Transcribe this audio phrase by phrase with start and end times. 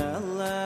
[0.00, 0.65] Allah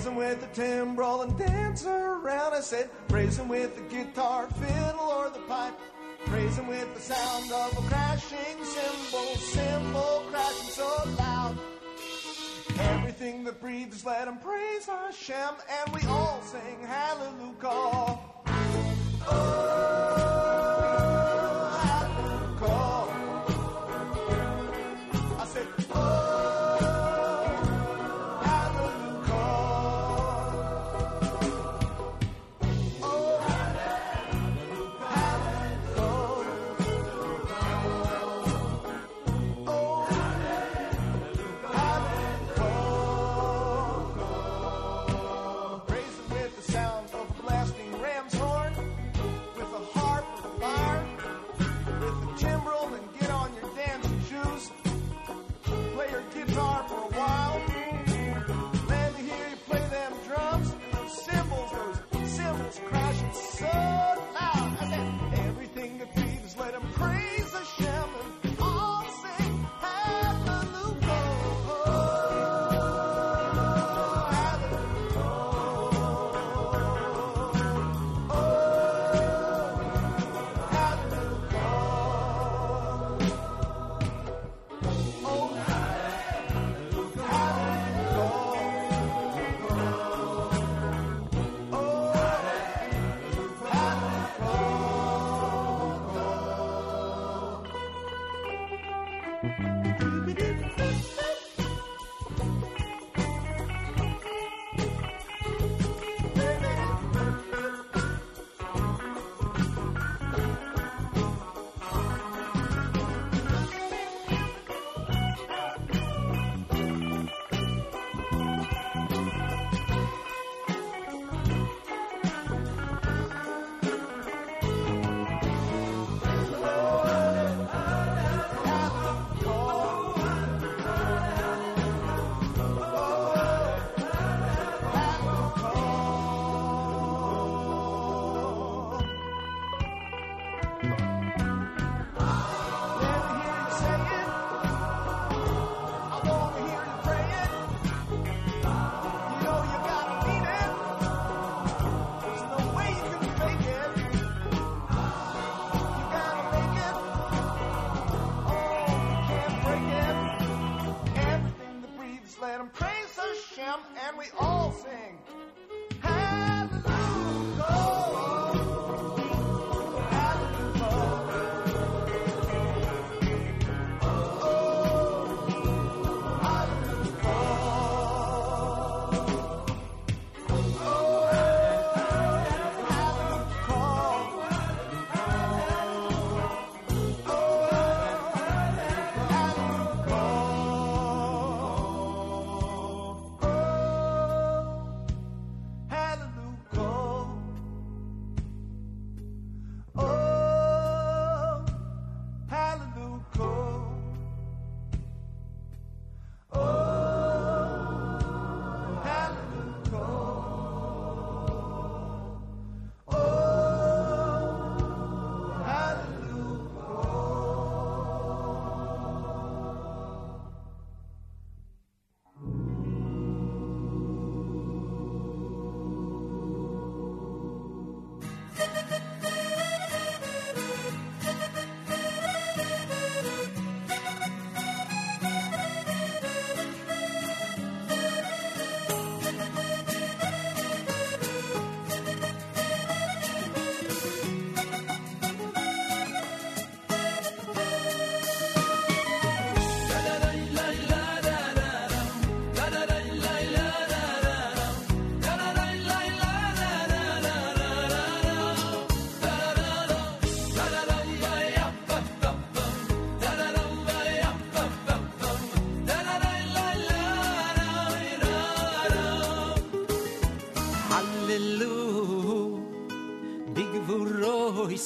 [0.00, 2.54] Praise him with the timbrel and dance around.
[2.54, 5.78] I said, praise him with the guitar, fiddle, or the pipe.
[6.24, 10.88] Praise him with the sound of a crashing cymbal, cymbal crashing so
[11.18, 11.58] loud.
[12.78, 18.18] Everything that breathes, let him praise Hashem, and we all sing hallelujah.
[19.28, 20.19] Oh.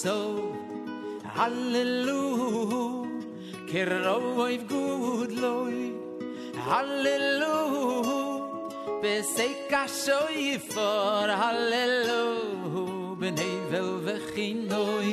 [0.05, 0.53] so
[1.37, 2.25] Hallelu
[3.71, 5.77] Kerov good loy
[6.69, 8.13] Hallelujah.
[9.03, 9.73] Besek
[10.73, 15.11] for Hallelujah, Bnei vel vechinoy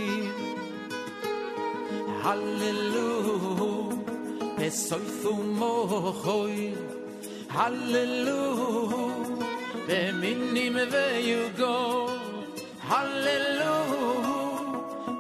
[2.25, 3.95] Hallelujah,
[4.57, 6.57] Besoy thumochoy
[7.47, 8.43] Hallelu
[9.87, 11.77] Beminim veyugo.
[12.89, 14.00] Hallelu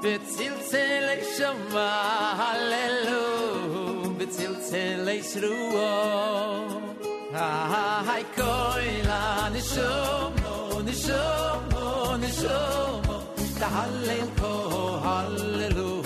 [0.03, 1.89] בצלצלי שמע
[2.37, 6.81] הללו, בצלצלי שרועו.
[7.33, 13.19] היי כוילה נשומו, נשומו, נשומו,
[13.59, 16.00] תהלל כה הללו.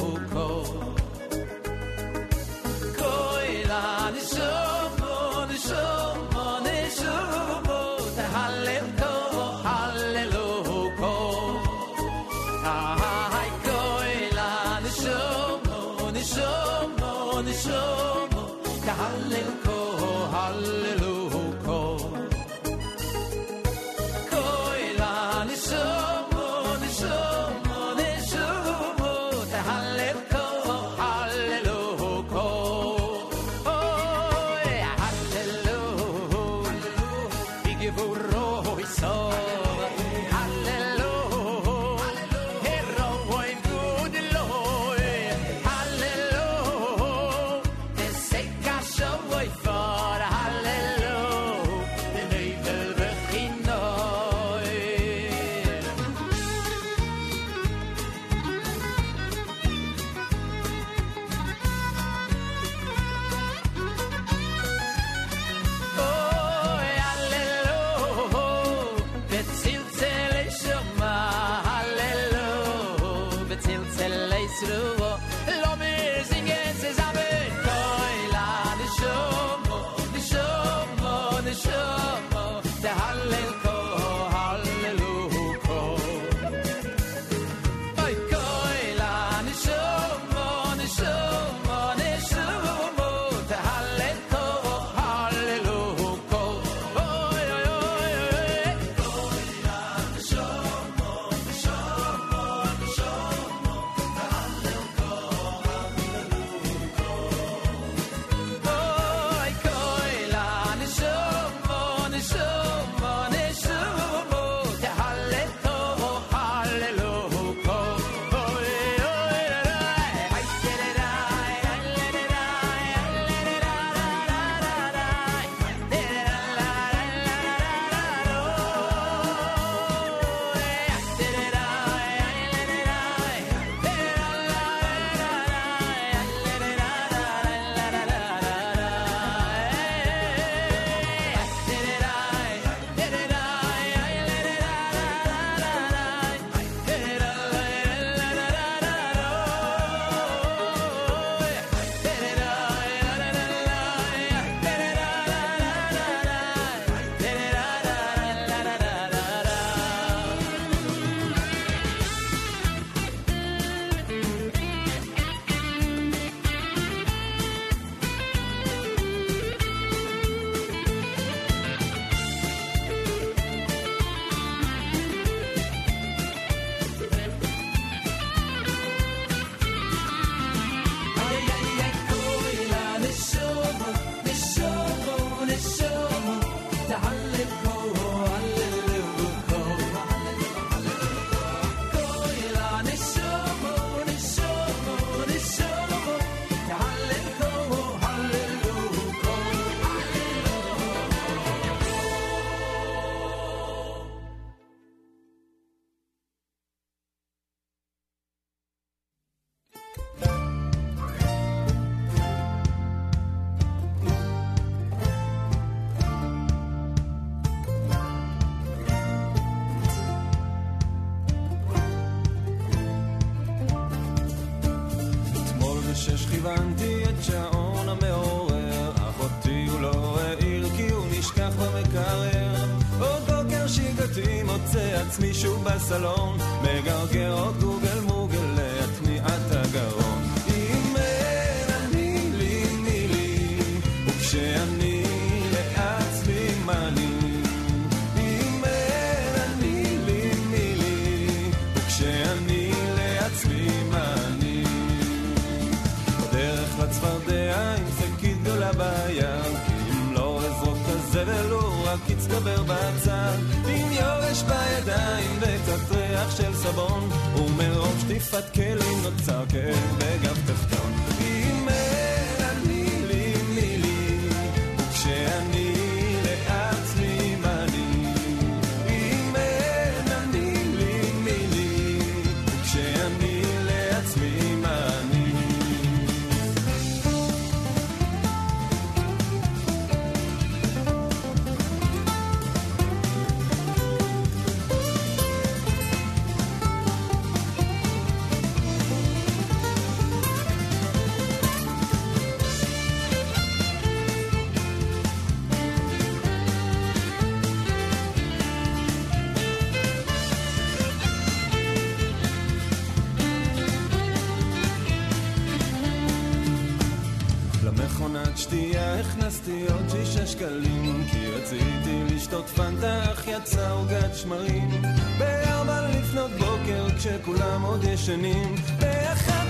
[320.27, 324.81] שקלים כי רציתי לשתות פנטה אך יצא עוגת שמרים.
[325.19, 328.55] בארבע לפנות בוקר כשכולם עוד ישנים.
[328.79, 329.45] באחד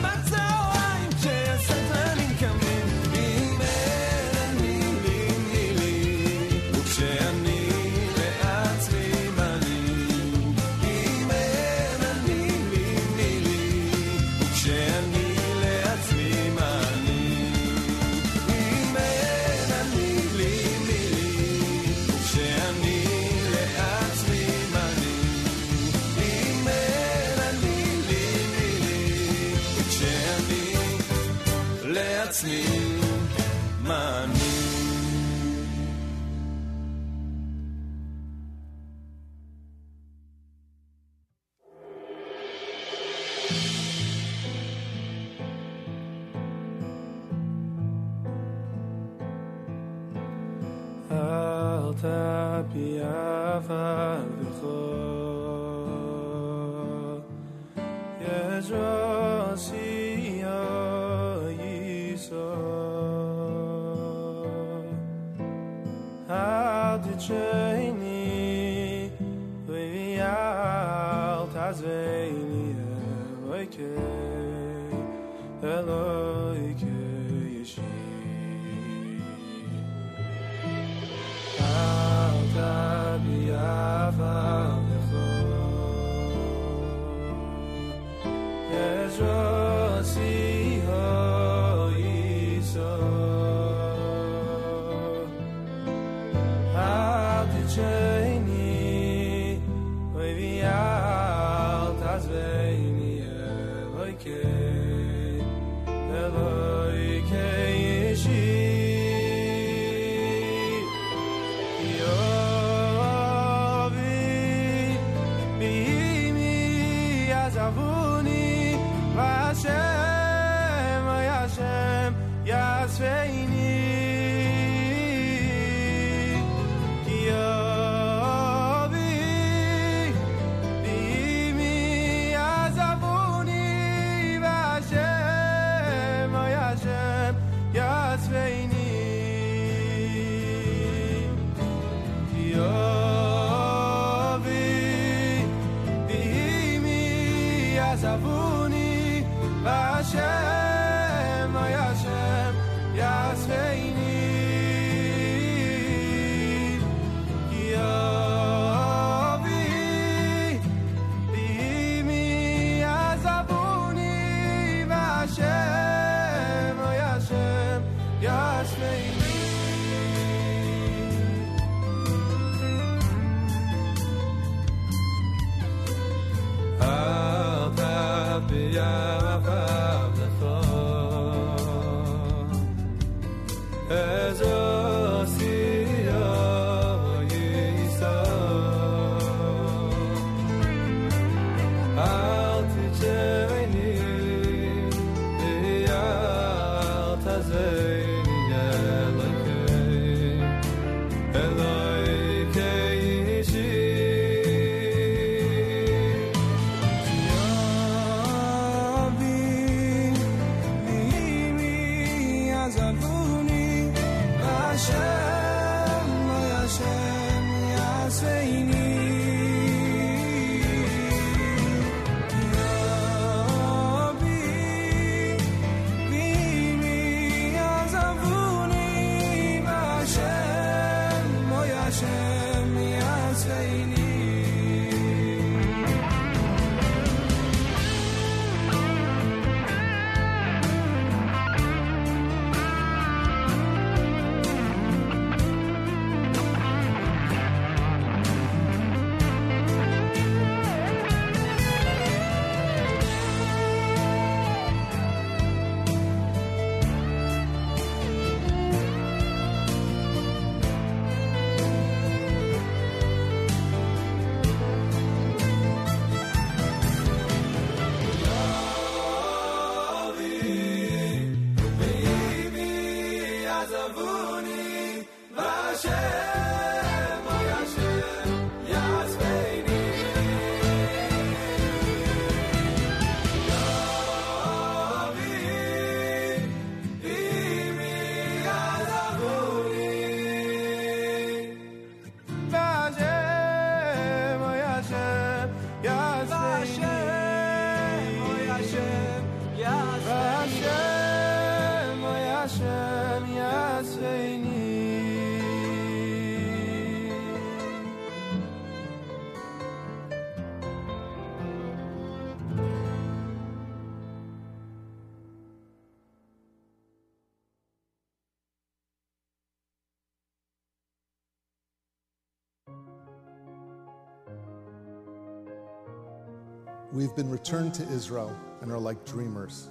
[326.95, 329.69] We've been returned to Israel and are like dreamers.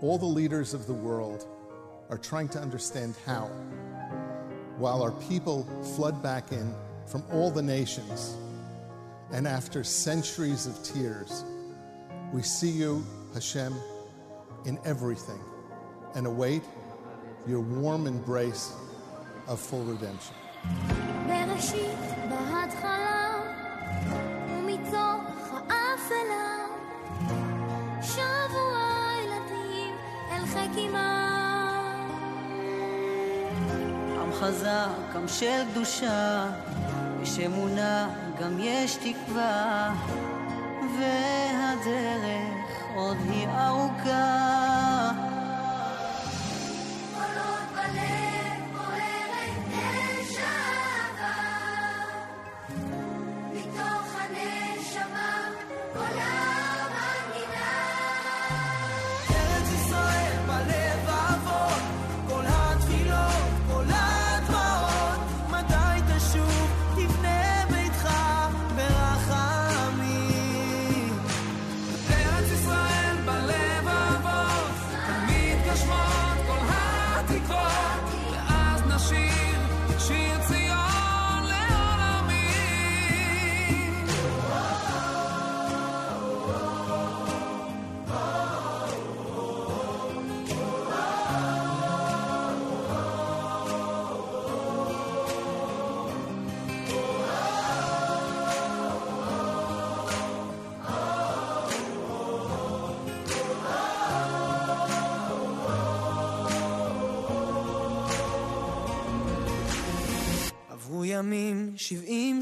[0.00, 1.44] All the leaders of the world
[2.10, 3.46] are trying to understand how,
[4.76, 5.64] while our people
[5.96, 6.72] flood back in
[7.06, 8.36] from all the nations,
[9.32, 11.44] and after centuries of tears,
[12.32, 13.74] we see you, Hashem,
[14.64, 15.40] in everything
[16.14, 16.62] and await
[17.48, 18.74] your warm embrace
[19.48, 20.36] of full redemption.
[35.28, 36.46] של קדושה,
[37.22, 38.08] יש אמונה,
[38.40, 39.94] גם יש תקווה,
[40.98, 45.07] והדרך עוד היא ארוכה.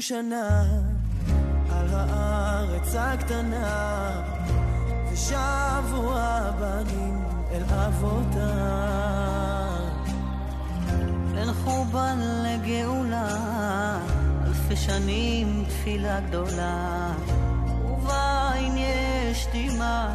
[0.07, 0.65] שנה
[1.71, 4.21] על הארץ הקטנה
[5.11, 8.37] ושבו הבנים אל אבותם
[11.33, 13.27] בין חורבן לגאולה,
[14.47, 17.11] אלפי שנים תפילה גדולה,
[17.85, 20.06] ובעין יש דמעה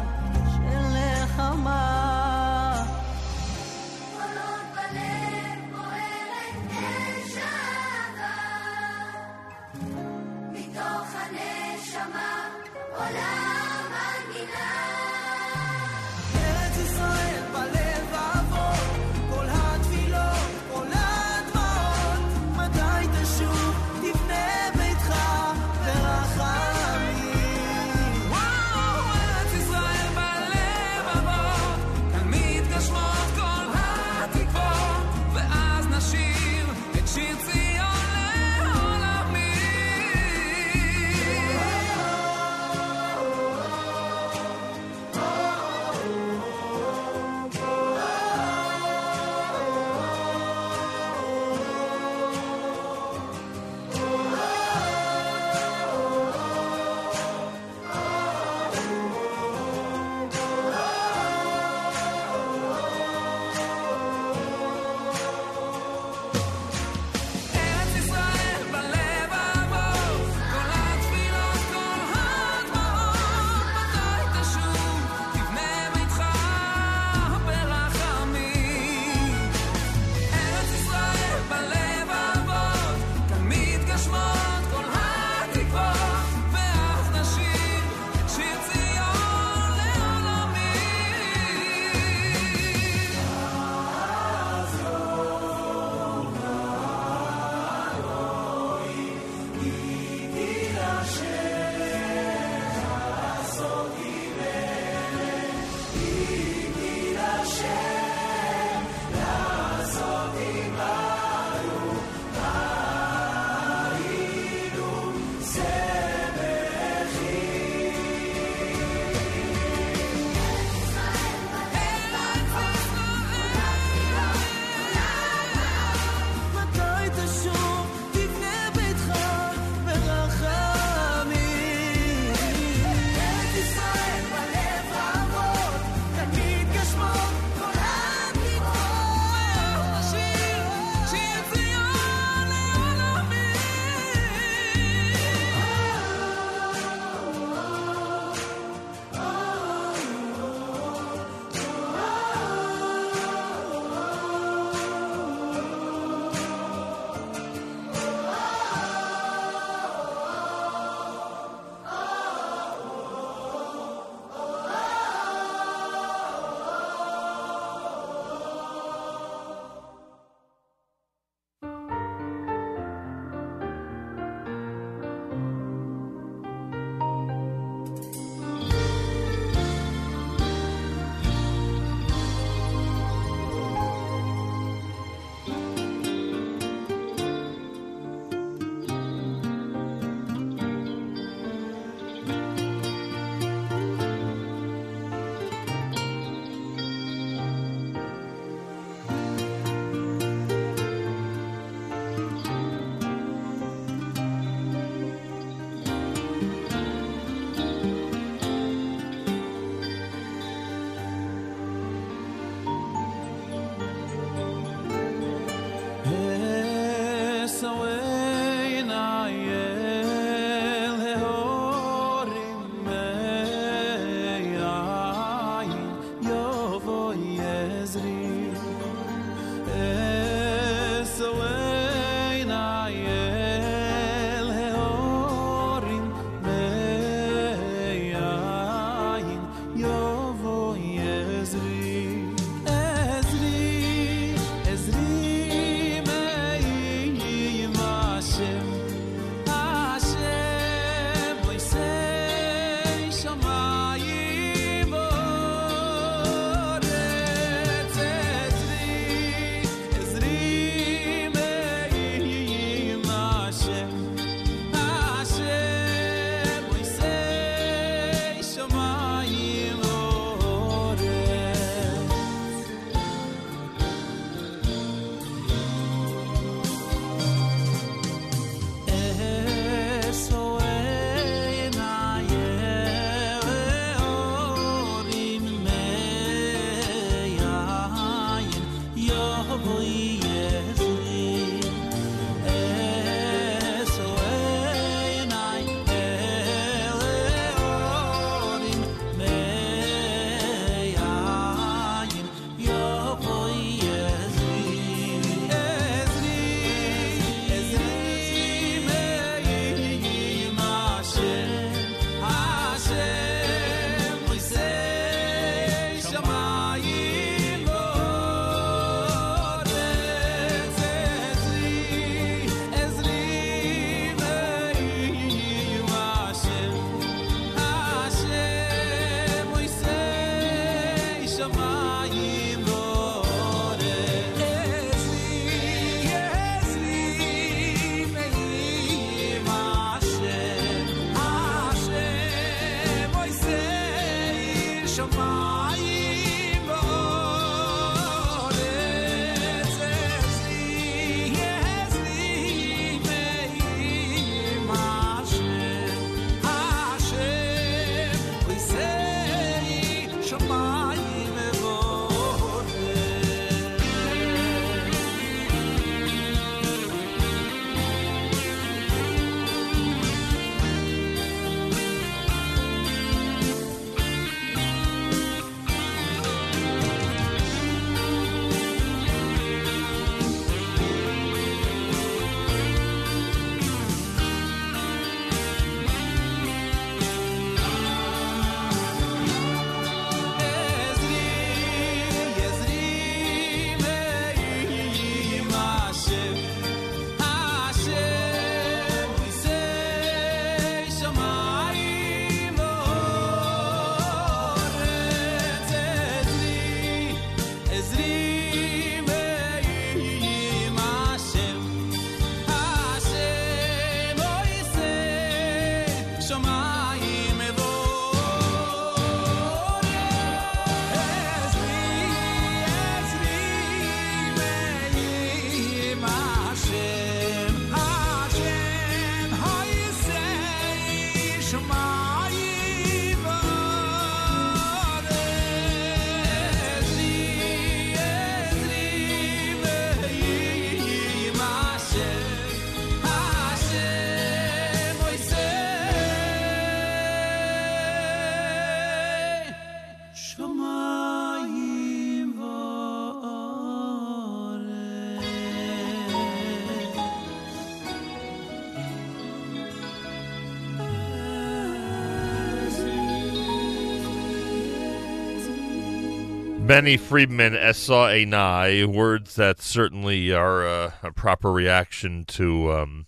[466.73, 473.05] Benny Friedman, Essa Enai, words that certainly are uh, a proper reaction to um,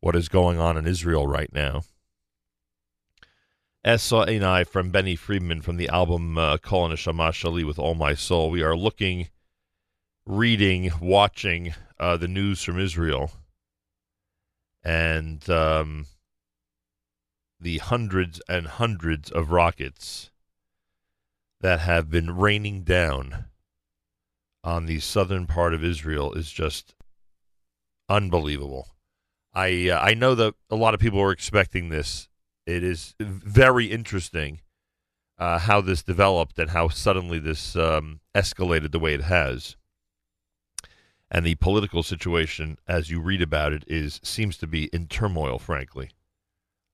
[0.00, 1.82] what is going on in Israel right now.
[3.84, 8.14] Essa Enai from Benny Friedman from the album uh, Kol Neshama Shali with All My
[8.14, 8.48] Soul.
[8.48, 9.28] We are looking,
[10.24, 13.32] reading, watching uh, the news from Israel
[14.82, 16.06] and um,
[17.60, 20.30] the hundreds and hundreds of rockets
[21.64, 23.46] that have been raining down
[24.62, 26.94] on the southern part of Israel is just
[28.06, 28.88] unbelievable.
[29.54, 32.28] I uh, I know that a lot of people are expecting this.
[32.66, 34.60] It is very interesting
[35.38, 39.76] uh, how this developed and how suddenly this um, escalated the way it has.
[41.30, 45.58] And the political situation, as you read about it, is seems to be in turmoil.
[45.58, 46.10] Frankly,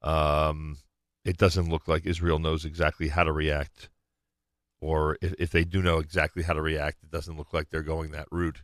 [0.00, 0.76] um,
[1.24, 3.88] it doesn't look like Israel knows exactly how to react
[4.80, 7.82] or if, if they do know exactly how to react, it doesn't look like they're
[7.82, 8.62] going that route.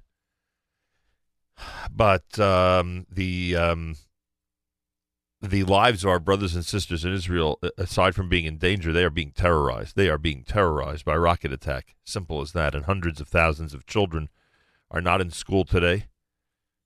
[1.91, 3.97] But um, the um,
[5.43, 9.05] the lives of our brothers and sisters in Israel, aside from being in danger, they
[9.05, 9.97] are being terrorized.
[9.97, 11.95] They are being terrorized by rocket attack.
[12.05, 12.75] Simple as that.
[12.75, 14.29] And hundreds of thousands of children
[14.91, 16.07] are not in school today.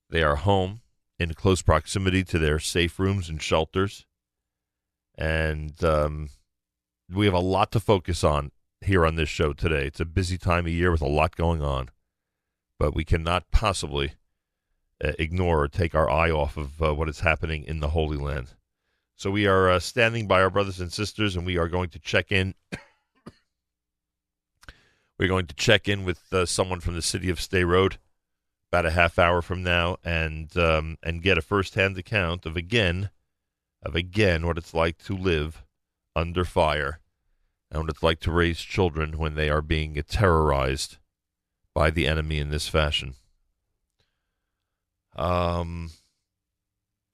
[0.09, 0.81] They are home
[1.19, 4.07] in close proximity to their safe rooms and shelters.
[5.17, 6.31] And um,
[7.13, 8.51] we have a lot to focus on
[8.81, 9.87] here on this show today.
[9.87, 11.91] It's a busy time of year with a lot going on,
[12.79, 14.15] but we cannot possibly
[15.03, 18.17] uh, ignore or take our eye off of uh, what is happening in the Holy
[18.17, 18.55] Land.
[19.17, 21.99] So we are uh, standing by our brothers and sisters, and we are going to
[21.99, 22.55] check in.
[25.19, 27.99] We're going to check in with uh, someone from the city of Sderot
[28.71, 33.11] about a half hour from now, and um, and get a firsthand account of again,
[33.83, 35.65] of again what it's like to live
[36.17, 37.01] under fire,
[37.71, 40.99] and what it's like to raise children when they are being terrorized
[41.75, 43.15] by the enemy in this fashion.
[45.17, 45.91] Um,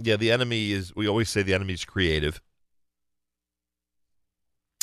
[0.02, 0.94] yeah, the enemy is.
[0.94, 2.40] We always say the enemy is creative,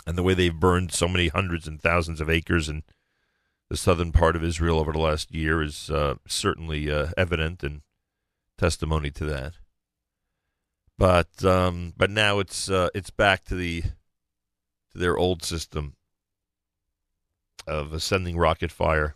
[0.06, 2.84] and the way they've burned so many hundreds and thousands of acres in
[3.70, 7.82] the southern part of Israel over the last year is uh, certainly uh, evident and
[8.58, 9.54] testimony to that.
[10.98, 13.84] But um, but now it's uh, it's back to the
[14.94, 15.96] to their old system
[17.68, 19.16] of sending rocket fire,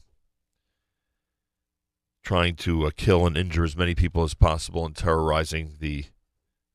[2.23, 6.05] trying to uh, kill and injure as many people as possible, and terrorizing the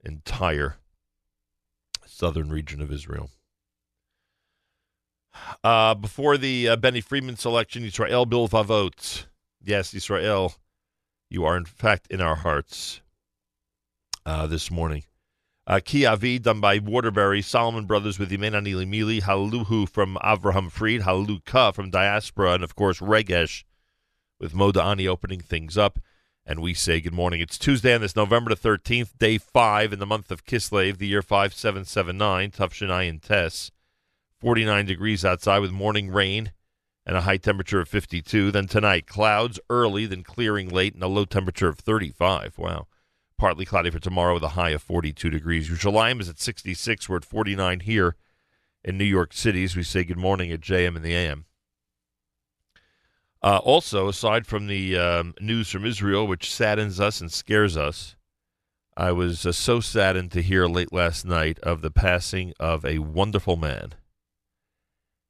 [0.04, 0.76] entire
[2.06, 3.30] southern region of Israel.
[5.64, 9.26] Uh, before the uh, Benny Friedman selection, Israel Bilvavot.
[9.64, 10.54] Yes, Israel,
[11.30, 13.00] you are in fact in our hearts
[14.26, 15.04] uh, this morning.
[15.64, 20.70] Uh, Ki Avi, done by Waterbury, Solomon Brothers with Yemen Anili Mili, Haluhu from Avraham
[20.72, 23.62] Fried, Haluka from Diaspora, and of course Regesh
[24.40, 26.00] with Moda Ani opening things up.
[26.44, 27.40] And we say good morning.
[27.40, 31.06] It's Tuesday on this November the 13th, day five in the month of Kislev, the
[31.06, 33.70] year 5779, Tufshinai and Tess.
[34.40, 36.50] 49 degrees outside with morning rain
[37.06, 38.50] and a high temperature of 52.
[38.50, 42.58] Then tonight, clouds early, then clearing late, and a low temperature of 35.
[42.58, 42.88] Wow.
[43.42, 45.68] Partly cloudy for tomorrow with a high of 42 degrees.
[45.68, 47.08] Your Yerushalayim is at 66.
[47.08, 48.14] We're at 49 here
[48.84, 51.46] in New York City as we say good morning at JM and the AM.
[53.42, 58.14] Uh, also, aside from the um, news from Israel, which saddens us and scares us,
[58.96, 63.00] I was uh, so saddened to hear late last night of the passing of a
[63.00, 63.94] wonderful man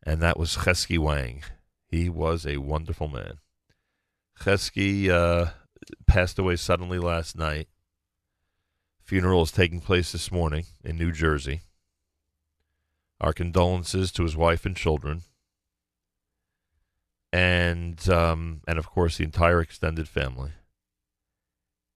[0.02, 1.44] and that was Chesky Wang.
[1.88, 3.38] He was a wonderful man.
[4.38, 5.52] Chesky uh,
[6.06, 7.68] passed away suddenly last night.
[9.02, 11.62] Funeral is taking place this morning in New Jersey.
[13.20, 15.22] Our condolences to his wife and children,
[17.32, 20.52] and um, and of course the entire extended family.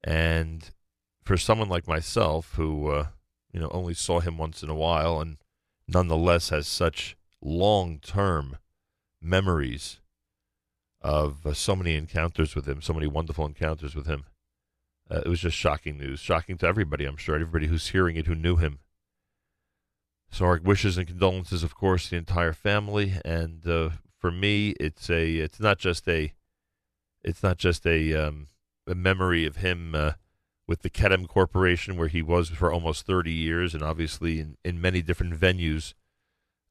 [0.05, 0.71] And
[1.25, 3.07] for someone like myself, who uh,
[3.53, 5.39] you know only saw him once in a while, and
[5.89, 8.59] nonetheless has such long term
[9.21, 10.01] memories
[11.01, 14.25] of uh, so many encounters with him, so many wonderful encounters with him.
[15.11, 18.27] Uh, it was just shocking news, shocking to everybody, I'm sure, everybody who's hearing it
[18.27, 18.81] who knew him.
[20.31, 25.09] So our wishes and condolences, of course, the entire family, and uh, for me, it's
[25.09, 26.33] a, it's not just a,
[27.23, 28.49] it's not just a, um,
[28.87, 30.13] a memory of him uh,
[30.67, 34.81] with the Kedem Corporation, where he was for almost 30 years, and obviously in, in
[34.81, 35.95] many different venues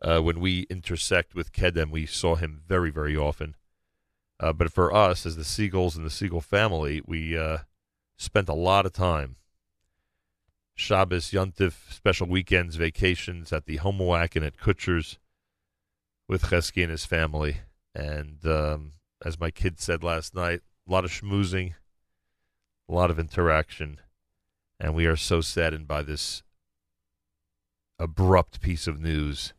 [0.01, 3.55] uh, when we intersect with Kedem, we saw him very, very often.
[4.39, 7.59] Uh, but for us, as the Segals and the Segal family, we uh,
[8.17, 9.35] spent a lot of time.
[10.75, 15.17] Shabbos, Yontif, special weekends, vacations at the Homowack and at Kutsher's
[16.27, 17.57] with Chesky and his family.
[17.93, 18.91] And um,
[19.23, 21.75] as my kid said last night, a lot of schmoozing,
[22.89, 23.99] a lot of interaction.
[24.79, 26.43] And we are so saddened by this
[27.97, 29.53] abrupt piece of news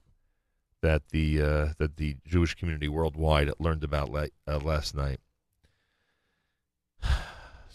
[0.82, 5.20] that the uh, that the Jewish community worldwide learned about la- uh, last night.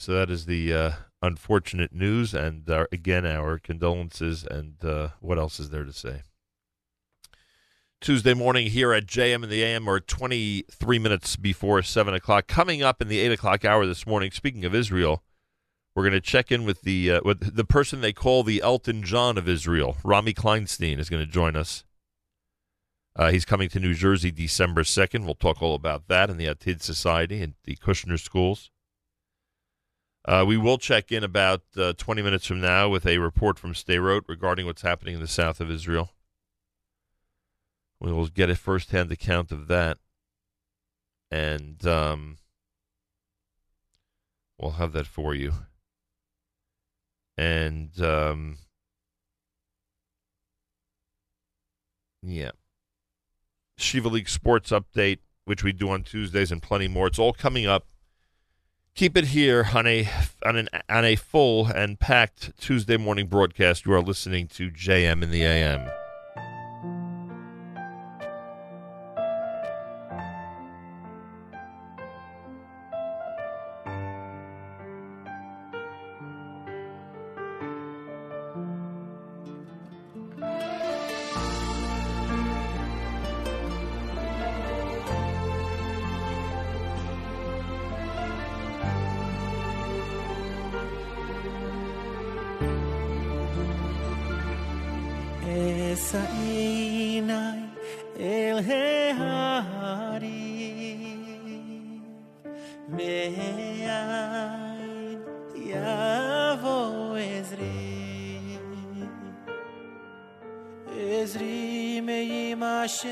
[0.01, 0.91] So that is the uh,
[1.21, 4.43] unfortunate news, and uh, again, our condolences.
[4.43, 6.23] And uh, what else is there to say?
[7.99, 12.47] Tuesday morning here at JM and the AM, or 23 minutes before 7 o'clock.
[12.47, 15.21] Coming up in the 8 o'clock hour this morning, speaking of Israel,
[15.93, 19.03] we're going to check in with the uh, with the person they call the Elton
[19.03, 19.97] John of Israel.
[20.03, 21.83] Rami Kleinstein is going to join us.
[23.15, 25.25] Uh, he's coming to New Jersey December 2nd.
[25.25, 28.71] We'll talk all about that in the Atid Society and the Kushner Schools.
[30.23, 33.73] Uh, we will check in about uh, 20 minutes from now with a report from
[33.73, 36.11] Sderot regarding what's happening in the south of Israel.
[37.99, 39.97] We will get a first-hand account of that,
[41.29, 42.37] and um,
[44.59, 45.53] we'll have that for you.
[47.37, 48.57] And um,
[52.21, 52.51] yeah,
[53.79, 57.07] Yeshiva League Sports Update, which we do on Tuesdays, and plenty more.
[57.07, 57.85] It's all coming up.
[58.93, 60.09] Keep it here on a
[60.45, 63.85] on an on a full and packed Tuesday morning broadcast.
[63.85, 65.89] You are listening to JM in the AM.
[96.11, 97.59] さいない
[98.19, 100.27] エルヘハリ
[102.89, 104.75] メア
[105.55, 107.63] イヤボエズリ
[110.99, 113.11] エズリメイマシェ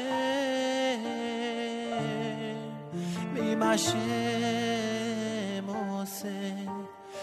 [3.33, 6.27] メイマシェモセ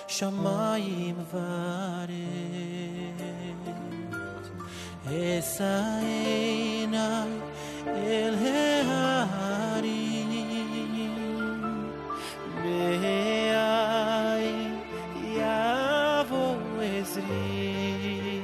[0.06, 1.85] シャマイムバー
[5.46, 7.08] Esaena
[7.86, 8.34] el
[8.90, 10.30] Harim
[12.62, 14.50] Beai
[15.38, 16.46] Yavo
[16.98, 18.42] Ezri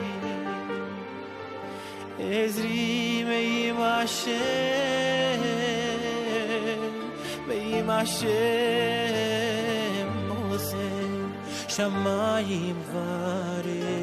[2.21, 2.87] Ezri
[3.29, 4.33] Meimashem
[7.49, 8.39] Meimashem
[10.29, 11.23] Mosem
[11.75, 14.02] Shamayim Varim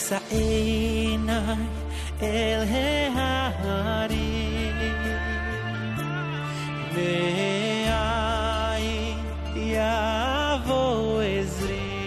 [0.00, 1.60] Isaenai
[2.20, 4.32] el Hehari
[6.94, 8.88] Me'ai
[9.74, 10.84] Yavo
[11.38, 11.98] Ezri.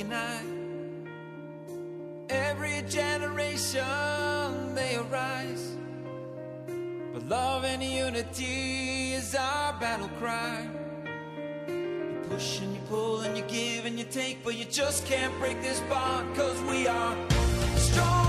[0.00, 0.40] and I.
[2.28, 5.76] Every generation they arise,
[7.12, 10.68] but love and unity is our battle cry.
[11.68, 15.36] You push and you pull and you give and you take, but you just can't
[15.38, 17.16] break this bond, cause we are
[17.76, 18.19] strong.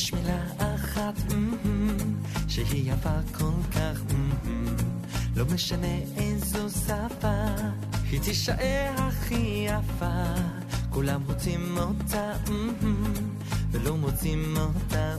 [0.00, 1.14] יש מילה אחת
[2.48, 4.00] שהיא יפה כל כך
[5.36, 7.44] לא משנה איזו שפה
[8.10, 10.24] היא תישאר הכי יפה.
[10.90, 12.32] כולם רוצים אותה
[13.70, 15.16] ולא מוצאים אותה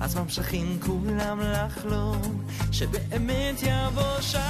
[0.00, 2.42] אז ממשיכים כולם לחלום
[2.72, 4.49] שבאמת יבוא שם.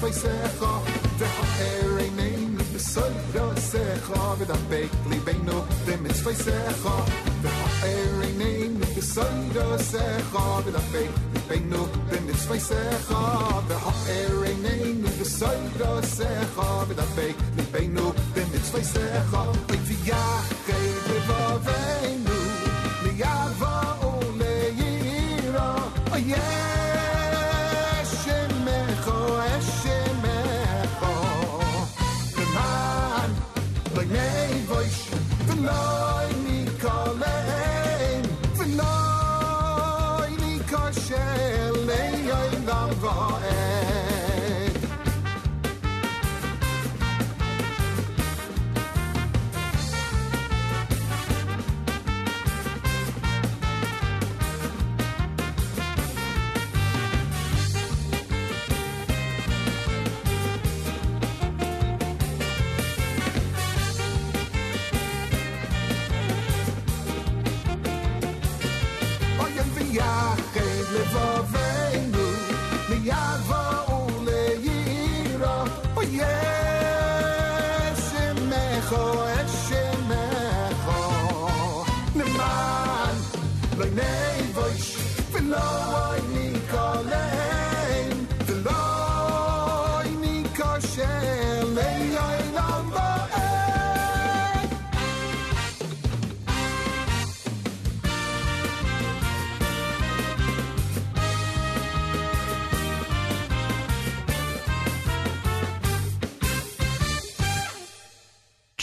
[0.00, 0.82] b'mitzvay secho
[1.18, 6.94] V'ho erenein besoiro secho v'dafek libeinu b'mitzvay secho
[7.42, 13.20] V'ho erenein besoiro secho v'dafek libeinu b'mitzvay secho
[13.68, 18.14] V'ho erenein besoiro secho v'dafek libeinu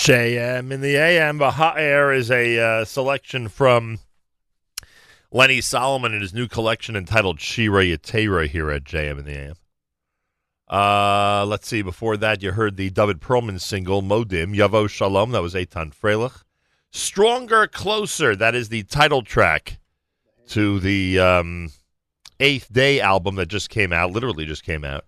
[0.07, 1.37] JM in the AM.
[1.37, 3.99] The Hot Air is a uh, selection from
[5.33, 9.55] Lenny Solomon in his new collection entitled Shira Yatera here at JM in the AM.
[10.69, 11.81] Uh, let's see.
[11.81, 15.31] Before that, you heard the David Perlman single Modim Yavo Shalom.
[15.31, 16.41] That was Eitan Freilich.
[16.89, 18.33] Stronger, closer.
[18.33, 19.77] That is the title track
[20.51, 21.73] to the um,
[22.39, 24.11] Eighth Day album that just came out.
[24.11, 25.03] Literally just came out.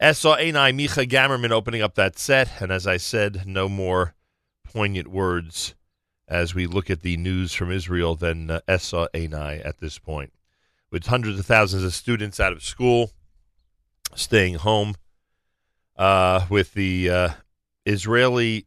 [0.00, 4.14] Esa Enai Micha Gammerman opening up that set, and as I said, no more
[4.72, 5.74] poignant words
[6.28, 10.32] as we look at the news from Israel than uh, Esa Enai at this point.
[10.90, 13.10] With hundreds of thousands of students out of school,
[14.14, 14.94] staying home,
[15.96, 17.28] uh, with the uh,
[17.84, 18.66] Israeli,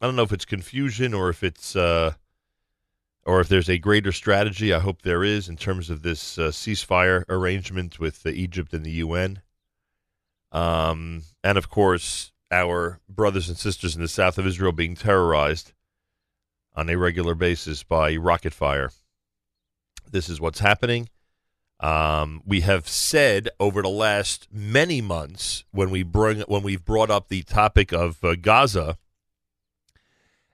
[0.00, 2.14] I don't know if it's confusion or if it's, uh,
[3.24, 4.72] or if there's a greater strategy.
[4.72, 8.84] I hope there is in terms of this uh, ceasefire arrangement with uh, Egypt and
[8.84, 9.42] the UN.
[10.52, 15.72] Um, and of course, our brothers and sisters in the south of Israel being terrorized
[16.74, 18.90] on a regular basis by rocket fire.
[20.10, 21.08] This is what's happening.
[21.78, 27.10] Um, we have said over the last many months when we bring when we've brought
[27.10, 28.98] up the topic of uh, Gaza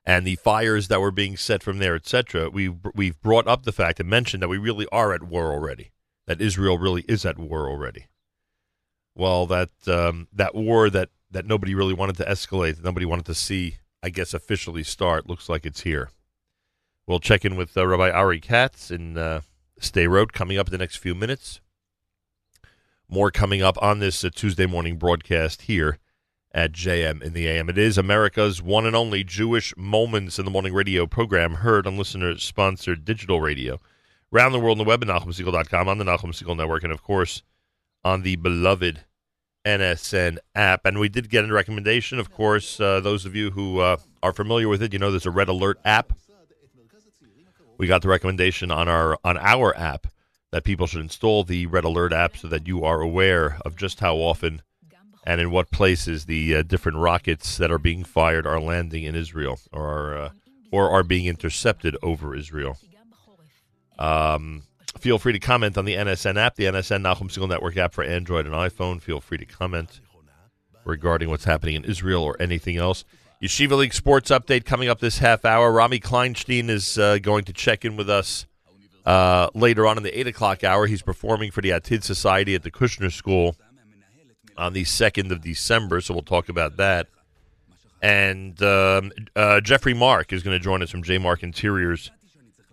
[0.05, 2.49] and the fires that were being set from there, etc.
[2.51, 5.91] We we've brought up the fact and mentioned that we really are at war already.
[6.27, 8.07] That Israel really is at war already
[9.17, 13.27] well, that um, that war that that nobody really wanted to escalate, that nobody wanted
[13.27, 16.09] to see, I guess, officially start, looks like it's here.
[17.07, 19.43] We'll check in with uh, Rabbi Ari Katz in uh,
[19.79, 21.61] Sderot coming up in the next few minutes.
[23.07, 25.99] More coming up on this uh, Tuesday morning broadcast here
[26.53, 27.69] at JM in the AM.
[27.69, 31.99] It is America's one and only Jewish Moments in the Morning radio program, heard on
[31.99, 33.79] listener sponsored digital radio.
[34.33, 37.03] Around the world on the web at NachumSegal.com, on the Nachum Segal Network, and of
[37.03, 37.43] course
[38.03, 39.05] on the beloved
[39.67, 40.87] NSN app.
[40.87, 44.33] And we did get a recommendation, of course, uh, those of you who uh, are
[44.33, 46.13] familiar with it, you know there's a Red Alert app.
[47.77, 50.07] We got the recommendation on our on our app
[50.51, 54.01] that people should install the Red Alert app so that you are aware of just
[54.01, 54.63] how often
[55.27, 59.17] and in what places the uh, different rockets that are being fired are landing in
[59.17, 60.31] Israel or are, uh,
[60.71, 62.79] or are being intercepted over Israel.
[63.99, 64.63] Um,
[64.99, 68.05] feel free to comment on the NSN app, the NSN Nachum Segal Network app for
[68.05, 69.01] Android and iPhone.
[69.01, 70.01] Feel free to comment
[70.85, 73.05] regarding what's happening in Israel or anything else.
[73.43, 75.71] Yeshiva League Sports Update coming up this half hour.
[75.71, 78.47] Rami Kleinstein is uh, going to check in with us
[79.05, 80.87] uh, later on in the 8 o'clock hour.
[80.87, 83.57] He's performing for the Atid Society at the Kushner School
[84.57, 87.09] on the 2nd of December, so we'll talk about that.
[88.01, 92.11] And um, uh, Jeffrey Mark is going to join us from J Mark Interiors,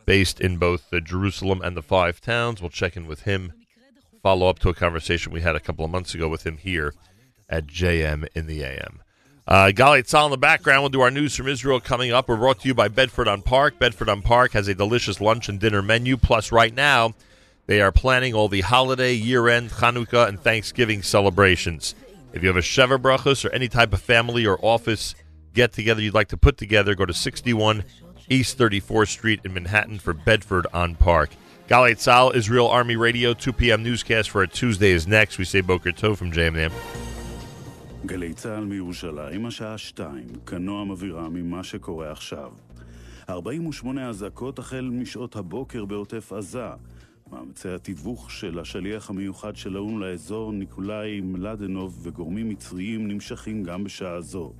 [0.05, 2.61] based in both the Jerusalem and the Five Towns.
[2.61, 3.53] We'll check in with him,
[4.21, 6.93] follow up to a conversation we had a couple of months ago with him here
[7.49, 9.01] at JM in the AM.
[9.45, 10.83] Uh, Galei Tzahal in the background.
[10.83, 12.29] We'll do our news from Israel coming up.
[12.29, 13.77] We're brought to you by Bedford on Park.
[13.77, 16.15] Bedford on Park has a delicious lunch and dinner menu.
[16.15, 17.13] Plus, right now,
[17.65, 21.93] they are planning all the holiday, year-end, Hanukkah, and Thanksgiving celebrations.
[22.31, 25.13] If you have a Sheva Brachos or any type of family or office
[25.53, 27.83] get-together you'd like to put together, go to 61
[28.33, 31.29] East 34th Street in Manhattan for Bedford on Park.
[31.67, 33.83] Galei Tzahal, Israel Army Radio, 2 p.m.
[33.83, 35.37] newscast for a Tuesday is next.
[35.37, 36.71] We say Boker Tov from JMM.
[38.05, 42.51] גלי צה"ל מירושלים, השעה 2, קנוע מבהירה ממה שקורה עכשיו.
[43.29, 46.69] 48 אזעקות החל משעות הבוקר בעוטף עזה.
[47.31, 54.21] מאמצי התיווך של השליח המיוחד של האו"ם לאזור, ניקולאי מלדנוב וגורמים מצריים נמשכים גם בשעה
[54.21, 54.53] זו.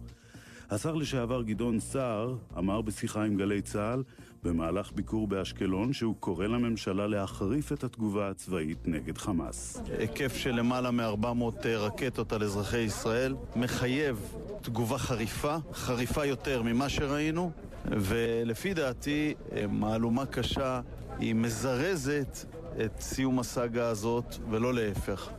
[0.74, 4.04] השר לשעבר גדעון סער אמר בשיחה עם גלי צה"ל
[4.44, 9.82] במהלך ביקור באשקלון שהוא קורא לממשלה להחריף את התגובה הצבאית נגד חמאס.
[9.98, 17.52] היקף של למעלה מ-400 רקטות על אזרחי ישראל מחייב תגובה חריפה, חריפה יותר ממה שראינו,
[17.86, 19.34] ולפי דעתי
[19.70, 20.82] מהלומה קשה
[21.20, 22.46] היא מזרזת
[22.86, 25.30] את סיום הסאגה הזאת ולא להפך.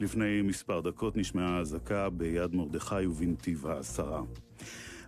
[0.00, 4.22] לפני מספר דקות נשמעה אזעקה ביד מרדכי ובנתיב העשרה.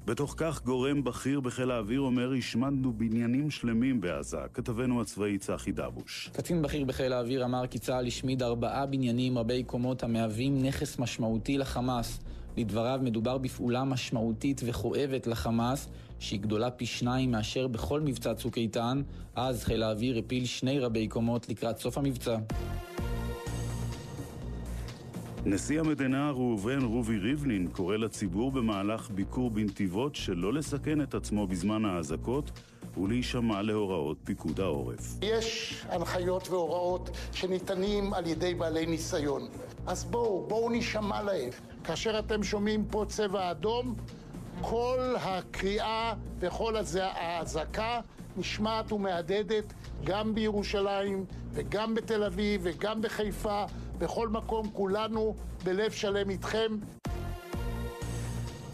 [0.05, 4.39] בתוך כך גורם בכיר בחיל האוויר אומר השמדנו בניינים שלמים בעזה.
[4.55, 6.31] כתבנו הצבאי צחי דבוש.
[6.33, 11.59] קצין בכיר בחיל האוויר אמר כי צה"ל השמיד ארבעה בניינים רבי קומות המהווים נכס משמעותי
[11.59, 12.21] לחמאס.
[12.57, 15.89] לדבריו מדובר בפעולה משמעותית וכואבת לחמאס,
[16.19, 19.03] שהיא גדולה פי שניים מאשר בכל מבצע צוק איתן.
[19.35, 22.37] אז חיל האוויר הפיל שני רבי קומות לקראת סוף המבצע.
[25.45, 31.85] נשיא המדינה ראובן רובי ריבלין קורא לציבור במהלך ביקור בנתיבות שלא לסכן את עצמו בזמן
[31.85, 32.51] האזעקות
[33.01, 35.17] ולהישמע להוראות פיקוד העורף.
[35.23, 39.49] יש הנחיות והוראות שניתנים על ידי בעלי ניסיון.
[39.87, 41.49] אז בואו, בואו נשמע להם.
[41.85, 43.95] כאשר אתם שומעים פה צבע אדום,
[44.61, 48.01] כל הקריאה וכל האזעקה
[48.37, 49.73] נשמעת ומהדהדת
[50.05, 53.65] גם בירושלים וגם בתל אביב וגם בחיפה,
[54.01, 55.35] בכל מקום כולנו
[55.65, 56.77] בלב שלם איתכם.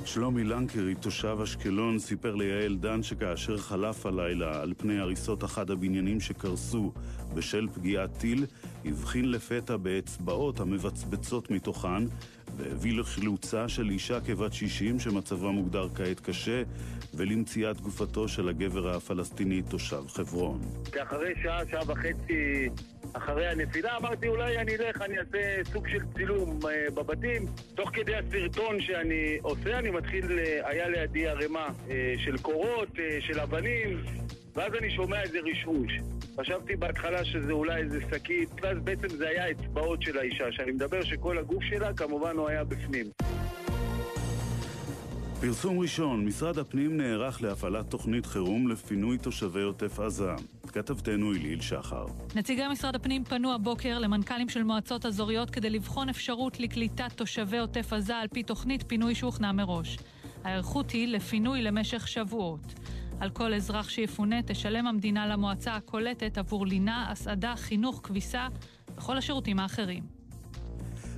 [0.04, 6.20] שלומי לנקרי, תושב אשקלון, סיפר ליעל דן שכאשר חלף הלילה על פני הריסות אחד הבניינים
[6.20, 6.92] שקרסו
[7.34, 8.46] בשל פגיעת טיל,
[8.84, 12.04] הבחין לפתע באצבעות המבצבצות מתוכן
[12.56, 16.62] והביא לחילוצה של אישה כבת 60 שמצבה מוגדר כעת קשה
[17.16, 20.60] ולמציאת גופתו של הגבר הפלסטיני תושב חברון.
[21.02, 22.68] אחרי שעה, שעה וחצי
[23.12, 27.46] אחרי הנפילה, אמרתי אולי אני אלך, אני אעשה סוג של צילום אה, בבתים.
[27.74, 33.18] תוך כדי הסרטון שאני עושה, אני מתחיל, אה, היה לידי ערימה אה, של קורות, אה,
[33.20, 34.02] של אבנים,
[34.54, 35.92] ואז אני שומע איזה רשרוש.
[36.40, 41.04] חשבתי בהתחלה שזה אולי איזה שקית, ואז בעצם זה היה אצבעות של האישה, שאני מדבר
[41.04, 43.06] שכל הגוף שלה כמובן הוא היה בפנים.
[45.40, 50.30] פרסום ראשון, משרד הפנים נערך להפעלת תוכנית חירום לפינוי תושבי עוטף עזה.
[50.72, 52.06] כתבתנו אליל שחר.
[52.34, 57.92] נציגי משרד הפנים פנו הבוקר למנכ"לים של מועצות אזוריות כדי לבחון אפשרות לקליטת תושבי עוטף
[57.92, 59.98] עזה על פי תוכנית פינוי שהוכנה מראש.
[60.44, 62.74] ההיערכות היא לפינוי למשך שבועות.
[63.20, 68.48] על כל אזרח שיפונה תשלם המדינה למועצה הקולטת עבור לינה, הסעדה, חינוך, כביסה
[68.96, 70.15] וכל השירותים האחרים.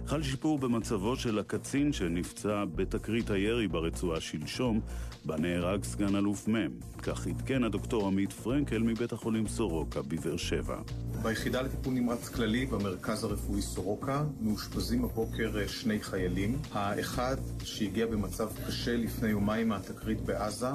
[0.09, 4.81] חל שיפור במצבו של הקצין שנפצע בתקרית הירי ברצועה שלשום,
[5.25, 6.69] בה נהרג סגן אלוף מ'.
[7.03, 10.77] כך עדכן הדוקטור עמית פרנקל מבית החולים סורוקה בבאר שבע.
[11.23, 16.59] ביחידה לטיפול נמרץ כללי במרכז הרפואי סורוקה מאושפזים הבוקר אה, שני חיילים.
[16.73, 20.71] האחד שהגיע במצב קשה לפני יומיים מהתקרית בעזה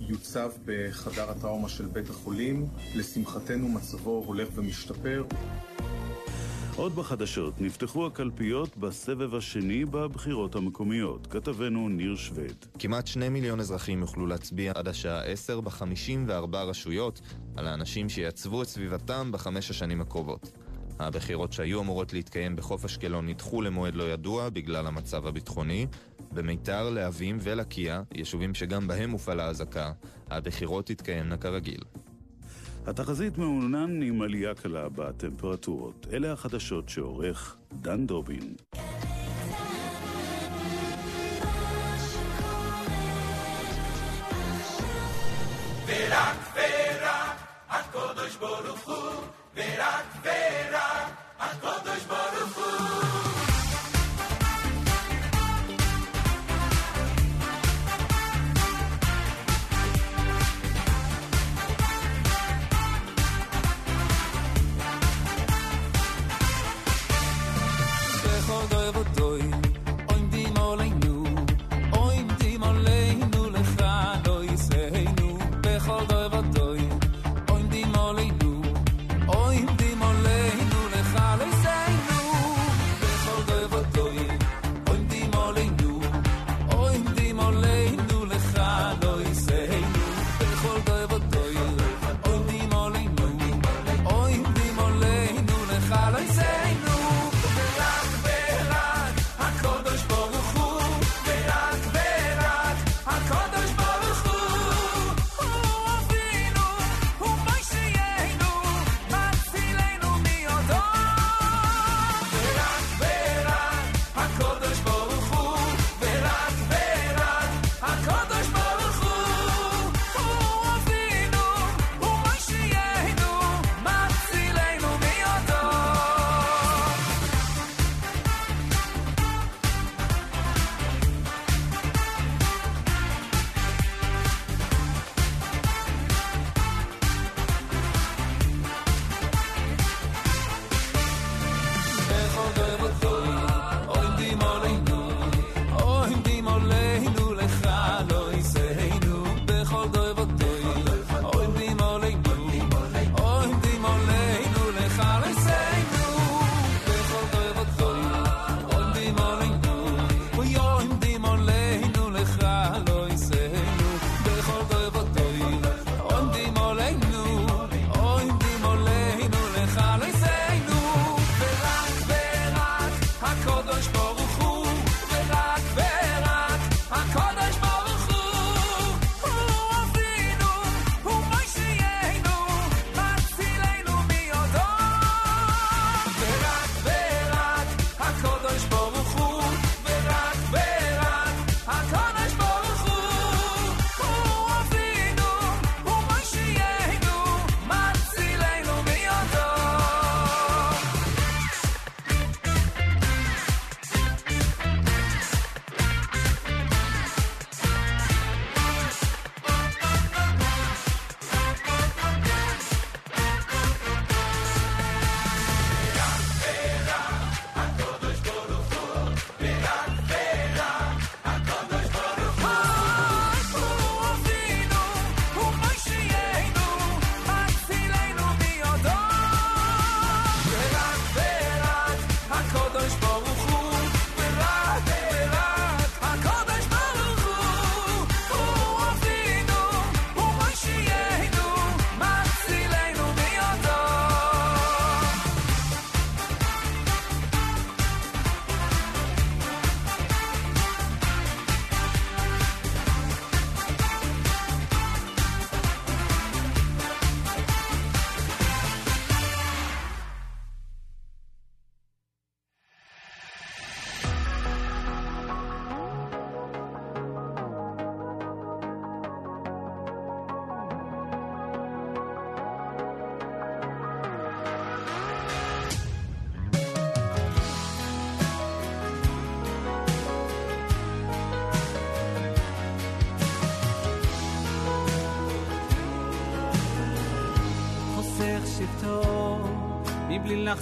[0.00, 2.66] יוצב בחדר הטראומה של בית החולים.
[2.94, 5.24] לשמחתנו מצבו הולך ומשתפר.
[6.78, 11.26] עוד בחדשות, נפתחו הקלפיות בסבב השני בבחירות המקומיות.
[11.26, 12.64] כתבנו ניר שווד.
[12.78, 17.20] כמעט שני מיליון אזרחים יוכלו להצביע עד השעה 10 ב-54 רשויות
[17.56, 20.52] על האנשים שיעצבו את סביבתם בחמש השנים הקרובות.
[20.98, 25.86] הבחירות שהיו אמורות להתקיים בחוף אשקלון נדחו למועד לא ידוע בגלל המצב הביטחוני.
[26.32, 29.92] במיתר, להבים ולקיה, יישובים שגם בהם הופעלה אזעקה,
[30.30, 31.80] הבחירות תתקיימנה כרגיל.
[32.88, 36.06] התחזית מעונן עם עלייה קלה בטמפרטורות.
[36.12, 38.54] אלה החדשות שעורך דן דובין.
[45.86, 47.36] ורק ורק
[47.68, 48.96] הקדוש ברוך הוא,
[49.56, 53.17] ורק ורק הקדוש ברוך הוא.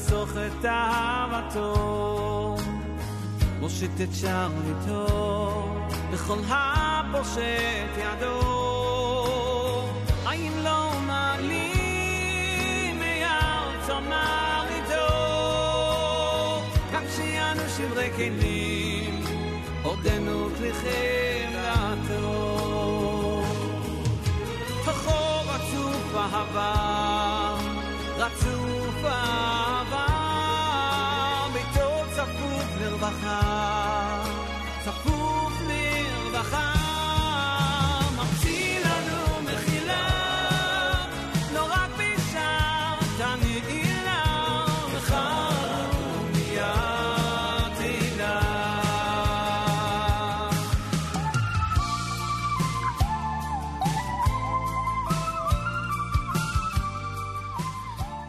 [0.05, 2.55] לחסוך את אהבתו,
[3.59, 5.05] מושיט את שרביטו
[6.13, 7.84] לכל הפושט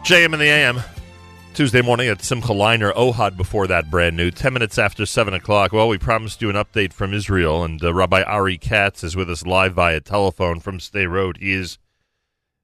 [0.08, 0.80] JM in the AM.
[1.52, 4.30] Tuesday morning at Simcha Leiner, Ohad before that, brand new.
[4.30, 5.70] 10 minutes after 7 o'clock.
[5.70, 9.28] Well, we promised you an update from Israel, and uh, Rabbi Ari Katz is with
[9.28, 11.36] us live via telephone from Sderot.
[11.36, 11.76] He is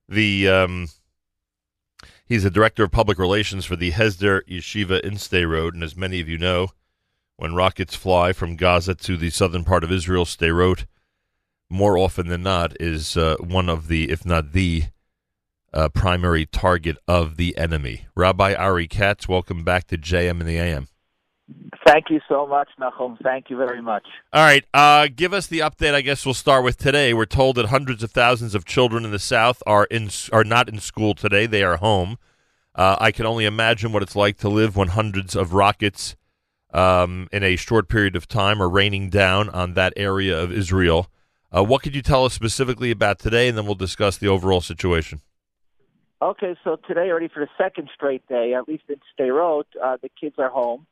[0.09, 0.49] the.
[0.49, 0.89] Um,
[2.25, 6.23] he's the director of public relations for the Hesder Yeshiva in Sderot, and as many
[6.23, 6.69] of you know,
[7.37, 10.87] when rockets fly from Gaza to the southern part of Israel, Road,
[11.69, 14.85] more often than not, is uh, one of the, if not the,
[15.75, 18.07] uh, primary target of the enemy.
[18.15, 20.89] Rabbi Ari Katz, welcome back to JM and the AM.
[21.87, 23.21] Thank you so much, Nachum.
[23.23, 24.07] Thank you very much.
[24.33, 25.93] All right, uh, give us the update.
[25.93, 27.13] I guess we'll start with today.
[27.13, 30.71] We're told that hundreds of thousands of children in the South are in are not
[30.71, 31.45] in school today.
[31.45, 32.17] They are home.
[32.75, 36.17] Uh, I can only imagine what it's like to live when hundreds of rockets
[36.73, 41.09] um, in a short period of time are raining down on that area of Israel.
[41.55, 44.61] Uh, what could you tell us specifically about today, and then we'll discuss the overall
[44.63, 45.21] situation.
[46.25, 50.09] Okay, so today, already for the second straight day, at least in Sderot, uh, the
[50.19, 50.87] kids are home,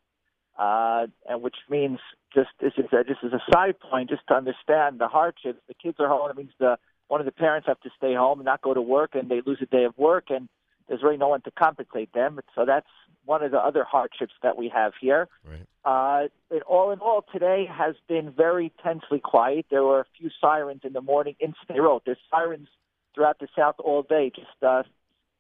[0.59, 2.00] uh, and which means
[2.34, 5.59] just this is a, just as a side point, just to understand the hardships.
[5.68, 6.28] The kids are home.
[6.28, 6.78] It means the
[7.09, 9.40] one of the parents have to stay home and not go to work, and they
[9.40, 10.50] lose a day of work, and
[10.86, 12.38] there's really no one to compensate them.
[12.54, 12.86] So that's
[13.24, 15.28] one of the other hardships that we have here.
[15.48, 16.28] Right.
[16.52, 19.64] Uh, all in all, today has been very tensely quiet.
[19.70, 22.02] There were a few sirens in the morning in Sderot.
[22.04, 22.68] There's sirens
[23.14, 24.30] throughout the south all day.
[24.34, 24.82] Just uh,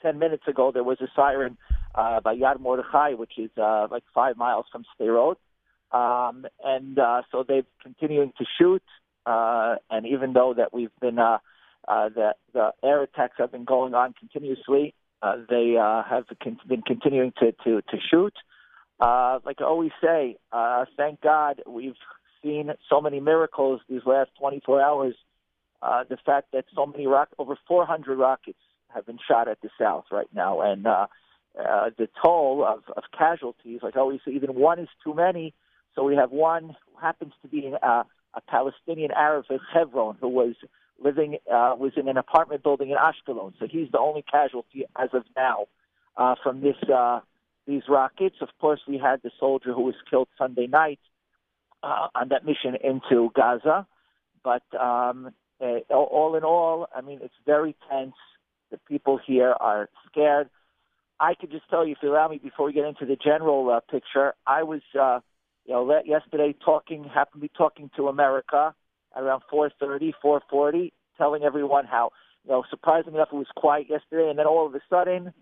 [0.02, 1.56] 10 minutes ago, there was a siren
[1.94, 5.36] uh, by Yad Mordechai, which is uh, like five miles from Sderot.
[5.92, 8.82] Um, and uh, so they're continuing to shoot.
[9.24, 11.38] Uh, and even though that we've been, uh,
[11.86, 16.58] uh, the, the air attacks have been going on continuously, uh, they uh, have con-
[16.68, 18.34] been continuing to, to, to shoot.
[19.00, 21.94] Uh, like I always say, uh, thank God we've
[22.42, 25.14] seen so many miracles these last 24 hours.
[25.80, 28.58] Uh, the fact that so many rock, over 400 rockets
[28.94, 31.06] have been shot at the south right now, and uh,
[31.58, 35.54] uh, the toll of, of casualties, like always say, even one is too many.
[35.94, 38.04] So we have one who happens to be uh,
[38.34, 40.54] a Palestinian Arab in Hebron who was
[41.02, 43.52] living uh, was in an apartment building in Ashkelon.
[43.58, 45.66] So he's the only casualty as of now
[46.16, 47.20] uh, from this uh,
[47.66, 48.36] these rockets.
[48.40, 51.00] Of course, we had the soldier who was killed Sunday night
[51.82, 53.86] uh, on that mission into Gaza.
[54.42, 58.14] But um, uh, all in all, I mean, it's very tense.
[58.72, 60.48] The people here are scared.
[61.20, 63.70] I could just tell you, if you allow me, before we get into the general
[63.70, 65.20] uh, picture, I was, uh,
[65.66, 68.74] you know, yesterday talking, happened to be talking to America
[69.14, 72.10] around 4:30, 4:40, telling everyone how,
[72.44, 75.32] you know, surprisingly enough, it was quiet yesterday, and then all of a sudden,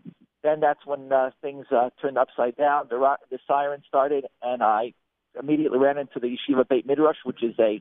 [0.43, 2.89] then that's when uh, things uh, turned upside down.
[2.91, 4.93] The rock, the siren started, and I
[5.39, 7.81] immediately ran into the yeshiva Beit Midrash, which is a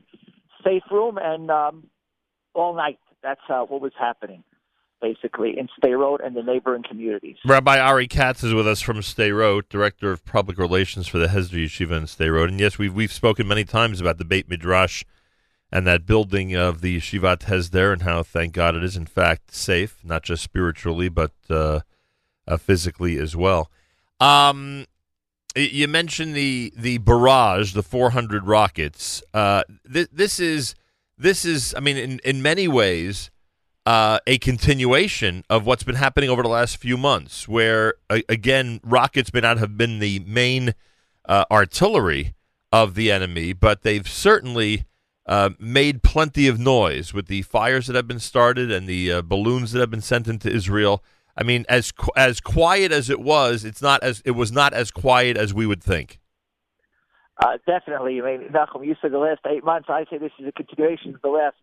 [0.64, 1.86] safe room, and um,
[2.54, 4.44] all night that's uh, what was happening,
[5.00, 7.36] basically in Sderot and the neighboring communities.
[7.44, 11.64] Rabbi Ari Katz is with us from Sderot, Director of Public Relations for the Hesder
[11.64, 12.48] Yeshiva in Sderot.
[12.48, 15.04] And yes, we've, we've spoken many times about the Beit Midrash
[15.72, 19.54] and that building of the Yeshivat Hesder and how, thank God, it is in fact
[19.54, 21.80] safe, not just spiritually, but uh,
[22.46, 23.70] uh, physically as well.
[24.18, 24.86] Um,
[25.56, 29.22] you mentioned the the barrage, the 400 rockets.
[29.34, 30.74] Uh, th- this is
[31.18, 33.30] this is, I mean, in in many ways,
[33.90, 38.78] uh, a continuation of what's been happening over the last few months, where a- again,
[38.84, 40.74] rockets may not have been the main
[41.28, 42.32] uh, artillery
[42.70, 44.84] of the enemy, but they've certainly
[45.26, 49.22] uh, made plenty of noise with the fires that have been started and the uh,
[49.22, 51.02] balloons that have been sent into Israel.
[51.36, 54.72] I mean, as qu- as quiet as it was, it's not as it was not
[54.72, 56.20] as quiet as we would think.
[57.42, 58.20] Uh, definitely.
[58.20, 59.88] I mean, Nachum, you said the last eight months.
[59.90, 61.56] I say this is a continuation of the last,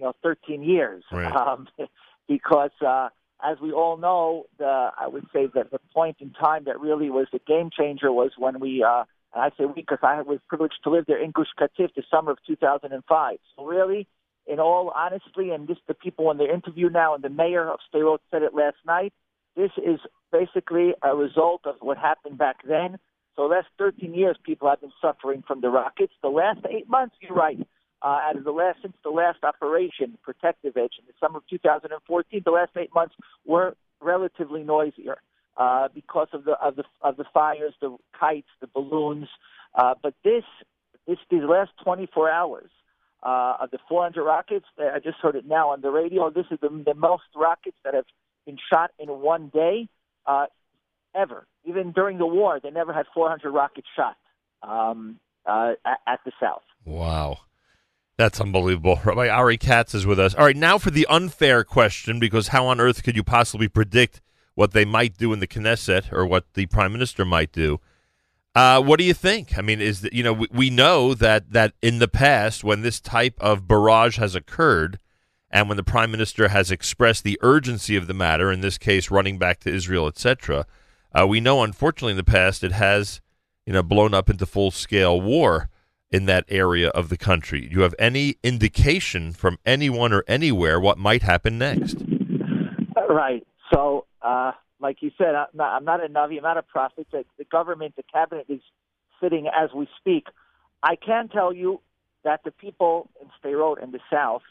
[0.00, 1.04] you know, 13 years.
[1.12, 1.34] Right.
[1.34, 1.68] Um,
[2.28, 3.10] because, uh,
[3.44, 7.10] as we all know, the I would say that the point in time that really
[7.10, 9.04] was the game changer was when we, uh,
[9.34, 12.02] and I say we because I was privileged to live there in Gush Katif the
[12.10, 13.38] summer of 2005.
[13.56, 14.06] So really,
[14.46, 17.80] in all honesty, and just the people in the interview now, and the mayor of
[17.92, 19.12] Sderot said it last night,
[19.56, 20.00] this is
[20.32, 22.98] basically a result of what happened back then.
[23.36, 26.12] So the last 13 years, people have been suffering from the rockets.
[26.22, 27.58] The last eight months, you're right.
[28.02, 31.46] Uh, out of the last since the last operation, Protective Edge, in the summer of
[31.48, 33.14] 2014, the last eight months
[33.44, 35.18] were relatively noisier
[35.58, 39.28] uh, because of the of the of the fires, the kites, the balloons.
[39.74, 40.44] Uh, but this
[41.06, 42.70] this these last 24 hours
[43.22, 46.30] uh, of the 400 rockets, I just heard it now on the radio.
[46.30, 48.06] This is the, the most rockets that have
[48.46, 49.88] been shot in one day
[50.26, 50.46] uh,
[51.14, 51.46] ever.
[51.64, 54.16] Even during the war, they never had 400 rockets shot
[54.62, 56.62] um, uh, at, at the south.
[56.86, 57.38] Wow.
[58.20, 59.00] That's unbelievable.
[59.04, 60.34] Rabbi Ari Katz is with us.
[60.34, 64.20] All right, now for the unfair question, because how on earth could you possibly predict
[64.54, 67.80] what they might do in the Knesset or what the prime minister might do?
[68.54, 69.56] Uh, what do you think?
[69.56, 72.82] I mean, is that you know we, we know that that in the past when
[72.82, 74.98] this type of barrage has occurred,
[75.50, 79.10] and when the prime minister has expressed the urgency of the matter, in this case
[79.10, 80.66] running back to Israel, etc.,
[81.18, 83.22] uh, we know unfortunately in the past it has
[83.64, 85.70] you know blown up into full scale war
[86.10, 87.62] in that area of the country.
[87.62, 91.98] Do you have any indication from anyone or anywhere what might happen next?
[93.08, 93.46] Right.
[93.72, 97.06] So, uh, like you said, I'm not, I'm not a Navi, I'm not a prophet.
[97.12, 98.60] The, the government, the cabinet is
[99.22, 100.26] sitting as we speak.
[100.82, 101.80] I can tell you
[102.24, 104.42] that the people in Sderot and the South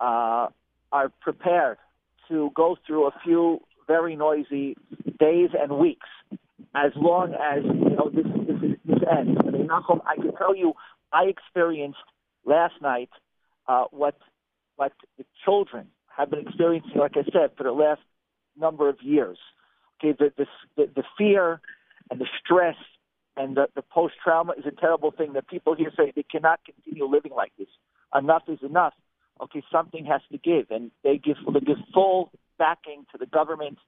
[0.00, 0.48] uh,
[0.92, 1.78] are prepared
[2.28, 4.76] to go through a few very noisy
[5.18, 6.08] days and weeks
[6.74, 9.38] as long as you know this this, this ends.
[9.70, 10.74] I can tell you,
[11.12, 11.98] I experienced
[12.44, 13.10] last night
[13.68, 14.16] uh, what
[14.76, 18.00] what the children have been experiencing, like I said, for the last
[18.58, 19.38] number of years.
[19.98, 21.60] Okay, the the the, the fear
[22.10, 22.76] and the stress
[23.36, 26.60] and the, the post trauma is a terrible thing that people here say they cannot
[26.64, 27.68] continue living like this.
[28.14, 28.94] Enough is enough.
[29.40, 33.78] Okay, something has to give, and they give they give full backing to the government,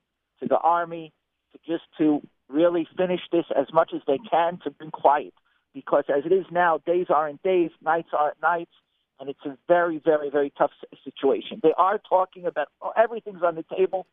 [0.40, 1.12] to the army,
[1.52, 5.34] to just to really finish this as much as they can to bring quiet.
[5.74, 8.70] Because as it is now, days aren't days, nights aren't nights,
[9.18, 10.70] and it's a very, very, very tough
[11.02, 11.60] situation.
[11.62, 14.06] They are talking about oh, everything's on the table,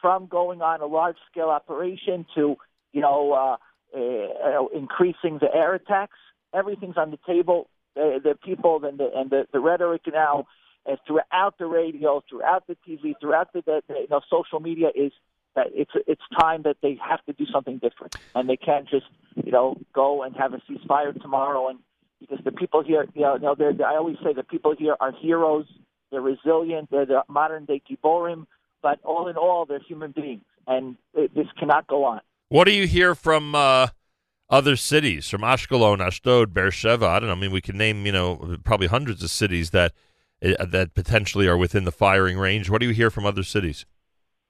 [0.00, 2.56] from going on a large scale operation to
[2.92, 3.56] you know uh,
[3.96, 6.18] uh, increasing the air attacks.
[6.52, 7.68] Everything's on the table.
[7.94, 10.46] The, the people and the and the, the rhetoric now
[10.90, 14.88] uh, throughout the radio, throughout the TV, throughout the, the, the you know social media
[14.94, 15.12] is
[15.54, 19.06] that it's it's time that they have to do something different, and they can't just
[19.34, 21.68] you know go and have a ceasefire tomorrow.
[21.68, 21.78] And
[22.20, 25.66] because the people here, you know, they're, I always say the people here are heroes.
[26.10, 26.90] They're resilient.
[26.90, 28.46] They're the modern day giborim.
[28.82, 32.20] But all in all, they're human beings, and it, this cannot go on.
[32.50, 33.88] What do you hear from uh,
[34.50, 37.06] other cities, from Ashkelon, Ashdod, Beersheba?
[37.06, 37.34] I don't know.
[37.34, 39.92] I mean, we can name you know probably hundreds of cities that
[40.44, 42.68] uh, that potentially are within the firing range.
[42.68, 43.86] What do you hear from other cities?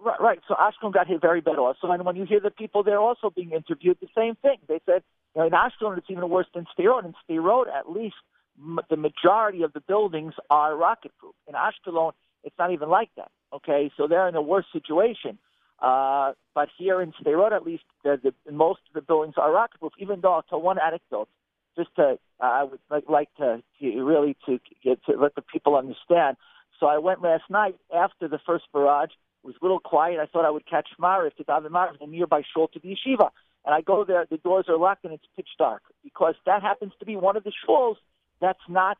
[0.05, 0.41] Right, right.
[0.47, 3.31] So Ashkelon got hit very bad also, and when you hear the people there also
[3.31, 4.59] being interviewed, the same thing.
[4.69, 5.03] They said,
[5.35, 7.07] you know, in Ashkelon it's even worse than Sderot.
[7.07, 8.17] In Sderot, at least
[8.59, 11.35] m- the majority of the buildings are rocket-proof.
[11.49, 12.13] In Ashkelon,
[12.43, 13.31] it's not even like that.
[13.53, 15.39] Okay, so they're in a worse situation.
[15.81, 19.95] Uh, but here in Sderot, at least, the, the, most of the buildings are rocket-proof.
[19.99, 21.29] Even though, I'll one anecdote,
[21.77, 25.43] just to, uh, I would like, like to, to really to get to let the
[25.43, 26.37] people understand.
[26.79, 29.11] So I went last night after the first barrage.
[29.45, 30.19] It was a little quiet.
[30.19, 32.89] I thought I would catch Mariv to daven Mariv in the nearby shul to the
[32.97, 33.29] yeshiva.
[33.67, 36.93] And I go there, the doors are locked, and it's pitch dark because that happens
[36.99, 37.97] to be one of the shuls
[38.41, 38.97] that's not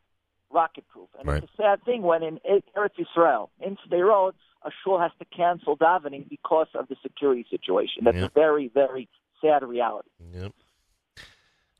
[0.51, 1.07] rocket proof.
[1.19, 1.43] And Right.
[1.43, 2.39] it's a sad thing when in
[2.75, 8.03] Eretz Yisrael, in Sderot, a shul has to cancel davening because of the security situation.
[8.03, 8.25] That's Yeah.
[8.25, 9.07] a very, very
[9.41, 10.09] sad reality.
[10.31, 10.51] Yep.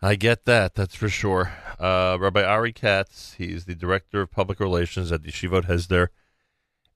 [0.02, 0.76] I get that.
[0.76, 1.52] That's for sure.
[1.80, 6.10] Uh, Rabbi Ari Katz, he's the director of public relations at Yeshivot Hesder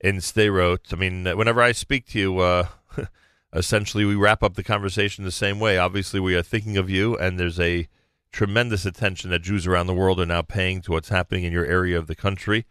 [0.00, 0.92] in Sderot.
[0.92, 2.68] I mean, whenever I speak to you, uh,
[3.52, 5.78] essentially we wrap up the conversation the same way.
[5.78, 7.88] Obviously, we are thinking of you, and there's a
[8.32, 11.66] tremendous attention that Jews around the world are now paying to what's happening in your
[11.66, 12.66] area of the country.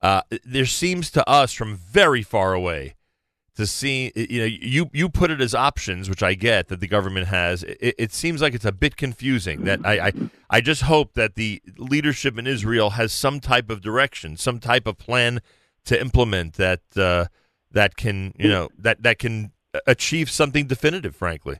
[0.00, 2.94] Uh, there seems to us from very far away
[3.56, 6.88] to see you know you you put it as options which i get that the
[6.88, 10.12] government has it, it seems like it's a bit confusing that I, I
[10.50, 14.86] i just hope that the leadership in israel has some type of direction some type
[14.86, 15.40] of plan
[15.86, 17.26] to implement that uh,
[17.70, 19.52] that can you know that that can
[19.86, 21.58] achieve something definitive frankly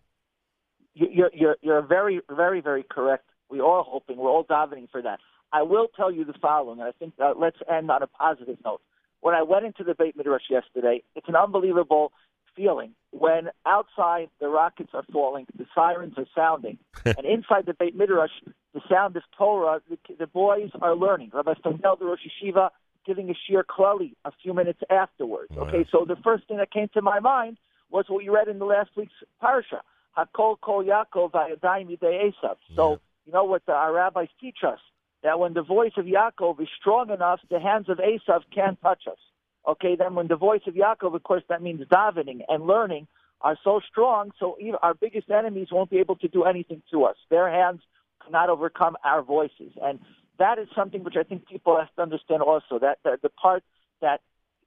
[0.95, 3.25] You- You're, you're, you're very, very, very correct.
[3.51, 5.19] We are hoping, we're all davening for that.
[5.53, 8.59] I will tell you the following, and I think uh, let's end on a positive
[8.65, 8.81] note.
[9.21, 12.13] When I went into the Beit Midrash yesterday, it's an unbelievable
[12.57, 17.97] feeling when outside the rockets are falling, the sirens are sounding, and inside the Beit
[17.97, 18.31] Midrash,
[18.73, 21.31] the sound of Torah, the, the boys are learning.
[21.33, 22.71] Rabbi Fendel, the Rosh Yeshiva,
[23.05, 25.53] giving a shiur klali a few minutes afterwards.
[25.57, 27.59] Okay, so the first thing that came to my mind
[27.91, 29.13] was what you read in the last week's
[29.43, 29.81] parsha,
[30.17, 32.57] Hakol Kol Yaakov Vayadayim Yidei Esav.
[32.75, 34.79] So you know what the, our rabbis teach us
[35.23, 39.05] that when the voice of Yaakov is strong enough, the hands of Esav can't touch
[39.11, 39.19] us.
[39.67, 43.07] Okay, then when the voice of Yaakov, of course, that means davening and learning,
[43.41, 47.05] are so strong, so even our biggest enemies won't be able to do anything to
[47.05, 47.17] us.
[47.31, 47.81] Their hands
[48.25, 49.99] cannot overcome our voices, and
[50.39, 52.79] that is something which I think people have to understand also.
[52.81, 53.63] That the, the part
[54.01, 54.21] that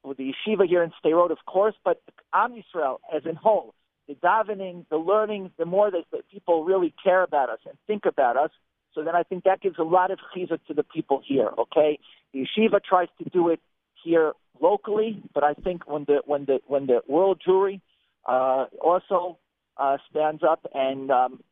[0.03, 2.01] with the yeshiva here in Sderot, of course, but
[2.33, 3.73] Am Yisrael as in whole,
[4.07, 8.05] the davening, the learning, the more that, that people really care about us and think
[8.05, 8.51] about us.
[8.93, 11.49] So then I think that gives a lot of chizuk to the people here.
[11.57, 11.99] Okay,
[12.33, 13.59] the yeshiva tries to do it
[14.03, 17.81] here locally, but I think when the when the when the world Jewry
[18.25, 19.37] uh, also
[19.77, 21.43] uh, stands up and um,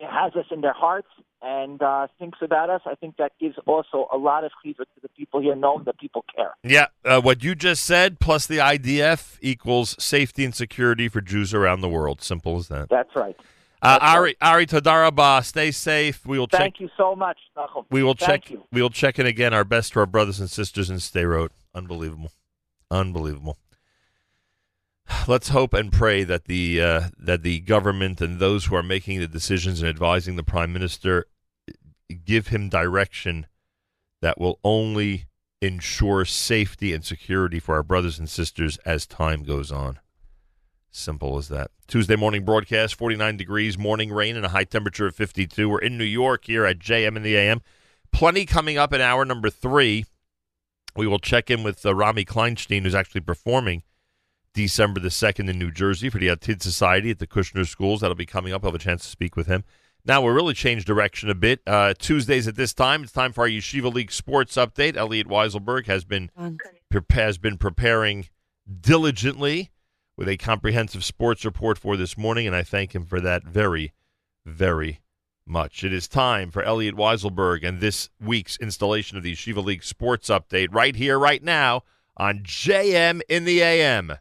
[0.00, 1.08] has us in their hearts
[1.42, 5.00] and uh, thinks about us, I think that gives also a lot of chizuk to
[5.02, 6.52] the people here, knowing that people care.
[6.62, 11.52] Yeah, uh, what you just said plus the IDF equals safety and security for Jews
[11.52, 12.22] around the world.
[12.22, 12.88] Simple as that.
[12.88, 13.36] That's right.
[13.82, 16.24] Uh, Ari, Ari Todarabah, stay safe.
[16.24, 16.60] We will check.
[16.60, 17.84] Thank you so much, Nachum.
[17.90, 18.50] We will Thank check.
[18.50, 18.62] you.
[18.70, 19.52] We will check in again.
[19.52, 21.48] Our best to our brothers and sisters in Sderot.
[21.74, 22.30] Unbelievable,
[22.92, 23.58] unbelievable.
[25.28, 29.20] Let's hope and pray that the uh, that the government and those who are making
[29.20, 31.26] the decisions and advising the prime minister
[32.24, 33.46] give him direction
[34.20, 35.26] that will only
[35.60, 40.00] ensure safety and security for our brothers and sisters as time goes on.
[40.90, 41.70] Simple as that.
[41.86, 45.68] Tuesday morning broadcast, 49 degrees, morning rain, and a high temperature of 52.
[45.68, 47.62] We're in New York here at JM in the AM.
[48.12, 50.04] Plenty coming up in hour number three.
[50.94, 53.82] We will check in with uh, Rami Kleinstein, who's actually performing
[54.54, 58.00] December the 2nd in New Jersey for the Atid Society at the Kushner Schools.
[58.00, 58.64] That'll be coming up.
[58.64, 59.64] I'll have a chance to speak with him.
[60.04, 61.60] Now, we'll really change direction a bit.
[61.66, 64.96] Uh, Tuesdays at this time, it's time for our Yeshiva League sports update.
[64.96, 66.30] Elliot Weiselberg has been,
[66.90, 68.28] pre- has been preparing
[68.80, 69.70] diligently
[70.16, 73.92] with a comprehensive sports report for this morning, and I thank him for that very,
[74.44, 75.00] very
[75.46, 75.84] much.
[75.84, 80.28] It is time for Elliot Weiselberg and this week's installation of the Yeshiva League Sports
[80.28, 81.82] Update right here, right now
[82.16, 84.12] on JM in the AM.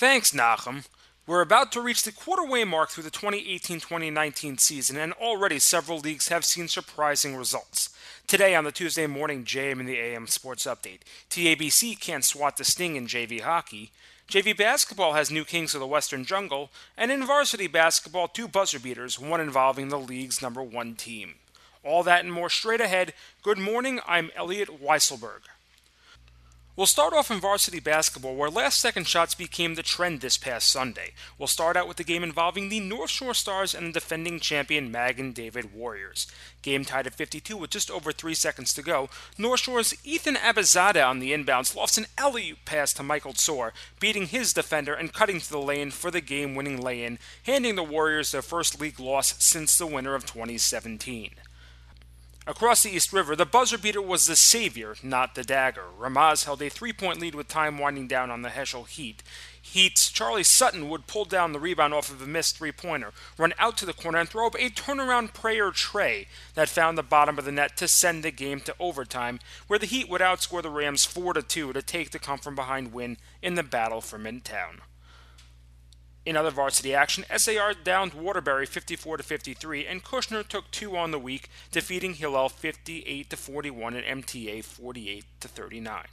[0.00, 0.86] Thanks, Nachum.
[1.26, 5.98] We're about to reach the quarterway mark through the 2018 2019 season, and already several
[5.98, 7.90] leagues have seen surprising results.
[8.26, 12.64] Today, on the Tuesday morning JM in the AM Sports Update, TABC can't swat the
[12.64, 13.90] sting in JV hockey.
[14.26, 18.80] JV basketball has new kings of the Western Jungle, and in varsity basketball, two buzzer
[18.80, 21.34] beaters, one involving the league's number one team.
[21.84, 23.12] All that and more straight ahead.
[23.42, 25.40] Good morning, I'm Elliot Weiselberg.
[26.80, 30.66] We'll start off in varsity basketball, where last second shots became the trend this past
[30.66, 31.12] Sunday.
[31.36, 34.90] We'll start out with the game involving the North Shore Stars and the defending champion
[34.90, 36.26] Magan David Warriors.
[36.62, 39.10] Game tied at 52 with just over three seconds to go.
[39.36, 44.28] North Shore's Ethan Abizada on the inbounds lofts an alley pass to Michael Tsor, beating
[44.28, 47.82] his defender and cutting to the lane for the game winning lay in, handing the
[47.82, 51.32] Warriors their first league loss since the winter of 2017.
[52.46, 55.84] Across the East River, the buzzer beater was the savior, not the dagger.
[55.98, 59.22] Ramaz held a three point lead with time winding down on the Heschel Heat.
[59.60, 63.52] Heat's Charlie Sutton would pull down the rebound off of a missed three pointer, run
[63.58, 67.38] out to the corner, and throw up a turnaround prayer tray that found the bottom
[67.38, 70.70] of the net to send the game to overtime, where the Heat would outscore the
[70.70, 74.80] Rams 4 2 to take the come from behind win in the battle for Midtown.
[76.30, 81.10] In other varsity action, SAR downed Waterbury 54 to 53, and Kushner took two on
[81.10, 86.04] the week, defeating Hillel 58 to 41 and MTA 48 to 39.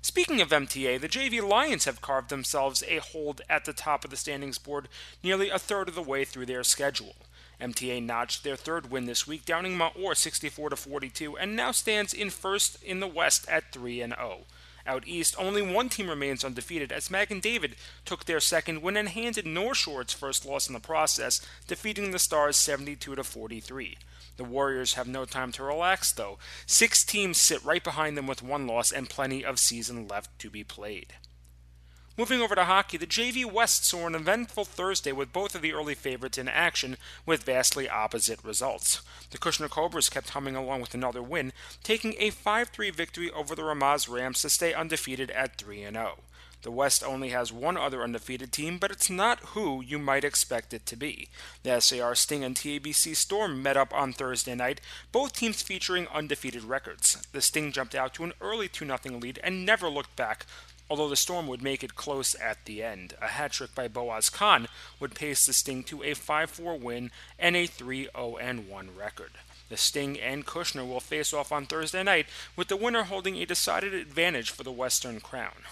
[0.00, 4.12] Speaking of MTA, the JV Lions have carved themselves a hold at the top of
[4.12, 4.86] the standings board
[5.24, 7.16] nearly a third of the way through their schedule.
[7.60, 12.14] MTA notched their third win this week, downing Maor 64 to 42, and now stands
[12.14, 14.42] in first in the West at 3 and 0.
[14.86, 19.08] Out east, only one team remains undefeated as Magan David took their second win and
[19.08, 23.98] handed North Shore its first loss in the process, defeating the Stars 72 to 43.
[24.36, 26.38] The Warriors have no time to relax though.
[26.66, 30.50] Six teams sit right behind them with one loss and plenty of season left to
[30.50, 31.14] be played.
[32.18, 35.74] Moving over to hockey, the JV West saw an eventful Thursday with both of the
[35.74, 39.02] early favorites in action with vastly opposite results.
[39.32, 41.52] The Kushner Cobras kept humming along with another win,
[41.82, 46.20] taking a 5 3 victory over the Ramaz Rams to stay undefeated at 3 0.
[46.62, 50.72] The West only has one other undefeated team, but it's not who you might expect
[50.72, 51.28] it to be.
[51.64, 54.80] The SAR Sting and TABC Storm met up on Thursday night,
[55.12, 57.22] both teams featuring undefeated records.
[57.32, 60.46] The Sting jumped out to an early 2 0 lead and never looked back
[60.88, 63.14] although the Storm would make it close at the end.
[63.20, 64.68] A hat trick by Boaz Khan
[65.00, 68.38] would pace the Sting to a 5 4 win and a 3 0
[68.68, 69.32] 1 record.
[69.68, 73.46] The Sting and Kushner will face off on Thursday night, with the winner holding a
[73.46, 75.64] decided advantage for the Western Crown.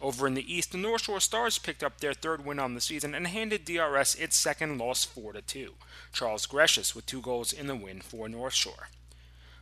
[0.00, 2.80] Over in the East, the North Shore Stars picked up their third win on the
[2.80, 5.74] season and handed DRS its second loss 4 2.
[6.12, 8.88] Charles Greshus with two goals in the win for North Shore.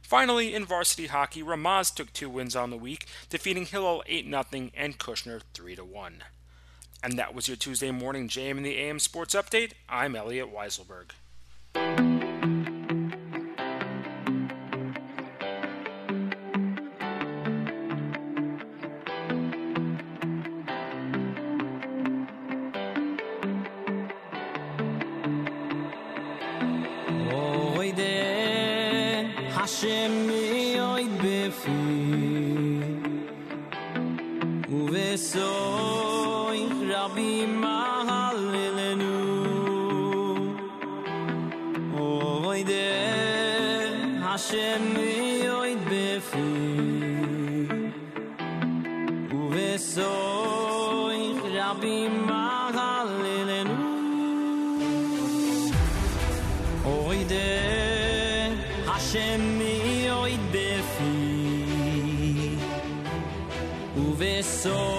[0.05, 4.71] Finally, in varsity hockey, Ramaz took two wins on the week, defeating Hillel 8 0
[4.77, 6.25] and Kushner 3 1.
[7.03, 9.73] And that was your Tuesday morning JM in the AM Sports Update.
[9.89, 11.13] I'm Elliot Weiselberg.
[35.35, 37.33] so ich rabbi
[37.63, 39.15] ma hallelenu
[42.07, 42.91] oy de
[44.27, 44.85] hashem
[45.47, 46.53] yoyd befi.
[49.39, 49.43] U
[49.93, 50.13] so
[51.27, 51.99] ich rabbi
[52.29, 52.47] ma
[52.79, 53.79] hallelenu
[56.97, 57.53] oy de
[58.91, 59.45] hashem
[60.09, 61.15] yoyd befi.
[64.05, 64.07] U
[64.43, 64.94] so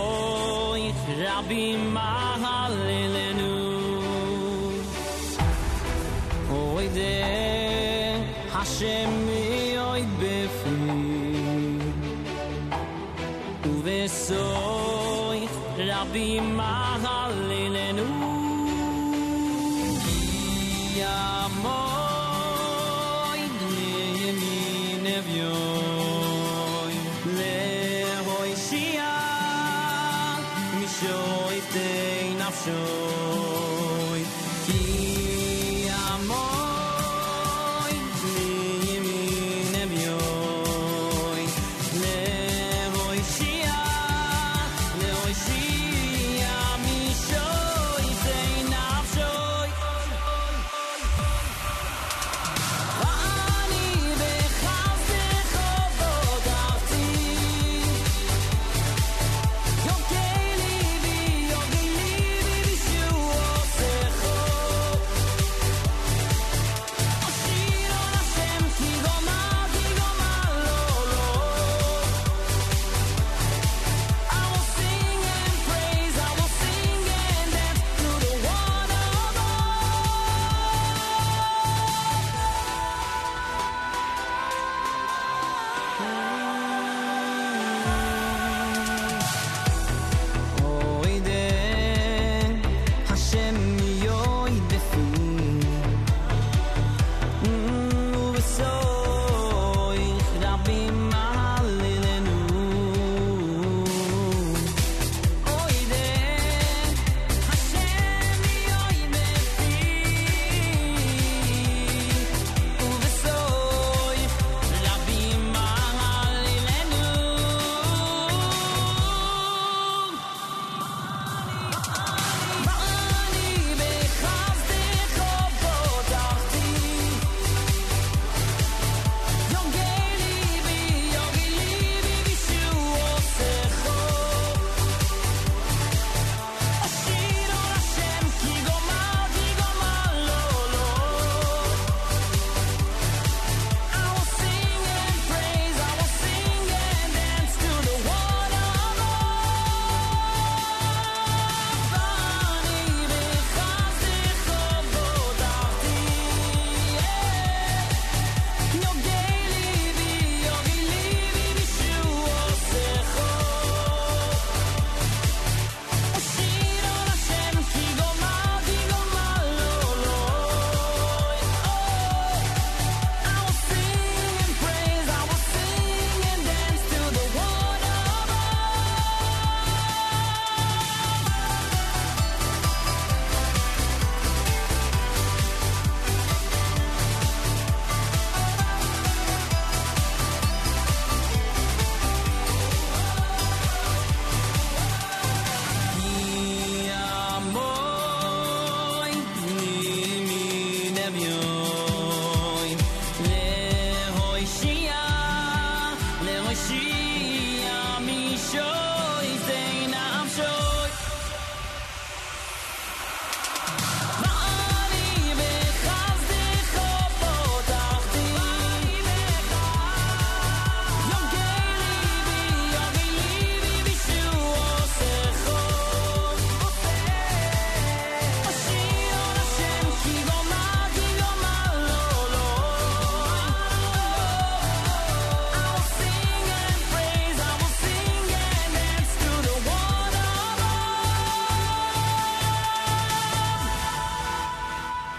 [8.85, 9.14] Hashem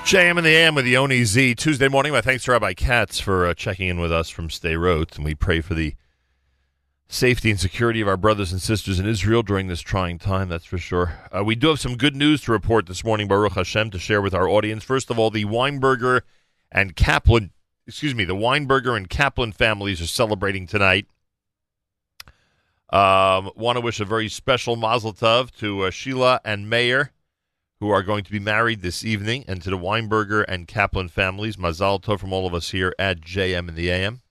[0.06, 2.12] JM and the AM with the Oni Z Tuesday morning.
[2.12, 5.34] My thanks to Rabbi Katz for uh, checking in with us from Sderot, and we
[5.34, 5.96] pray for the
[7.08, 10.48] safety and security of our brothers and sisters in Israel during this trying time.
[10.48, 11.18] That's for sure.
[11.36, 14.22] Uh, we do have some good news to report this morning, Baruch Hashem, to share
[14.22, 14.84] with our audience.
[14.84, 16.20] First of all, the Weinberger
[16.70, 17.50] and Kaplan,
[17.84, 21.08] excuse me, the Weinberger and Kaplan families are celebrating tonight.
[22.90, 27.10] Um, want to wish a very special Mazel Tov to uh, Sheila and Mayer
[27.80, 31.56] who are going to be married this evening, and to the Weinberger and Kaplan families.
[31.56, 34.22] Mazal tov from all of us here at JM in the AM.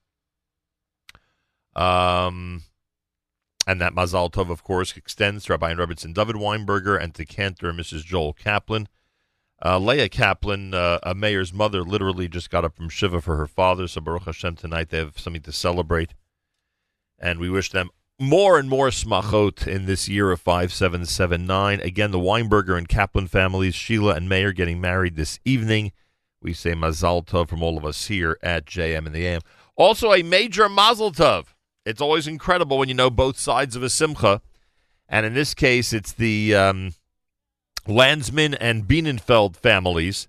[1.76, 2.62] Um,
[3.66, 7.24] and that Mazal tov, of course, extends to Rabbi and Rebbetzin David Weinberger and to
[7.24, 8.04] Cantor and Mrs.
[8.04, 8.88] Joel Kaplan.
[9.64, 13.46] Uh, Leah Kaplan, uh, a Mayer's mother, literally just got up from Shiva for her
[13.46, 16.14] father, so Baruch Hashem tonight they have something to celebrate.
[17.18, 21.80] And we wish them more and more smachot in this year of 5779.
[21.80, 25.92] Again, the Weinberger and Kaplan families, Sheila and Mayer, getting married this evening.
[26.40, 29.42] We say Mazal Tov from all of us here at JM and the AM.
[29.76, 31.46] Also, a major Mazel Tov.
[31.84, 34.40] It's always incredible when you know both sides of a simcha.
[35.08, 36.94] And in this case, it's the um,
[37.86, 40.28] Landsman and Bienenfeld families.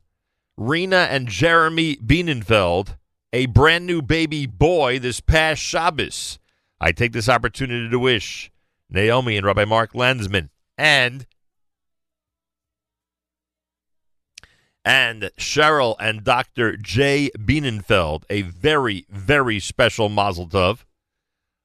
[0.57, 2.97] Rena and Jeremy Bienenfeld,
[3.31, 6.39] a brand new baby boy this past Shabbos.
[6.79, 8.51] I take this opportunity to wish
[8.89, 11.25] Naomi and Rabbi Mark Landsman and
[14.85, 16.77] and Cheryl and Dr.
[16.77, 20.85] Jay Bienenfeld a very, very special Mazel Tov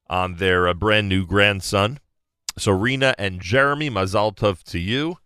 [0.08, 2.00] on their uh, brand new grandson.
[2.58, 5.18] So Rena and Jeremy, Mazel Tov to you.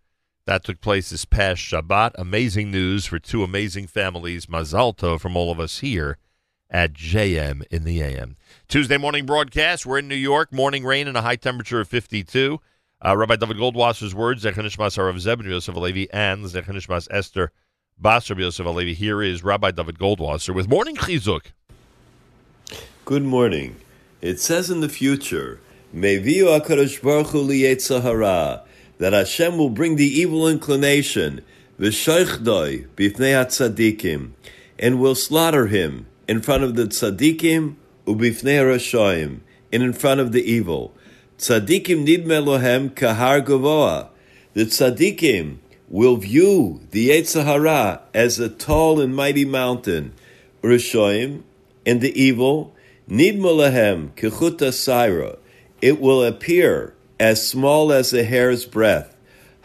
[0.45, 2.11] That took place this past Shabbat.
[2.15, 4.47] Amazing news for two amazing families.
[4.47, 6.17] Mazel Tov from all of us here
[6.69, 8.37] at JM in the AM.
[8.67, 9.85] Tuesday morning broadcast.
[9.85, 10.51] We're in New York.
[10.51, 12.59] Morning rain and a high temperature of 52.
[13.05, 17.51] Uh, Rabbi David Goldwasser's words, Zechanishmas Arav Zebin Yosef Alevi and Zechanishmas Esther
[18.01, 18.95] Basar Yosef Alevi.
[18.95, 21.51] Here is Rabbi David Goldwasser with Morning Chizuk.
[23.05, 23.77] Good morning.
[24.19, 25.59] It says in the future,
[25.95, 28.63] Meviu HaKadosh Baruch Hu liyetzahara,
[28.97, 31.41] that Hashem will bring the evil inclination,
[31.79, 34.31] v'shoichdoi b'fnei hatzadikim,
[34.79, 37.75] and will slaughter him in front of the tzadikim
[38.05, 39.39] ubifnei rashoim,
[39.71, 40.93] and in front of the evil.
[41.37, 44.09] Tzadikim nidme lohem kahar gavoa.
[44.53, 45.57] The tzadikim
[45.89, 50.13] will view the Yetzer Hara as a tall and mighty mountain.
[50.63, 51.43] Rishoim
[51.85, 52.73] and the evil
[53.09, 55.37] nidme lohem kechuta saira.
[55.81, 59.15] It will appear as small as a hair's breadth.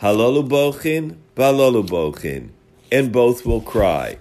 [0.00, 2.50] Halolu bochin, balolu bochin,
[2.90, 4.18] and both will cry.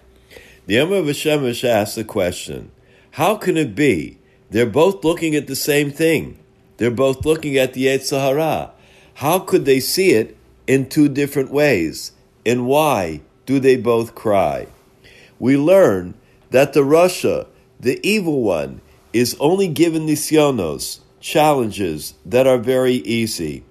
[0.72, 2.72] The Emma of Hashemesh asks the question,
[3.12, 4.20] how can it be?
[4.52, 6.40] They're both looking at the same thing.
[6.78, 8.72] They're both looking at the Yetzer Hara.
[9.16, 10.38] How could they see it
[10.68, 12.14] in two different ways?
[12.46, 14.68] And why do they both cry?
[15.40, 16.14] We learn
[16.52, 18.80] that the rasha, the evil one,
[19.12, 23.66] is only given nisyonos, challenges that are very easy.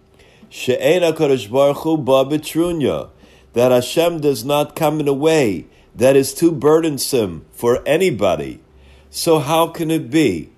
[0.51, 3.10] She'en HaKadosh Baruch Hu
[3.55, 5.64] that Hashem does not come in a way
[5.95, 8.61] that is too burdensome for anybody.
[9.11, 10.51] So how can it be?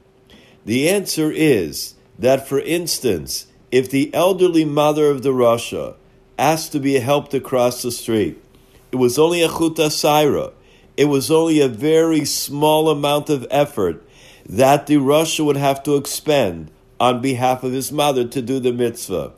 [0.65, 5.97] The answer is that, for instance, if the elderly mother of the rasha
[6.39, 8.43] asked to be helped across the street,
[8.93, 10.53] it was only a chuta saira.
[10.97, 14.07] It was only a very small amount of effort
[14.47, 18.73] that the rasha would have to expend on behalf of his mother to do the
[18.73, 19.33] mitzvah.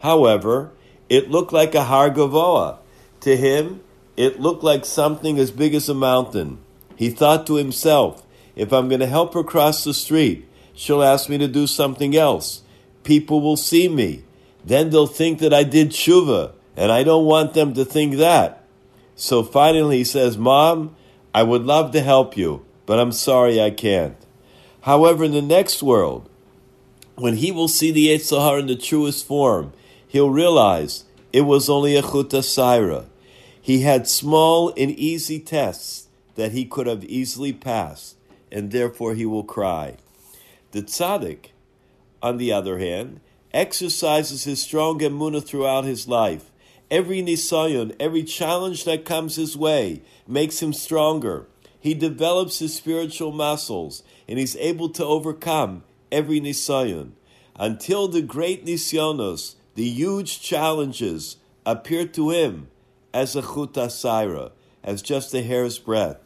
[0.00, 0.72] However,
[1.08, 2.78] it looked like a har gavoa.
[3.20, 3.80] To him,
[4.18, 6.58] it looked like something as big as a mountain.
[6.96, 8.26] He thought to himself,
[8.56, 12.16] if I'm going to help her cross the street, she'll ask me to do something
[12.16, 12.62] else.
[13.04, 14.24] People will see me.
[14.64, 18.64] Then they'll think that I did tshuva, and I don't want them to think that.
[19.14, 20.96] So finally he says, Mom,
[21.32, 24.16] I would love to help you, but I'm sorry I can't.
[24.80, 26.28] However, in the next world,
[27.14, 29.72] when he will see the Yetzer Hara in the truest form,
[30.08, 33.04] he'll realize it was only a chuta saira.
[33.68, 38.16] He had small and easy tests that he could have easily passed,
[38.50, 39.98] and therefore he will cry.
[40.70, 41.50] The tzaddik,
[42.22, 43.20] on the other hand,
[43.52, 46.50] exercises his strong emuna throughout his life.
[46.90, 51.46] Every nisayon, every challenge that comes his way, makes him stronger.
[51.78, 57.10] He develops his spiritual muscles, and he's able to overcome every nisayon
[57.54, 61.36] until the great nisyonos, the huge challenges,
[61.66, 62.68] appear to him
[63.12, 64.52] as a chuta saira,
[64.82, 66.20] as just a hair's breadth.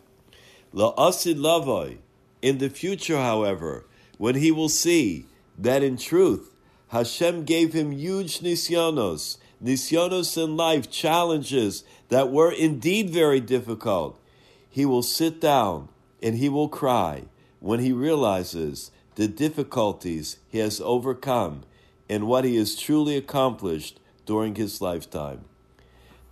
[0.75, 1.99] La'asid lavoi,
[2.41, 3.87] in the future, however,
[4.19, 5.27] when he will see
[5.59, 6.53] that in truth
[6.89, 14.21] Hashem gave him huge nisyonos, nisyonos in life, challenges that were indeed very difficult,
[14.69, 15.89] he will sit down
[16.23, 17.25] and he will cry
[17.61, 21.65] when he realizes the difficulties he has overcome
[22.11, 25.45] and what he has truly accomplished during his lifetime.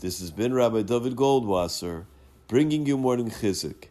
[0.00, 2.06] This has been Rabbi David Goldwasser
[2.48, 3.88] bringing you morning chizuk.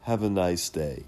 [0.00, 1.04] Have a nice day.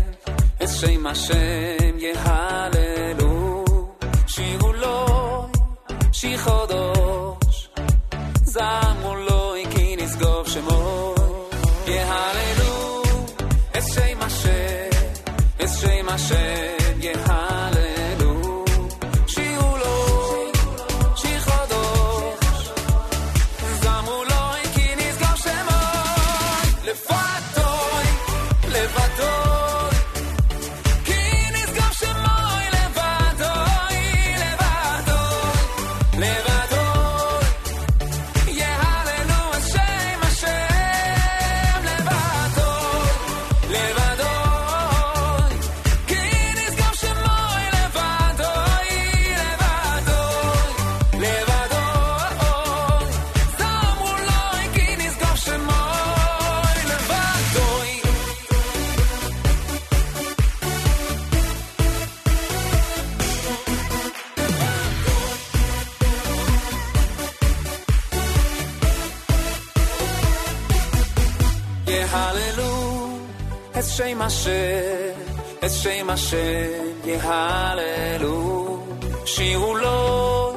[76.13, 76.69] השם
[77.05, 78.79] יהללו,
[79.25, 80.53] שירו לו,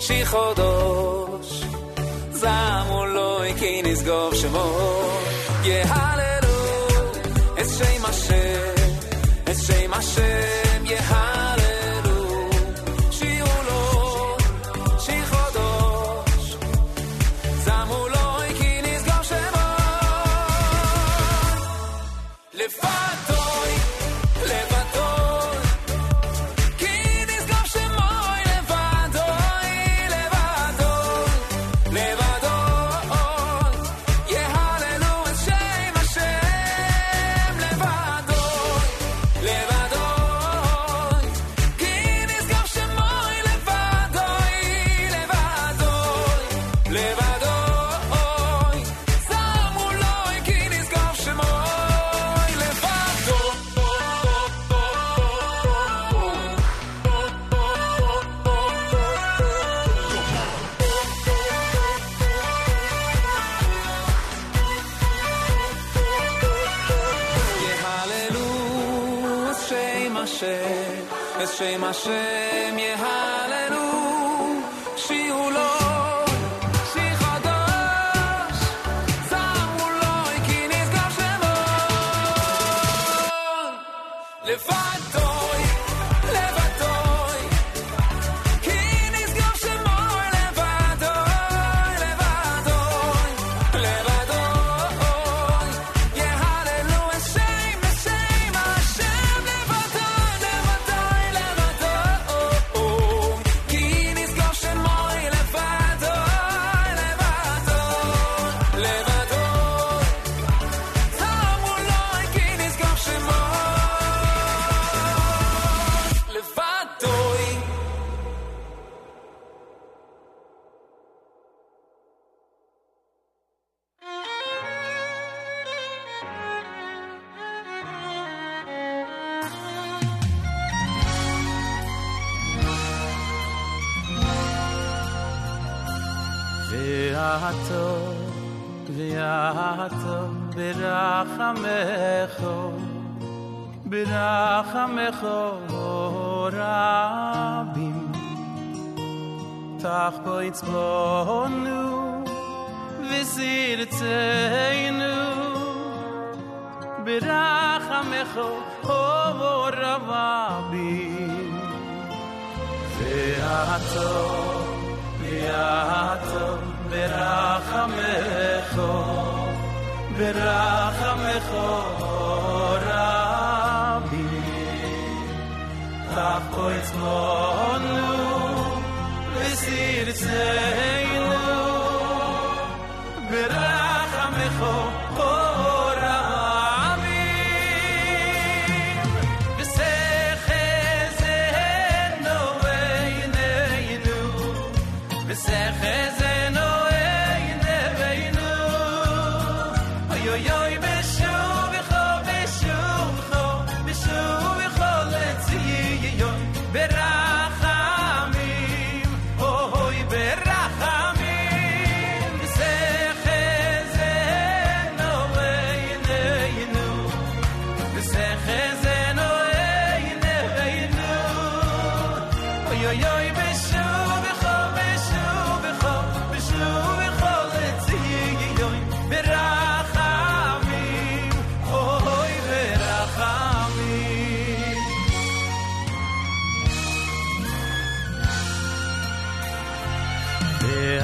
[0.00, 1.64] שיר חודש,
[2.32, 4.78] זמו לו, כי נסגור שמו.
[5.64, 6.88] יהללו,
[7.60, 8.84] את שם השם,
[9.50, 10.67] את שם השם.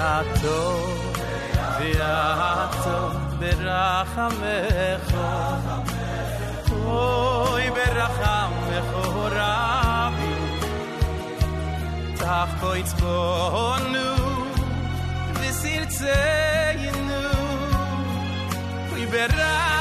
[0.05, 0.61] ato
[1.79, 2.99] vi ato
[3.41, 5.29] berachem echo
[6.97, 9.05] oi berachem echo
[9.37, 10.33] rabbi.
[12.21, 14.11] Tach koitz bonu
[15.39, 16.21] vi sirtze
[16.89, 17.25] inu
[18.93, 19.74] vi berachem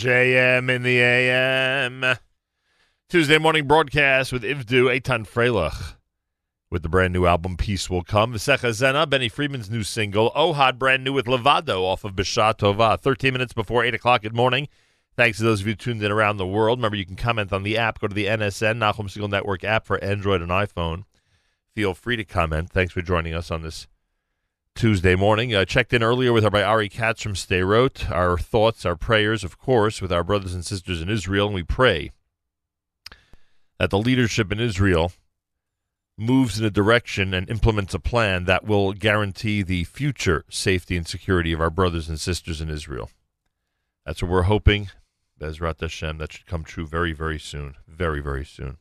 [0.00, 2.16] JM in the AM.
[3.10, 5.96] Tuesday morning broadcast with Ivdu Eitan Freilich
[6.70, 8.32] With the brand new album Peace Will Come.
[8.32, 10.30] Visecha Zena, Benny Friedman's new single.
[10.30, 12.98] Ohad, brand new with Levado off of Bishat Tova.
[12.98, 14.68] 13 minutes before 8 o'clock in the morning.
[15.18, 16.78] Thanks to those of you tuned in around the world.
[16.78, 17.98] Remember, you can comment on the app.
[17.98, 21.04] Go to the NSN, Nachum Segal Network app for Android and iPhone.
[21.74, 22.70] Feel free to comment.
[22.70, 23.86] Thanks for joining us on this
[24.74, 25.54] Tuesday morning.
[25.54, 28.10] Uh, checked in earlier with Rabbi Ari Katz from Sderot.
[28.10, 31.46] Our thoughts, our prayers, of course, with our brothers and sisters in Israel.
[31.46, 32.10] And we pray
[33.78, 35.12] that the leadership in Israel
[36.16, 41.06] moves in a direction and implements a plan that will guarantee the future safety and
[41.06, 43.10] security of our brothers and sisters in Israel.
[44.04, 44.90] That's what we're hoping.
[45.40, 47.76] Bezrat Hashem, that should come true very, very soon.
[47.88, 48.76] Very, very soon.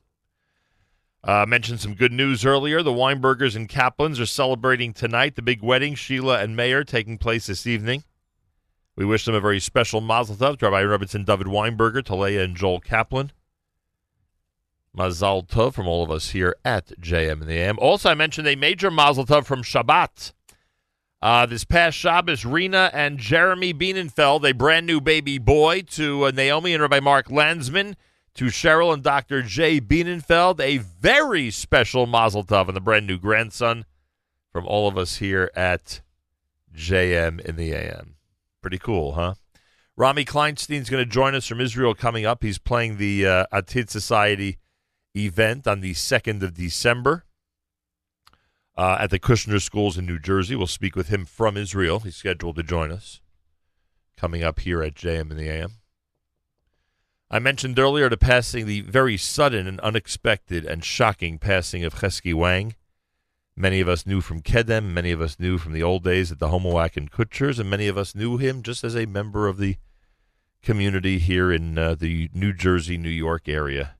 [1.23, 2.81] Uh, mentioned some good news earlier.
[2.81, 5.35] The Weinbergers and Kaplans are celebrating tonight.
[5.35, 8.03] The big wedding, Sheila and Mayer, taking place this evening.
[8.95, 12.55] We wish them a very special mazel tov to Rabbi Rebbitzin David Weinberger, Talea and
[12.55, 13.31] Joel Kaplan.
[14.97, 17.79] Mazal tov from all of us here at JM and the AM.
[17.79, 20.33] Also, I mentioned a major mazel tov from Shabbat.
[21.21, 26.31] Uh, this past Shabbos, Rena and Jeremy Bienenfeld, a brand new baby boy, to uh,
[26.31, 27.97] Naomi and Rabbi Mark Landsman,
[28.35, 29.41] to Cheryl and Dr.
[29.41, 33.85] Jay Bienenfeld, a very special mazel tov and the brand new grandson
[34.51, 36.01] from all of us here at
[36.75, 38.15] JM in the AM.
[38.61, 39.35] Pretty cool, huh?
[39.95, 42.41] Rami Kleinstein's going to join us from Israel coming up.
[42.41, 44.57] He's playing the uh, Atid Society
[45.15, 47.25] event on the 2nd of December
[48.77, 50.55] uh, at the Kushner Schools in New Jersey.
[50.55, 51.99] We'll speak with him from Israel.
[51.99, 53.19] He's scheduled to join us
[54.15, 55.78] coming up here at JM in the AM.
[57.31, 62.33] I mentioned earlier the passing, the very sudden and unexpected and shocking passing of Chesky
[62.33, 62.73] Wang.
[63.55, 66.39] Many of us knew from Kedem, many of us knew from the old days at
[66.39, 69.57] the Homowack and Kutsher's, and many of us knew him just as a member of
[69.57, 69.77] the
[70.63, 73.95] community here in uh, the New Jersey, New York area.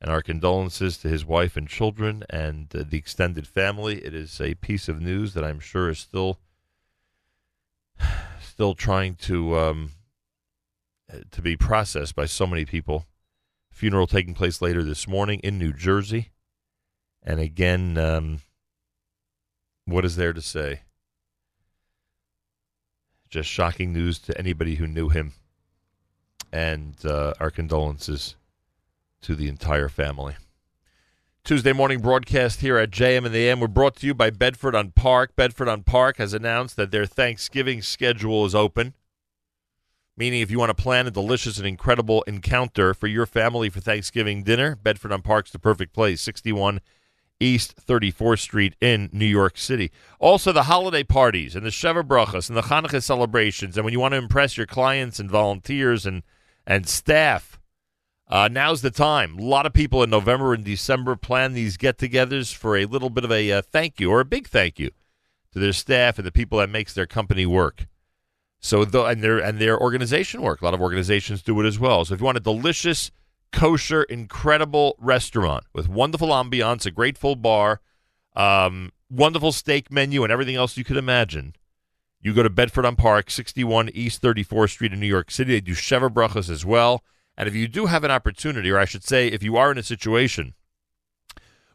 [0.00, 4.04] And our condolences to his wife and children and uh, the extended family.
[4.04, 6.40] It is a piece of news that I'm sure is still
[8.40, 9.90] still trying to um,
[11.30, 13.06] to be processed by so many people.
[13.70, 16.30] Funeral taking place later this morning in New Jersey,
[17.22, 18.40] and again, um,
[19.84, 20.80] what is there to say?
[23.28, 25.34] Just shocking news to anybody who knew him,
[26.50, 28.36] and uh, our condolences
[29.20, 30.36] to the entire family.
[31.44, 33.60] Tuesday morning broadcast here at JM and the AM.
[33.60, 35.36] We're brought to you by Bedford on Park.
[35.36, 38.94] Bedford on Park has announced that their Thanksgiving schedule is open,
[40.16, 43.80] meaning if you want to plan a delicious and incredible encounter for your family for
[43.80, 46.20] Thanksgiving dinner, Bedford on Park's the perfect place.
[46.20, 46.80] 61
[47.38, 49.90] East 34th Street in New York City.
[50.18, 53.76] Also, the holiday parties and the Sheva Brachas and the Hanukkah celebrations.
[53.76, 56.22] And when you want to impress your clients and volunteers and,
[56.66, 57.60] and staff,
[58.28, 59.38] uh, now's the time.
[59.38, 63.10] A lot of people in November and December plan these get togethers for a little
[63.10, 64.90] bit of a uh, thank you or a big thank you
[65.52, 67.86] to their staff and the people that makes their company work.
[68.66, 70.60] So, the, and their and their organization work.
[70.60, 72.04] A lot of organizations do it as well.
[72.04, 73.12] So, if you want a delicious,
[73.52, 77.80] kosher, incredible restaurant with wonderful ambiance, a great full bar,
[78.34, 81.54] um, wonderful steak menu, and everything else you could imagine,
[82.20, 85.52] you go to Bedford on Park, 61 East 34th Street in New York City.
[85.52, 87.04] They do Sheva Brachas as well.
[87.36, 89.78] And if you do have an opportunity, or I should say, if you are in
[89.78, 90.54] a situation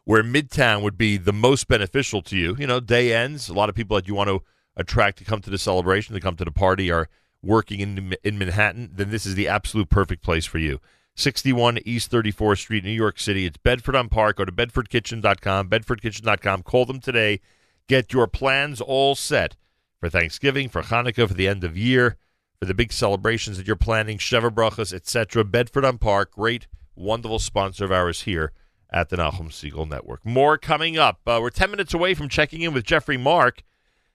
[0.04, 3.70] where Midtown would be the most beneficial to you, you know, day ends, a lot
[3.70, 4.42] of people that you want to
[4.76, 7.08] attract to come to the celebration, to come to the party, are
[7.42, 10.80] working in in Manhattan, then this is the absolute perfect place for you.
[11.14, 13.44] 61 East 34th Street, New York City.
[13.44, 14.36] It's Bedford on Park.
[14.36, 16.62] Go to bedfordkitchen.com, bedfordkitchen.com.
[16.62, 17.40] Call them today.
[17.88, 19.56] Get your plans all set
[20.00, 22.16] for Thanksgiving, for Hanukkah, for the end of year,
[22.58, 25.44] for the big celebrations that you're planning, Sheva etc.
[25.44, 26.66] Bedford on Park, great,
[26.96, 28.52] wonderful sponsor of ours here
[28.90, 30.24] at the Nachum Segal Network.
[30.24, 31.20] More coming up.
[31.26, 33.62] Uh, we're 10 minutes away from checking in with Jeffrey Mark.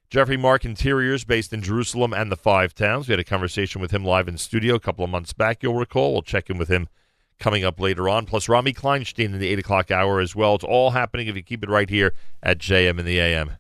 [0.10, 3.10] Jeffrey Mark Interiors, based in Jerusalem and the Five Towns.
[3.10, 5.76] We had a conversation with him live in studio a couple of months back, you'll
[5.76, 6.14] recall.
[6.14, 6.88] We'll check in with him
[7.40, 8.26] coming up later on.
[8.26, 10.56] Plus, Rami Kleinstein in the 8 o'clock hour as well.
[10.56, 13.58] It's all happening if you keep it right here at JM in the AM.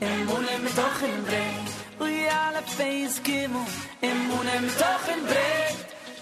[0.00, 1.56] Em unem doch in breh,
[2.00, 3.66] oy ale fays kimol,
[4.00, 5.74] em unem doch in breh,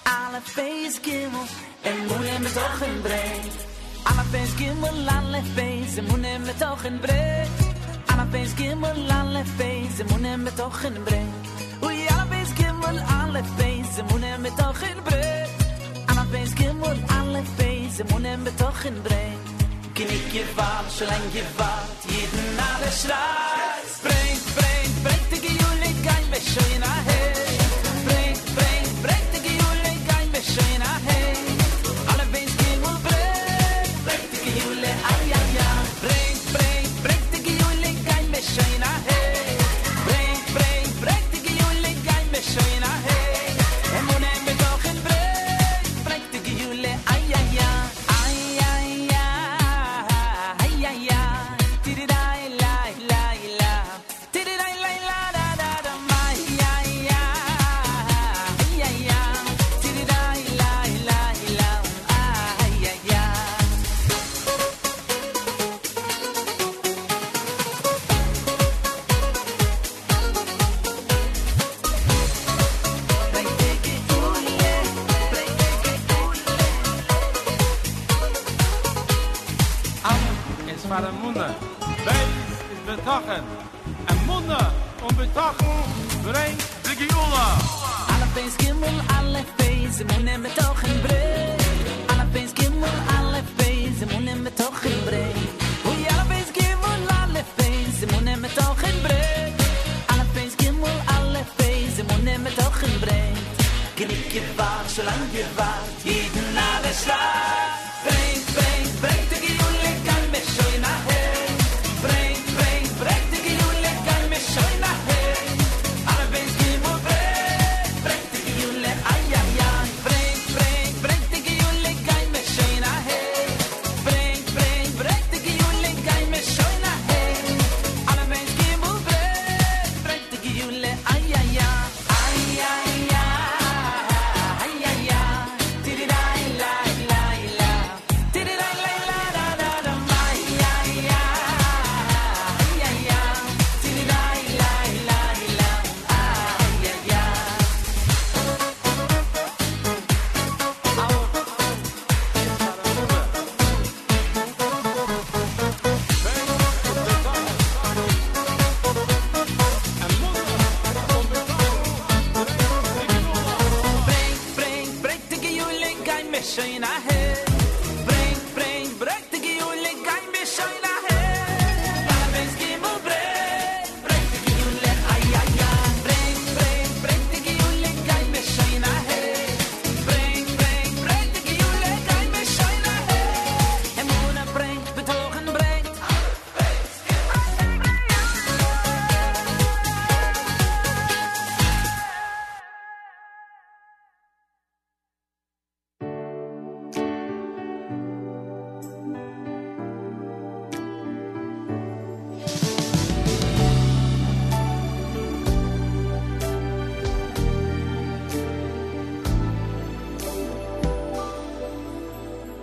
[0.05, 1.47] ale fays kimol,
[1.83, 3.41] em unem doch in breh,
[4.05, 7.47] ama fays kimol lan le fays em unem doch in breh,
[8.13, 11.29] ama fays kimol lan le fays em unem doch in breh,
[11.83, 15.47] oy ale fays kimol ale fays em unem doch in breh,
[16.11, 19.62] ama fays kimol ale fays em unem doch in breh
[19.95, 23.85] Nicke, nicke, wart, schon ein gewart, jeden alle schreit.
[24.03, 27.22] Brennt, brennt, brennt, die Juli, kein Wäsche in der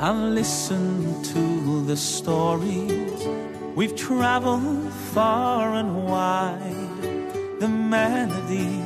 [0.10, 3.28] I've listened to the stories.
[3.76, 7.60] We've traveled far and wide.
[7.60, 8.82] The melody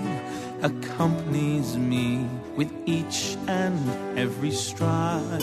[0.61, 2.27] accompanies me
[2.57, 3.79] with each and
[4.19, 5.41] every stride.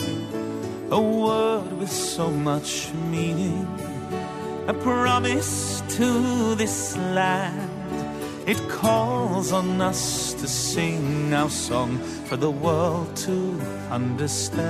[0.91, 3.65] A word with so much meaning,
[4.67, 7.71] a promise to this land.
[8.47, 13.61] It calls on us to sing our song for the world to
[13.91, 14.61] understand.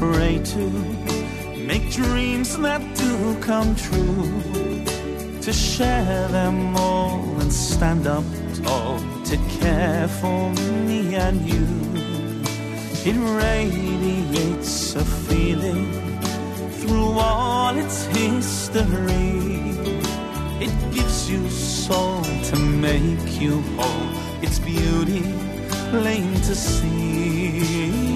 [0.00, 0.66] Pray to,
[1.68, 4.32] make dreams that do come true,
[5.42, 8.24] to share them all and stand up
[8.62, 10.50] tall, to care for
[10.86, 11.66] me and you.
[13.10, 15.84] It radiates a feeling
[16.78, 19.36] through all its history.
[20.66, 24.08] It gives you soul to make you whole.
[24.40, 25.22] It's beauty
[25.90, 28.09] plain to see.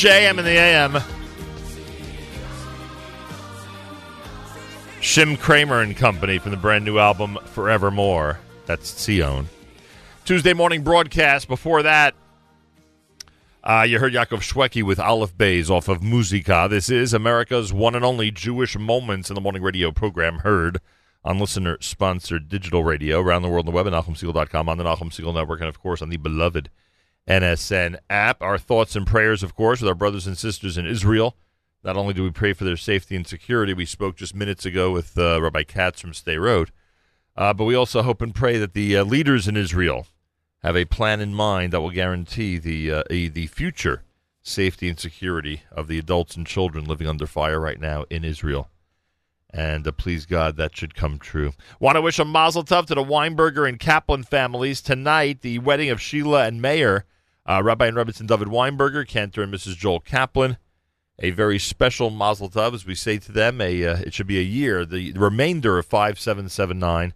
[0.00, 0.92] JM in the AM.
[5.02, 8.40] Shim Craimer and Company from the brand new album Forevermore.
[8.64, 9.50] That's Sion.
[10.24, 11.48] Tuesday morning broadcast.
[11.48, 12.14] Before that,
[13.62, 16.66] uh, you heard Yaakov Shwekey with Aleph Bays off of Musica.
[16.70, 20.80] This is America's one and only Jewish Moments in the Morning radio program heard
[21.22, 24.84] on listener sponsored digital radio around the world on the web at NachumSegal.com, on the
[24.84, 26.70] Nachum Segal Network, and of course on the beloved
[27.28, 28.42] NSN app.
[28.42, 31.36] Our thoughts and prayers, of course, with our brothers and sisters in Israel.
[31.82, 34.90] Not only do we pray for their safety and security, we spoke just minutes ago
[34.90, 36.68] with uh, Rabbi Katz from Sderot,
[37.36, 40.06] uh, but we also hope and pray that the uh, leaders in Israel
[40.62, 44.02] have a plan in mind that will guarantee the uh, a, the future
[44.42, 48.68] safety and security of the adults and children living under fire right now in Israel.
[49.52, 51.52] And uh, please God, that should come true.
[51.80, 55.40] Want to wish a mazel tov to the Weinberger and Kaplan families tonight.
[55.40, 57.04] The wedding of Sheila and Mayer,
[57.46, 59.76] uh, Rabbi and Rebbetzin David Weinberger, Cantor and Mrs.
[59.76, 60.56] Joel Kaplan.
[61.18, 63.60] A very special mazel tov, as we say to them.
[63.60, 64.86] A uh, it should be a year.
[64.86, 67.12] The remainder of five seven seven nine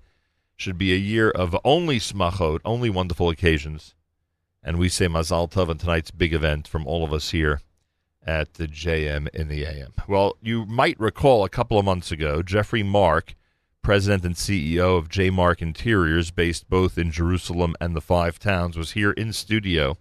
[0.56, 3.94] should be a year of only smachot, only wonderful occasions.
[4.62, 7.61] And we say mazal tov on tonight's big event from all of us here
[8.27, 9.93] at the JM in the AM.
[10.09, 13.35] Well, you might recall a couple of months ago, Jeffrey Mark,
[13.83, 18.77] president and CEO of J Mark Interiors, based both in Jerusalem and the Five Towns,
[18.77, 19.97] was here in studio.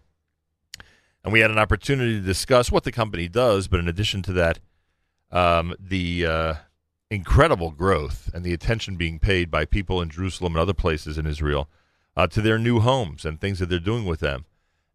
[1.24, 4.34] And we had an opportunity to discuss what the company does, but in addition to
[4.34, 4.60] that,
[5.32, 6.54] um, the uh,
[7.10, 11.26] incredible growth and the attention being paid by people in Jerusalem and other places in
[11.26, 11.70] Israel
[12.16, 14.46] uh, to their new homes and things that they're doing with them.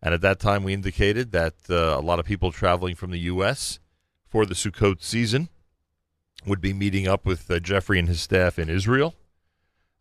[0.01, 3.19] And at that time, we indicated that uh, a lot of people traveling from the
[3.21, 3.81] U.S.
[4.29, 5.49] for the Sukkot season
[6.47, 9.15] would be meeting up with uh, Jeffrey and his staff in Israel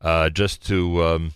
[0.01, 1.33] uh, just to um,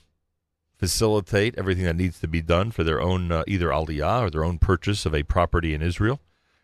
[0.77, 4.43] facilitate everything that needs to be done for their own uh, either aliyah or their
[4.43, 6.19] own purchase of a property in Israel.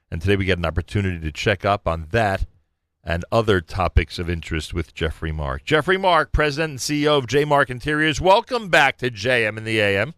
[0.10, 2.46] And today we get an opportunity to check up on that
[3.04, 5.64] and other topics of interest with Jeffrey Mark.
[5.64, 9.80] Jeffrey Mark, President and CEO of J Mark Interiors, welcome back to JM in the
[9.80, 10.14] AM.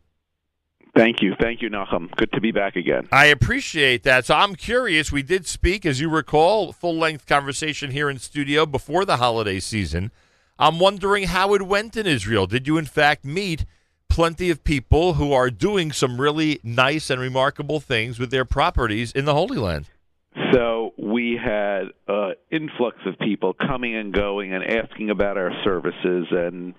[0.99, 1.33] Thank you.
[1.39, 2.13] Thank you, Nachum.
[2.17, 3.07] Good to be back again.
[3.09, 4.25] I appreciate that.
[4.25, 5.13] So I'm curious.
[5.13, 9.61] We did speak, as you recall, full length conversation here in studio before the holiday
[9.61, 10.11] season.
[10.57, 12.47] I'm wondering how it went in Israel.
[12.47, 13.63] Did you, in fact, meet
[14.09, 19.13] plenty of people who are doing some really nice and remarkable things with their properties
[19.13, 19.85] in the Holy Land?
[20.51, 26.27] So we had an influx of people coming and going and asking about our services
[26.31, 26.73] and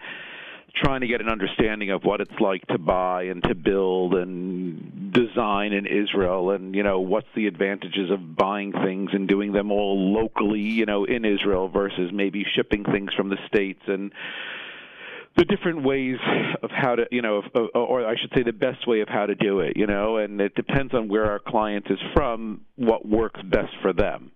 [0.75, 5.13] trying to get an understanding of what it's like to buy and to build and
[5.13, 9.73] design in Israel and you know what's the advantages of buying things and doing them
[9.73, 14.13] all locally you know in Israel versus maybe shipping things from the states and
[15.37, 16.19] the different ways
[16.63, 17.43] of how to you know
[17.75, 20.41] or I should say the best way of how to do it you know and
[20.41, 24.33] it depends on where our client is from what works best for them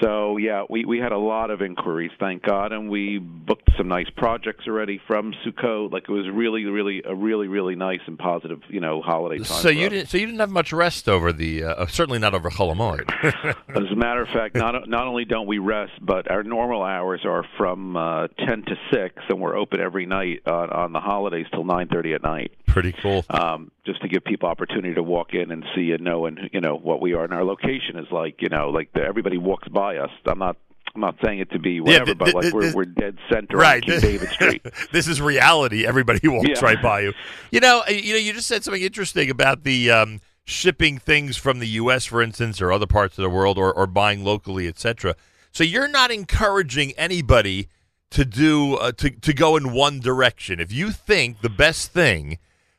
[0.00, 3.88] so yeah, we we had a lot of inquiries, thank God, and we booked some
[3.88, 5.92] nice projects already from Sukkot.
[5.92, 9.62] Like it was really, really a really, really nice and positive, you know, holiday time.
[9.62, 9.90] So you us.
[9.90, 10.08] didn't.
[10.08, 11.64] So you didn't have much rest over the.
[11.64, 13.56] Uh, certainly not over Chol Hamoed.
[13.68, 17.22] As a matter of fact, not not only don't we rest, but our normal hours
[17.24, 21.46] are from uh, ten to six, and we're open every night on, on the holidays
[21.52, 22.52] till nine thirty at night.
[22.66, 23.24] Pretty cool.
[23.30, 26.60] Um, just to give people opportunity to walk in and see and know and you
[26.60, 29.68] know what we are, and our location is like you know like the, everybody walks
[29.68, 30.10] by us.
[30.26, 30.56] I'm not.
[30.94, 33.56] I'm not saying it to be whatever, th- but like th- we're we're dead center
[33.56, 33.82] right.
[33.82, 34.62] on King David Street.
[34.92, 35.84] this is reality.
[35.84, 36.60] Everybody walks Yeah.
[36.64, 37.12] right by you.
[37.50, 37.82] You know.
[37.88, 38.18] uh, You know.
[38.20, 42.62] You just said something interesting about the um, shipping things from the U.S., for instance,
[42.62, 45.16] or other parts of the world, or, or buying locally, etc.
[45.50, 47.66] So you're not encouraging anybody
[48.10, 50.60] to do uh, to to go in one direction.
[50.60, 52.38] If you think the best thing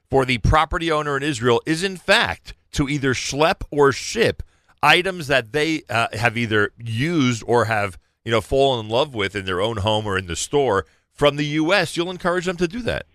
[0.10, 4.44] for the property owner in Israel is in fact to either schlep or ship
[4.84, 9.36] items that they uh, have either used or have you know fallen in love with
[9.36, 12.68] in their own home or in the store from the U.S., you'll encourage them to
[12.68, 13.06] do that.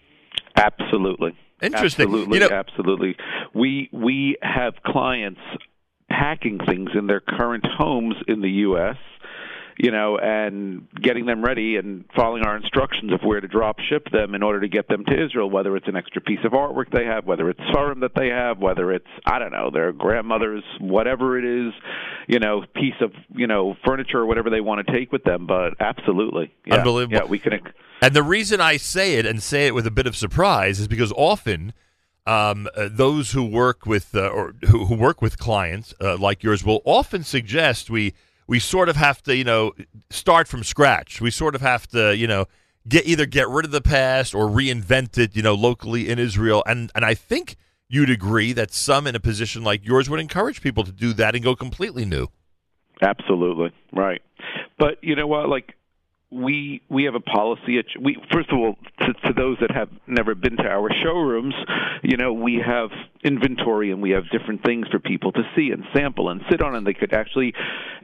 [0.56, 1.36] Absolutely.
[1.62, 2.06] Interesting.
[2.06, 3.16] Absolutely, You know- absolutely.
[3.54, 5.40] We we have clients
[6.08, 8.96] packing things in their current homes in the U.S.
[9.82, 14.08] You know, and getting them ready and following our instructions of where to drop ship
[14.12, 15.48] them in order to get them to Israel.
[15.48, 18.58] Whether it's an extra piece of artwork they have, whether it's forum that they have,
[18.58, 21.72] whether it's I don't know their grandmother's whatever it is,
[22.28, 25.46] you know, piece of you know furniture or whatever they want to take with them.
[25.46, 27.16] But absolutely, yeah, Unbelievable.
[27.16, 27.60] Yeah, we can.
[28.02, 30.88] And the reason I say it and say it with a bit of surprise is
[30.88, 31.72] because often
[32.26, 36.42] um, uh, those who work with uh, or who, who work with clients uh, like
[36.42, 38.14] yours will often suggest we
[38.50, 39.72] we sort of have to you know
[40.10, 41.20] start from scratch.
[41.20, 42.46] We sort of have to you know
[42.86, 46.64] get either get rid of the past or reinvent it you know locally in Israel.
[46.66, 47.56] And and I think
[47.88, 51.36] you'd agree that some in a position like yours would encourage people to do that
[51.36, 52.26] and go completely new.
[53.00, 54.20] Absolutely right,
[54.78, 55.48] but you know what?
[55.48, 55.76] Like
[56.30, 57.78] we we have a policy.
[57.78, 61.54] At, we first of all, to, to those that have never been to our showrooms,
[62.02, 62.90] you know, we have
[63.24, 66.74] inventory and we have different things for people to see and sample and sit on,
[66.76, 67.54] and they could actually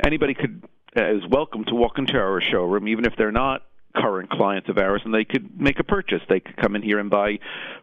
[0.05, 0.63] anybody could
[0.97, 3.63] uh, is welcome to walk into our showroom, even if they're not
[3.97, 6.21] current clients of ours and they could make a purchase.
[6.29, 7.39] They could come in here and buy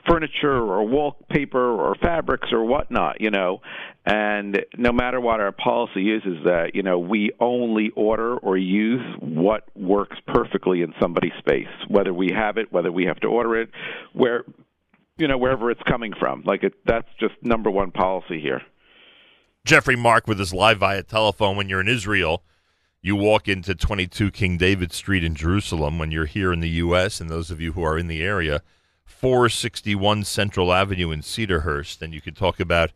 [0.07, 3.61] furniture or wallpaper or fabrics or whatnot, you know.
[4.05, 8.57] And no matter what our policy is, is that, you know, we only order or
[8.57, 13.27] use what works perfectly in somebody's space, whether we have it, whether we have to
[13.27, 13.69] order it,
[14.13, 14.43] where,
[15.17, 16.43] you know, wherever it's coming from.
[16.45, 18.61] Like, it, that's just number one policy here.
[19.65, 22.43] Jeffrey Mark with us live via telephone when you're in Israel.
[23.05, 27.19] You walk into 22 King David Street in Jerusalem when you're here in the U.S.,
[27.19, 28.61] and those of you who are in the area,
[29.03, 32.91] 461 Central Avenue in Cedarhurst, and you could talk about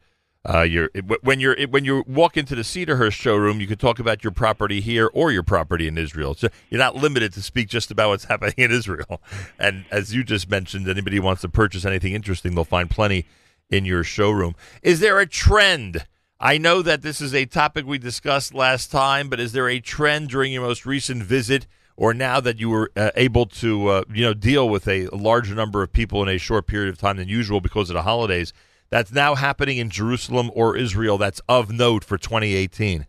[0.47, 0.89] uh, your
[1.21, 4.79] when you're when you walk into the Cedarhurst showroom, you could talk about your property
[4.79, 6.35] here or your property in Israel.
[6.35, 9.21] So you're not limited to speak just about what's happening in Israel.
[9.59, 13.25] And as you just mentioned, anybody wants to purchase anything interesting, they'll find plenty
[13.69, 14.55] in your showroom.
[14.81, 16.05] Is there a trend?
[16.39, 19.79] I know that this is a topic we discussed last time, but is there a
[19.79, 21.65] trend during your most recent visit,
[21.95, 25.55] or now that you were uh, able to, uh, you know, deal with a larger
[25.55, 28.53] number of people in a short period of time than usual because of the holidays,
[28.91, 31.17] that's now happening in Jerusalem or Israel?
[31.17, 33.07] That's of note for 2018.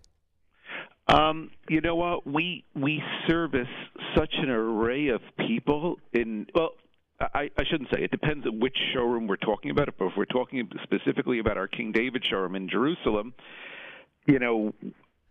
[1.09, 2.27] Um, you know what?
[2.27, 3.69] We we service
[4.17, 6.71] such an array of people in well.
[7.21, 9.89] I, I shouldn't say it depends on which showroom we're talking about.
[9.99, 13.35] But if we're talking specifically about our King David showroom in Jerusalem,
[14.27, 14.73] you know,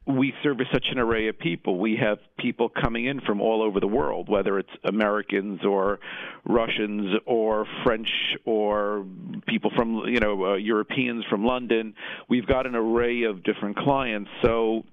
[0.05, 1.79] we service such an array of people.
[1.79, 5.99] We have people coming in from all over the world, whether it's Americans or
[6.45, 8.09] Russians or French
[8.45, 9.05] or
[9.47, 11.93] people from you know uh, Europeans from London.
[12.29, 14.83] We've got an array of different clients, so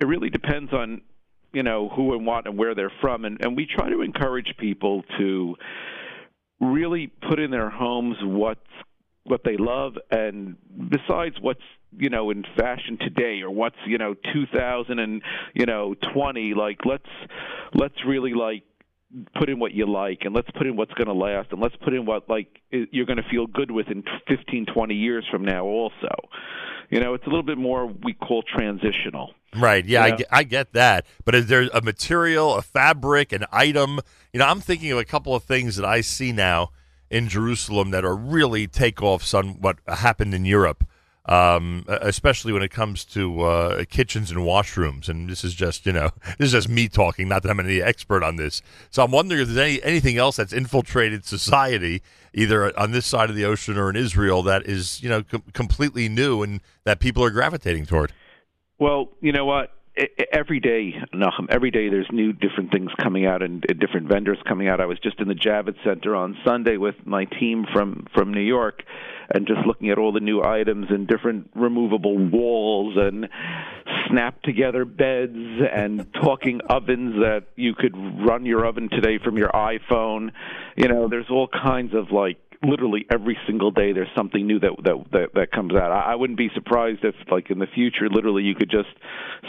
[0.00, 1.00] it really depends on
[1.52, 4.54] you know who and what and where they're from, and, and we try to encourage
[4.58, 5.56] people to
[6.60, 8.60] really put in their homes what's
[9.24, 10.56] what they love, and
[10.90, 11.62] besides what's
[11.96, 15.22] you know in fashion today or what's you know 2000 and
[15.54, 17.08] you know 20 like let's
[17.74, 18.62] let's really like
[19.38, 21.76] put in what you like and let's put in what's going to last and let's
[21.76, 25.44] put in what like you're going to feel good with in 15 20 years from
[25.44, 26.14] now also.
[26.90, 29.84] You know it's a little bit more we call transitional Right.
[29.84, 31.06] Yeah, I, I get that.
[31.24, 34.00] But is there a material, a fabric, an item?
[34.32, 36.70] You know, I'm thinking of a couple of things that I see now
[37.10, 40.86] in Jerusalem that are really takeoffs on what happened in Europe,
[41.24, 45.08] um, especially when it comes to uh, kitchens and washrooms.
[45.08, 47.80] And this is just, you know, this is just me talking, not that I'm any
[47.80, 48.60] expert on this.
[48.90, 52.02] So I'm wondering if there's any, anything else that's infiltrated society,
[52.34, 55.44] either on this side of the ocean or in Israel, that is, you know, com-
[55.54, 58.12] completely new and that people are gravitating toward.
[58.78, 59.72] Well, you know what?
[60.32, 64.38] Every day, Nachum, every day there's new different things coming out and uh, different vendors
[64.46, 64.80] coming out.
[64.80, 68.42] I was just in the Javits Center on Sunday with my team from from New
[68.42, 68.84] York,
[69.34, 73.28] and just looking at all the new items and different removable walls and
[74.08, 79.48] snap together beds and talking ovens that you could run your oven today from your
[79.48, 80.30] iPhone.
[80.76, 84.72] You know, there's all kinds of like literally every single day there's something new that
[84.82, 85.92] that that, that comes out.
[85.92, 88.88] I, I wouldn't be surprised if like in the future literally you could just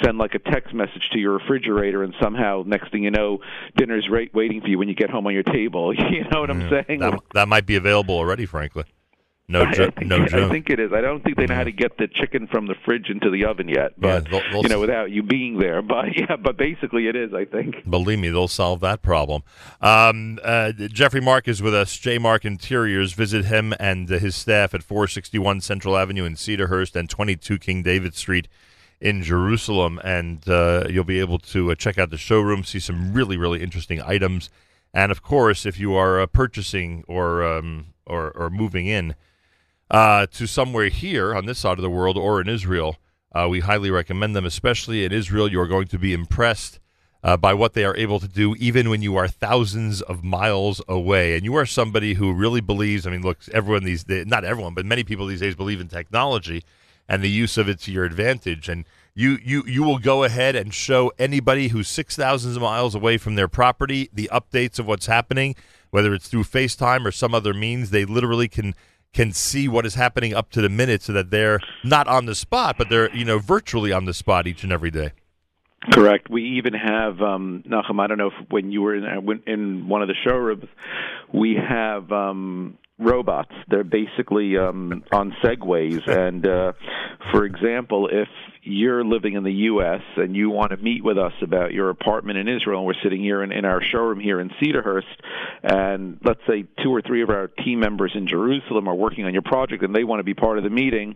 [0.04, 3.40] send like a text message to your refrigerator and somehow next thing you know
[3.76, 5.94] dinner's right waiting for you when you get home on your table.
[6.10, 7.00] You know what I'm saying?
[7.00, 8.84] That, that might be available already, frankly.
[9.52, 10.52] No, I, I think, no I joke.
[10.52, 10.94] think it is.
[10.94, 13.46] I don't think they know how to get the chicken from the fridge into the
[13.46, 15.82] oven yet, but they'll- they'll you know, without you being there.
[15.90, 17.34] But yeah, but basically it is.
[17.34, 17.90] I think.
[17.90, 19.42] Believe me, they'll solve that problem.
[19.82, 21.98] Um, uh, Jeffrey Mark is with us.
[21.98, 23.14] J Mark Interiors.
[23.14, 27.82] Visit him and uh, his staff at 461 Central Avenue in Cedarhurst and 22 King
[27.82, 28.48] David Street
[29.02, 30.00] in Jerusalem.
[30.04, 33.64] And uh, you'll be able to uh, check out the showroom, see some really, really
[33.64, 34.52] interesting items.
[34.94, 39.16] And of course, if you are uh, purchasing or, um, or or moving in
[39.90, 42.98] uh, to somewhere here on this side of the world or in Israel,
[43.34, 44.46] uh, we highly recommend them.
[44.46, 46.80] Especially in Israel, you are going to be impressed
[47.24, 50.82] uh, by what they are able to do, even when you are thousands of miles
[50.88, 51.36] away.
[51.36, 53.06] And you are somebody who really believes.
[53.06, 55.88] I mean, look, everyone these days, not everyone, but many people these days believe in
[55.88, 56.64] technology
[57.08, 58.70] and the use of it to your advantage.
[58.70, 58.86] And
[59.16, 63.36] you you you will go ahead and show anybody who's six thousand miles away from
[63.36, 65.56] their property the updates of what's happening,
[65.90, 67.90] whether it's through FaceTime or some other means.
[67.90, 68.76] They literally can
[69.14, 72.36] can see what is happening up to the minute, so that they're not on the
[72.36, 75.12] spot, but they're you know virtually on the spot each and every day.
[75.94, 76.30] Correct.
[76.30, 78.02] We even have um, Nachum.
[78.02, 80.66] I don't know if when you were in uh, in one of the showrooms,
[81.34, 83.52] we have um, robots.
[83.68, 86.74] They're basically um, on segways, and uh,
[87.32, 88.28] for example, if
[88.62, 90.02] you're living in the U.S.
[90.18, 93.22] and you want to meet with us about your apartment in Israel, and we're sitting
[93.22, 95.04] here in, in our showroom here in Cedarhurst,
[95.64, 99.34] and let's say two or three of our team members in Jerusalem are working on
[99.34, 101.16] your project, and they want to be part of the meeting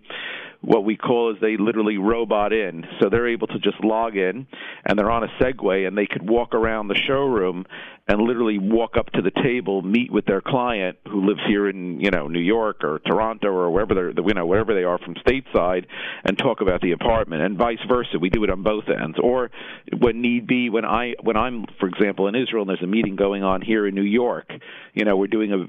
[0.63, 2.85] what we call is they literally robot in.
[3.01, 4.47] So they're able to just log in
[4.85, 7.65] and they're on a Segway and they could walk around the showroom
[8.07, 11.99] and literally walk up to the table, meet with their client who lives here in,
[11.99, 15.15] you know, New York or Toronto or wherever they're, you know, wherever they are from
[15.15, 15.85] stateside
[16.23, 18.17] and talk about the apartment and vice versa.
[18.19, 19.17] We do it on both ends.
[19.21, 19.51] Or
[19.97, 23.17] when need be, when I, when I'm, for example, in Israel and there's a meeting
[23.17, 24.49] going on here in New York,
[24.93, 25.65] you know, we're doing a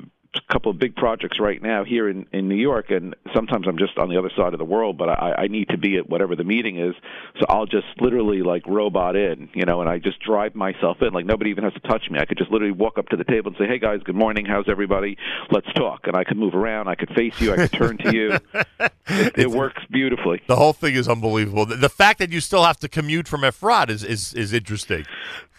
[0.51, 3.99] couple of big projects right now here in in New York, and sometimes I'm just
[3.99, 6.37] on the other side of the world, but I, I need to be at whatever
[6.37, 6.95] the meeting is,
[7.39, 11.13] so I'll just literally like robot in, you know, and I just drive myself in,
[11.13, 12.19] like nobody even has to touch me.
[12.19, 14.45] I could just literally walk up to the table and say, "Hey guys, good morning,
[14.47, 15.17] how's everybody?
[15.51, 18.15] Let's talk," and I could move around, I could face you, I could turn to
[18.15, 18.39] you.
[19.07, 20.41] It, it works beautifully.
[20.47, 21.67] The whole thing is unbelievable.
[21.67, 25.05] The, the fact that you still have to commute from Efrat is is, is interesting.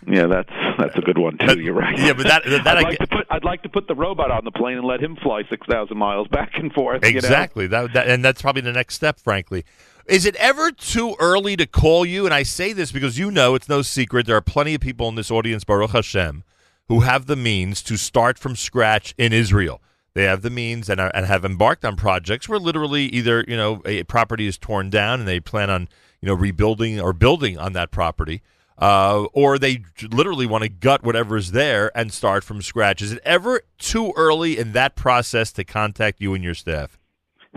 [0.07, 1.60] Yeah, that's that's a good one too.
[1.60, 1.98] You're right.
[1.98, 4.32] Yeah, but that that I'd I like to put I'd like to put the robot
[4.32, 7.03] on the plane and let him fly six thousand miles back and forth.
[7.03, 7.18] you know?
[7.18, 7.68] Exactly.
[7.68, 9.65] That, that and that's probably the next step, frankly.
[10.06, 12.26] Is it ever too early to call you?
[12.26, 14.27] And I say this because you know it's no secret.
[14.27, 16.44] There are plenty of people in this audience, Baruch Hashem,
[16.88, 19.82] who have the means to start from scratch in Israel.
[20.14, 23.57] They have the means and, are, and have embarked on projects where literally either you
[23.57, 25.90] know a property is torn down and they plan on
[26.22, 28.41] you know rebuilding or building on that property,
[28.77, 33.02] uh, or they literally want to gut whatever is there and start from scratch.
[33.02, 36.97] Is it ever too early in that process to contact you and your staff?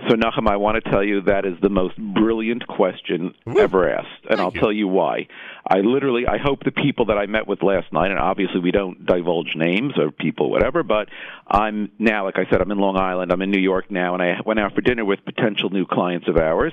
[0.07, 4.27] So, Nachum, I want to tell you that is the most brilliant question ever asked,
[4.31, 5.27] and I'll tell you why.
[5.69, 8.71] I literally, I hope the people that I met with last night, and obviously we
[8.71, 11.09] don't divulge names of people, whatever, but
[11.49, 14.23] I'm now, like I said, I'm in Long Island, I'm in New York now, and
[14.23, 16.73] I went out for dinner with potential new clients of ours,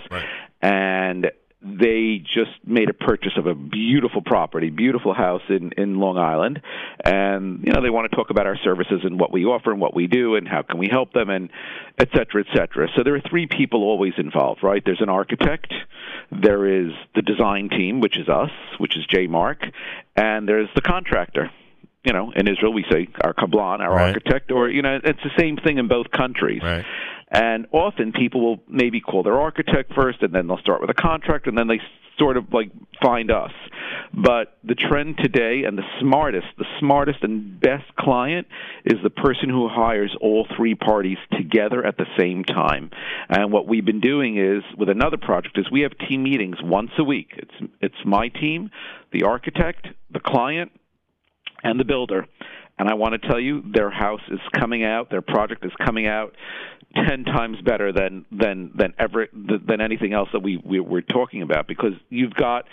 [0.62, 1.32] and
[1.66, 6.62] they just made a purchase of a beautiful property, beautiful house in in Long Island,
[7.04, 9.82] and you know they want to talk about our services and what we offer and
[9.82, 11.50] what we do and how can we help them and
[11.98, 12.88] et cetera, et cetera.
[12.96, 14.84] So there are three people always involved, right?
[14.86, 15.74] There's an architect,
[16.32, 19.64] there is the design team, which is us, which is J Mark,
[20.16, 21.50] and there's the contractor.
[22.04, 24.08] You know, in Israel we say our kablan, our Right.
[24.10, 26.62] architect, or you know, it's the same thing in both countries.
[26.62, 26.86] Right.
[27.36, 30.94] And often people will maybe call their architect first, and then they'll start with a
[30.94, 31.82] contract, and then they
[32.18, 32.72] sort of like
[33.02, 33.52] find us.
[34.14, 38.48] But the trend today, and the smartest, the smartest and best client
[38.86, 42.90] is the person who hires all three parties together at the same time.
[43.28, 46.92] And what we've been doing is with another project is we have team meetings once
[46.98, 47.32] a week.
[47.36, 48.72] It's it's my team,
[49.12, 50.72] the architect, the client,
[51.64, 52.28] and the builder.
[52.78, 56.08] And I want to tell you, their house is coming out, their project is coming
[56.08, 56.36] out
[57.08, 61.42] ten times better than than than ever than anything else that we, we we're talking
[61.42, 62.66] about because you've got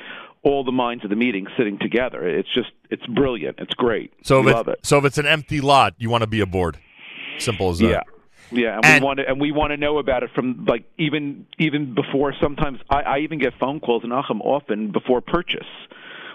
[0.42, 2.26] all the minds of the meeting sitting together.
[2.26, 3.58] It's just it's brilliant.
[3.58, 4.12] It's great.
[4.22, 4.80] So if love it.
[4.82, 6.78] so if it's an empty lot, you want to be aboard.
[7.38, 7.88] Simple as that.
[7.88, 8.02] Yeah.
[8.54, 11.46] Yeah, and, we want to and we want to know about it from like even
[11.58, 12.34] even before.
[12.38, 15.66] Sometimes I, I even get phone calls, Nachum, often before purchase.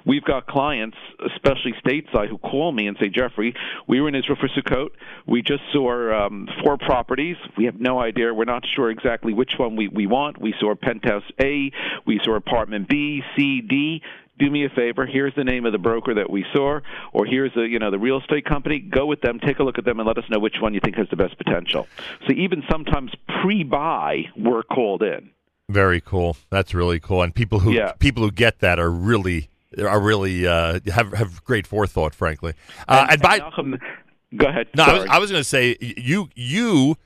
[0.07, 0.95] We've got clients,
[1.35, 3.53] especially stateside, who call me and say, Jeffrey,
[3.87, 4.91] we were in Israel for Sukkot.
[5.27, 7.35] We just saw um, four properties.
[7.57, 8.33] We have no idea.
[8.33, 10.39] We're not sure exactly which one we, we want.
[10.41, 11.71] We saw penthouse A.
[12.05, 14.01] We saw apartment B, C, D
[14.39, 16.79] do me a favor here's the name of the broker that we saw
[17.11, 19.79] or here's the you know the real estate company go with them take a look
[19.79, 21.87] at them and let us know which one you think has the best potential
[22.27, 23.11] so even sometimes
[23.41, 25.31] pre-buy we're called in
[25.69, 26.37] Very cool.
[26.51, 27.23] That's really cool.
[27.23, 27.93] And people who Yeah.
[27.93, 29.49] people who get that are really
[29.79, 32.13] are really uh, have have great forethought.
[32.13, 32.53] Frankly,
[32.87, 34.67] uh, and, by go ahead.
[34.75, 36.97] No, I was, I was going to say you you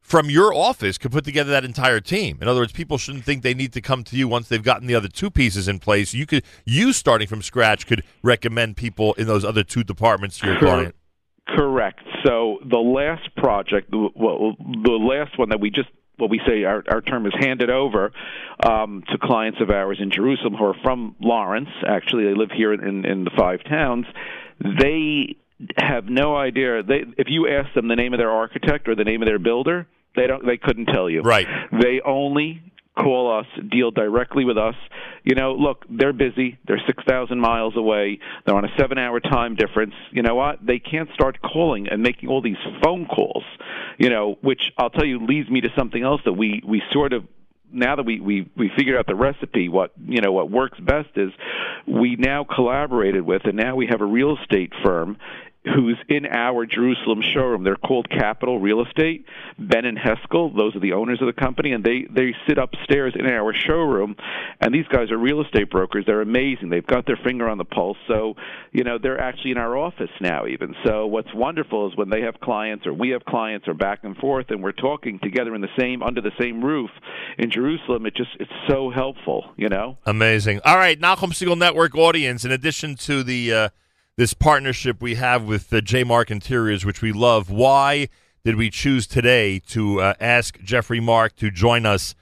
[0.00, 2.38] from your office could put together that entire team.
[2.40, 4.86] In other words, people shouldn't think they need to come to you once they've gotten
[4.86, 6.14] the other two pieces in place.
[6.14, 10.46] You could you starting from scratch could recommend people in those other two departments to
[10.46, 10.94] your client.
[11.48, 12.00] Correct.
[12.24, 15.88] So the last project, well, the last one that we just,
[16.18, 18.12] what we say, our, our term is handed over
[18.62, 21.70] um, to clients of ours in Jerusalem who are from Lawrence.
[21.86, 24.06] Actually, they live here in, in the five towns.
[24.60, 25.36] They
[25.76, 26.82] have no idea.
[26.82, 29.38] They, if you ask them the name of their architect or the name of their
[29.38, 29.86] builder,
[30.16, 30.44] they don't.
[30.44, 31.22] They couldn't tell you.
[31.22, 31.46] Right.
[31.70, 32.60] They only
[32.98, 34.74] call us, deal directly with us.
[35.24, 36.58] You know, look, they're busy.
[36.66, 38.18] They're 6,000 miles away.
[38.44, 39.94] They're on a seven hour time difference.
[40.10, 40.64] You know what?
[40.64, 43.44] They can't start calling and making all these phone calls,
[43.98, 47.12] you know, which I'll tell you leads me to something else that we, we sort
[47.12, 47.24] of
[47.70, 51.10] now that we, we, we figured out the recipe, what you know what works best
[51.16, 51.30] is
[51.86, 55.18] we now collaborated with, and now we have a real estate firm
[55.74, 57.64] who's in our Jerusalem showroom.
[57.64, 59.26] They're called Capital Real Estate.
[59.58, 63.14] Ben and Heskel, those are the owners of the company, and they they sit upstairs
[63.18, 64.16] in our showroom.
[64.60, 66.04] And these guys are real estate brokers.
[66.06, 66.70] They're amazing.
[66.70, 67.98] They've got their finger on the pulse.
[68.06, 68.34] So
[68.72, 70.46] you know they're actually in our office now.
[70.46, 74.00] Even so, what's wonderful is when they have clients or we have clients or back
[74.02, 76.90] and forth, and we're talking together in the same under the same roof
[77.36, 78.06] in Jerusalem.
[78.06, 79.52] It just it's so helpful.
[79.56, 79.98] You know.
[80.06, 80.60] Amazing.
[80.64, 82.44] All right, Nachum Segal Network audience.
[82.44, 83.68] In addition to the uh,
[84.18, 88.08] this partnership we have with uh, J Mark Interiors, which we love, why
[88.44, 92.16] did we choose today to uh, ask Jeffrey Mark to join us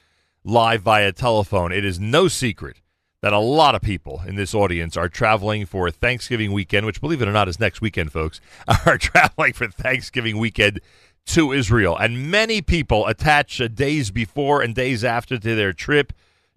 [0.44, 1.72] live via telephone?
[1.72, 2.82] It is no secret
[3.22, 7.22] that a lot of people in this audience are traveling for Thanksgiving weekend, which, believe
[7.22, 8.42] it or not, is next weekend, folks,
[8.86, 10.82] are traveling for Thanksgiving weekend
[11.28, 11.96] to Israel.
[11.96, 16.12] And many people attach days before and days after to their trip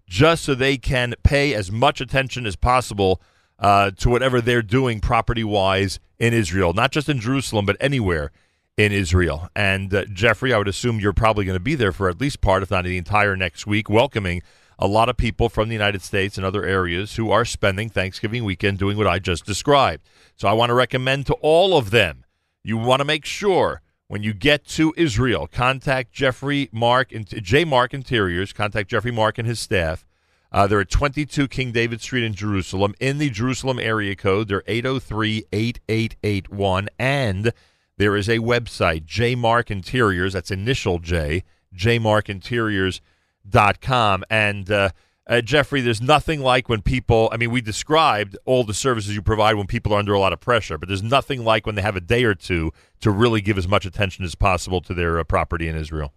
[0.06, 3.22] just so they can pay as much attention as possible
[3.60, 8.32] uh, to whatever they're doing property wise in Israel, not just in Jerusalem, but anywhere
[8.76, 9.48] in Israel.
[9.54, 12.40] And uh, Jeffrey, I would assume you're probably going to be there for at least
[12.40, 14.42] part, if not the entire next week, welcoming
[14.78, 18.44] a lot of people from the United States and other areas who are spending Thanksgiving
[18.44, 20.08] weekend doing what I just described.
[20.36, 22.24] So I want to recommend to all of them
[22.62, 27.64] you want to make sure when you get to Israel, contact Jeffrey Mark, and J
[27.64, 30.04] Mark Interiors, contact Jeffrey Mark and his staff.
[30.52, 32.94] Uh, they're at 22 King David Street in Jerusalem.
[32.98, 36.88] In the Jerusalem area code, they're 803 8881.
[36.98, 37.52] And
[37.96, 41.44] there is a website, J Mark Interiors, that's initial J,
[41.76, 44.24] jmarkinteriors.com.
[44.28, 44.90] And uh,
[45.28, 49.22] uh, Jeffrey, there's nothing like when people, I mean, we described all the services you
[49.22, 51.82] provide when people are under a lot of pressure, but there's nothing like when they
[51.82, 55.20] have a day or two to really give as much attention as possible to their
[55.20, 56.12] uh, property in Israel.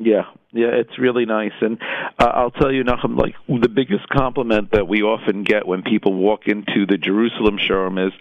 [0.00, 1.76] Yeah, yeah, it's really nice, and
[2.20, 6.14] uh, I'll tell you, Nachum, like the biggest compliment that we often get when people
[6.14, 8.12] walk into the Jerusalem showroom is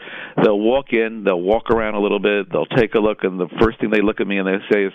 [0.44, 3.48] they'll walk in, they'll walk around a little bit, they'll take a look, and the
[3.62, 4.94] first thing they look at me and they say is,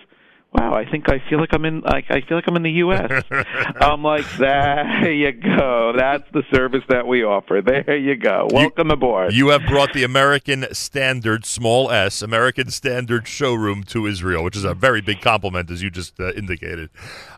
[0.53, 2.71] wow, I think I feel like I'm in like I feel like I'm in the
[2.73, 3.25] U.S.
[3.81, 5.93] I'm like, there you go.
[5.97, 7.63] That's the service that we offer.
[7.63, 8.49] There you go.
[8.51, 9.33] Welcome aboard.
[9.33, 14.65] You have brought the American Standard, small s, American Standard showroom to Israel, which is
[14.65, 16.91] a very big compliment, as you just uh, indicated.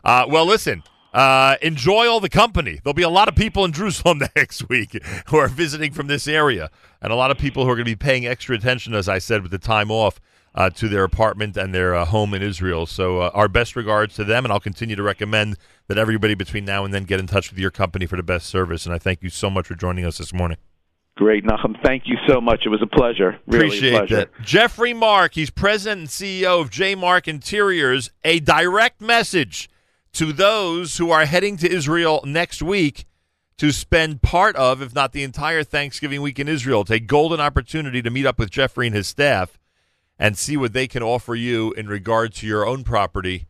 [0.03, 0.83] Uh, well, listen.
[1.13, 2.77] Uh, enjoy all the company.
[2.83, 6.27] There'll be a lot of people in Jerusalem next week who are visiting from this
[6.27, 6.69] area,
[7.01, 9.19] and a lot of people who are going to be paying extra attention, as I
[9.19, 10.19] said, with the time off
[10.55, 12.85] uh, to their apartment and their uh, home in Israel.
[12.85, 16.65] So, uh, our best regards to them, and I'll continue to recommend that everybody between
[16.65, 18.85] now and then get in touch with your company for the best service.
[18.85, 20.57] And I thank you so much for joining us this morning.
[21.17, 21.81] Great, Nachum.
[21.83, 22.65] Thank you so much.
[22.65, 23.39] It was a pleasure.
[23.47, 24.15] Really Appreciate a pleasure.
[24.15, 24.29] that.
[24.41, 28.11] Jeffrey Mark, he's president and CEO of J Mark Interiors.
[28.23, 29.69] A direct message
[30.13, 33.05] to those who are heading to Israel next week
[33.57, 36.81] to spend part of, if not the entire Thanksgiving week in Israel.
[36.81, 39.57] It's a golden opportunity to meet up with Jeffrey and his staff
[40.17, 43.47] and see what they can offer you in regard to your own property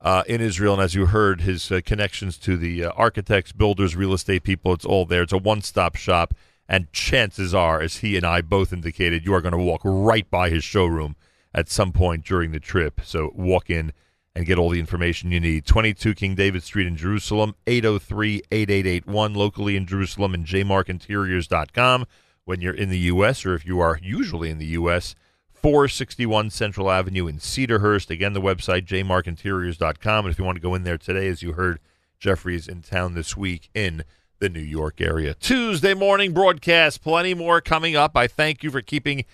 [0.00, 0.74] uh, in Israel.
[0.74, 4.72] And as you heard, his uh, connections to the uh, architects, builders, real estate people,
[4.72, 5.22] it's all there.
[5.22, 6.34] It's a one stop shop.
[6.68, 10.28] And chances are, as he and I both indicated, you are going to walk right
[10.30, 11.16] by his showroom
[11.54, 13.00] at some point during the trip.
[13.04, 13.92] So walk in
[14.34, 15.64] and get all the information you need.
[15.64, 22.06] 22 King David Street in Jerusalem, 803 8881, locally in Jerusalem, and jmarkinteriors.com
[22.44, 25.14] when you're in the U.S., or if you are usually in the U.S.,
[25.62, 28.10] 461 Central Avenue in Cedarhurst.
[28.10, 30.26] Again, the website, jmarkinteriors.com.
[30.26, 31.80] And if you want to go in there today, as you heard,
[32.18, 34.04] Jeffrey's in town this week in
[34.38, 35.34] the New York area.
[35.34, 38.16] Tuesday morning broadcast, plenty more coming up.
[38.16, 39.24] I thank you for keeping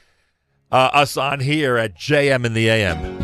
[0.70, 3.23] uh, us on here at JM in the AM.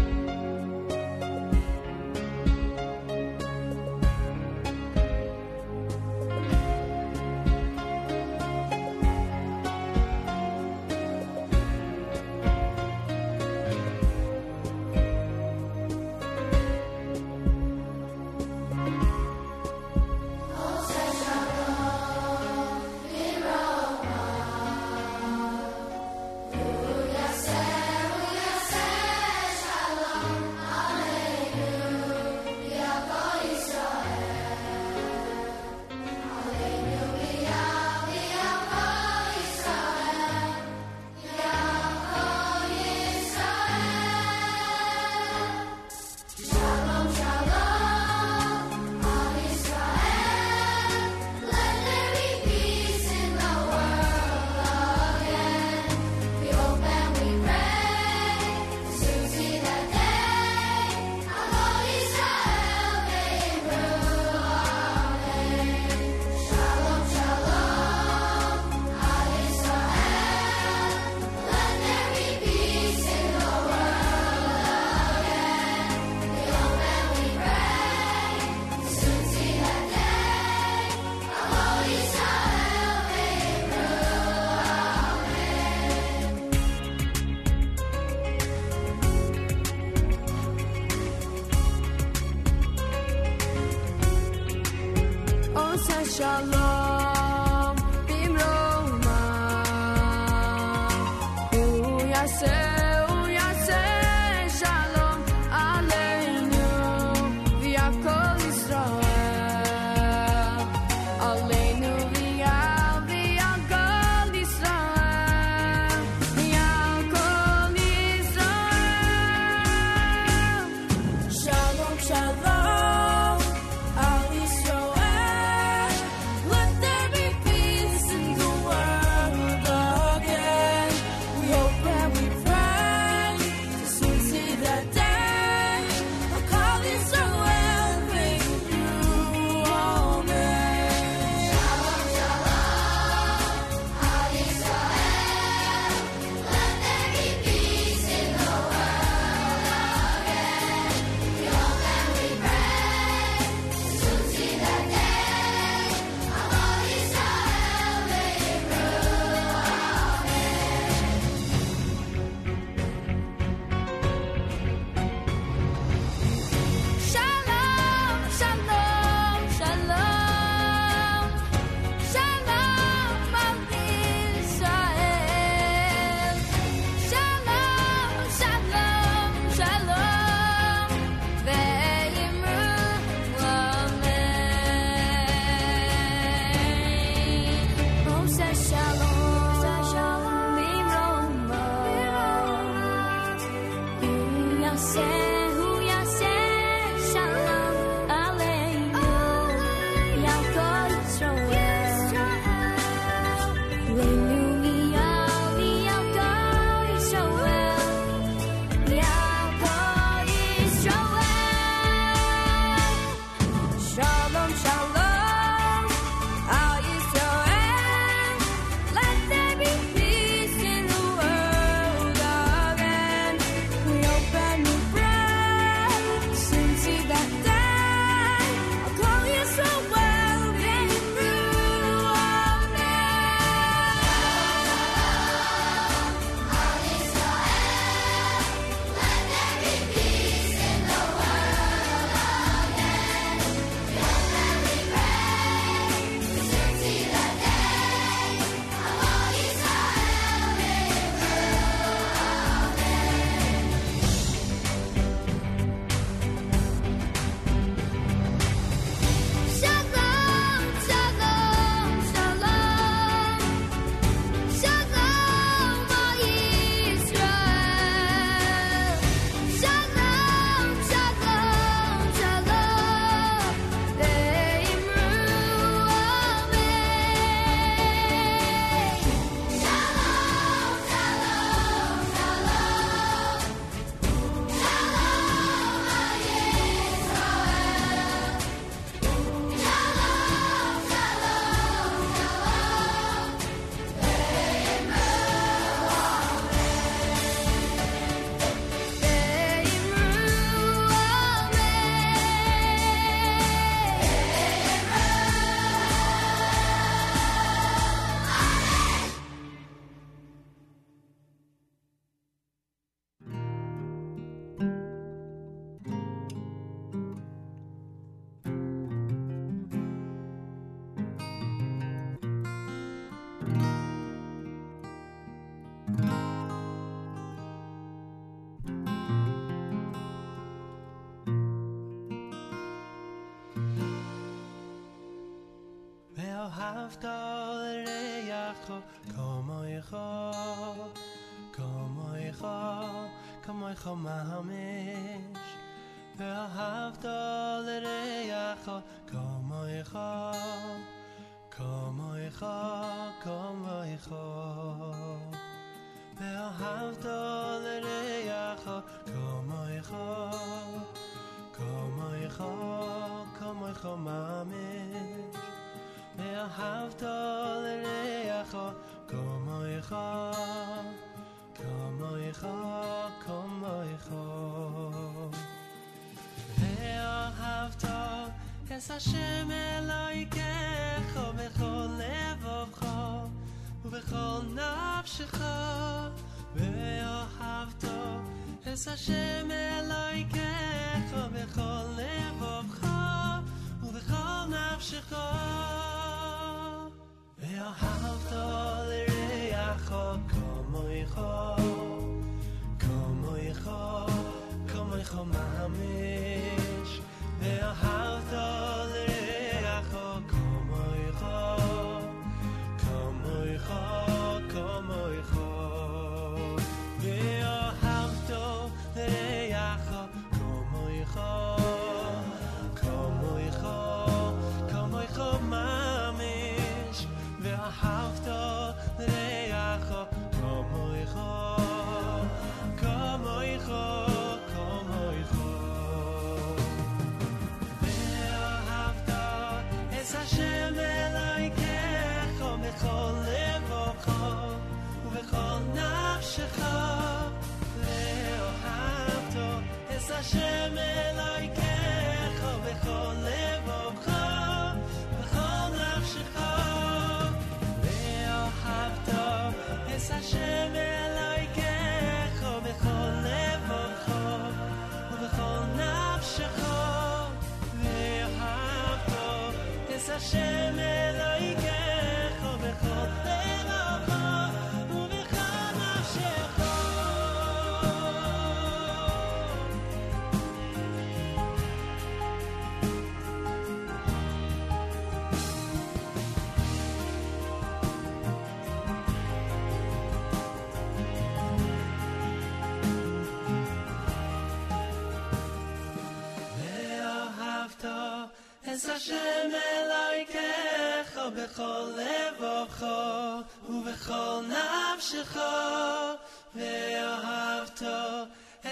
[498.81, 502.41] Es a shem elayke kho be khol lev
[502.79, 504.97] kho u be khol nav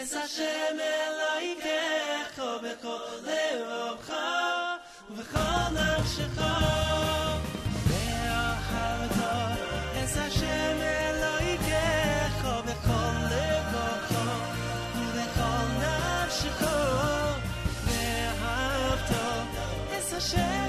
[0.00, 1.80] Es a shem elayke
[2.36, 3.08] kho be khol
[20.28, 20.67] share.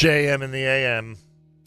[0.00, 1.18] JM in the AM.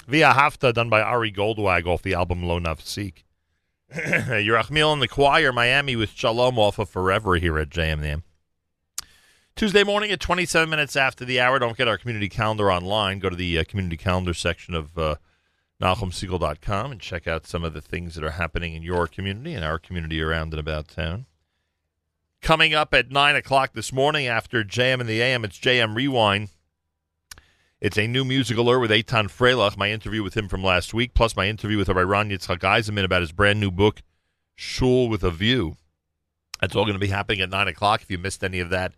[0.10, 3.26] V'ahavta, done by Ari Goldwag off the album Lo Nafsik.
[3.94, 8.08] Yerachmiel and the choir, Miami with Shalom off of Forever here at JM in the
[8.08, 8.24] AM.
[9.56, 11.60] Tuesday morning at 27 minutes after the hour.
[11.60, 13.20] Don't forget our community calendar online.
[13.20, 15.18] Go to the uh, community calendar section of uh,
[15.80, 19.64] NachumSegal.com and check out some of the things that are happening in your community and
[19.64, 21.28] our community around and about town.
[22.42, 26.50] Coming up at 9 o'clock this morning after JM in the AM, it's JM Rewind.
[27.84, 31.14] It's a new music alert with Eitan Freilich, my interview with him from last week,
[31.14, 34.02] plus my interview with Rabbi Ron Eisenman about his brand new book,
[34.56, 35.76] Shul with a View.
[36.62, 38.02] That's all going to be happening at 9 o'clock.
[38.02, 38.94] If you missed any of that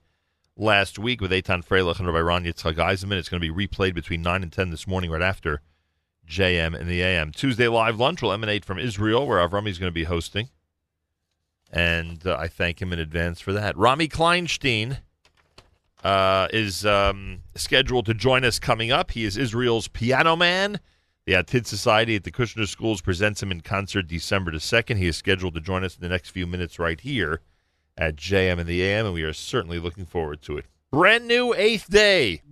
[0.56, 4.22] last week with Eitan Freilich and Rabbi Ron Eisenman, it's going to be replayed between
[4.22, 5.62] 9 and 10 this morning, right after
[6.30, 7.32] JM and the AM.
[7.32, 10.50] Tuesday Live Lunch will emanate from Israel, where Avrami is going to be hosting.
[11.72, 13.76] And uh, I thank him in advance for that.
[13.76, 15.00] Rami Kleinstein
[16.06, 19.12] uh, is um, scheduled to join us coming up.
[19.12, 20.80] He is Israel's piano man.
[21.26, 24.98] The Atid Society at the Kushner Schools presents him in concert December the 2nd.
[24.98, 27.42] He is scheduled to join us in the next few minutes right here
[27.98, 30.66] at JM in the AM, and we are certainly looking forward to it.
[30.92, 32.44] Brand new eighth day.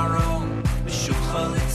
[0.00, 0.62] Our own.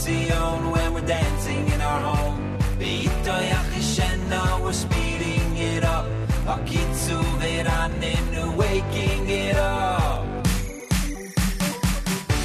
[0.02, 2.38] Tzion when we're dancing in our home.
[2.80, 6.06] Beito Yachishena, we're speeding it up.
[6.54, 10.24] Akitsu Veraninu, waking it up.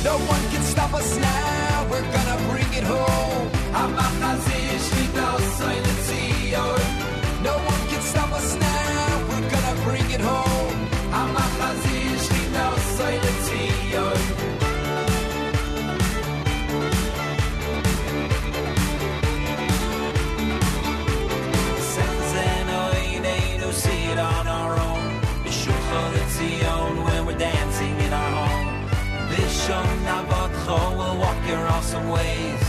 [0.08, 3.22] No one can stop us now, we're gonna bring it home.
[31.82, 32.66] Awesome ways.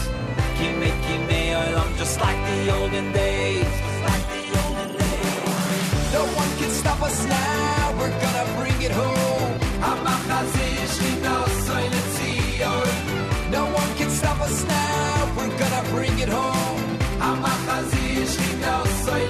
[0.57, 3.73] Kimi Kimi Olam, just like the olden days.
[4.09, 6.13] Like the olden days.
[6.17, 9.53] No one can stop us now, we're gonna bring it home.
[11.93, 12.65] Letzion.
[12.73, 13.51] Oh.
[13.57, 16.83] No one can stop us now, we're gonna bring it home.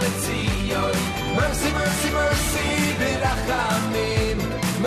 [0.02, 0.83] Letzion.
[0.83, 0.93] Oh.
[1.39, 2.69] Mercy, mercy, mercy,
[3.01, 4.39] Birachamim.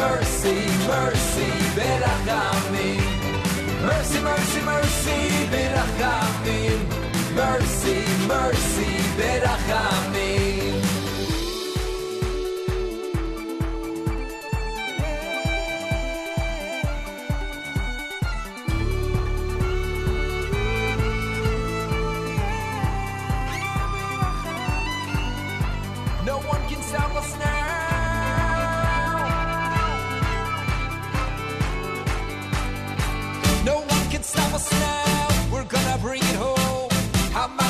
[0.02, 0.58] Mercy,
[0.88, 3.05] mercy, Birachamim.
[4.06, 5.20] Mercy, mercy, mercy,
[5.50, 6.80] Birachamim.
[7.34, 8.86] Mercy, mercy,
[9.18, 10.85] Birachamim.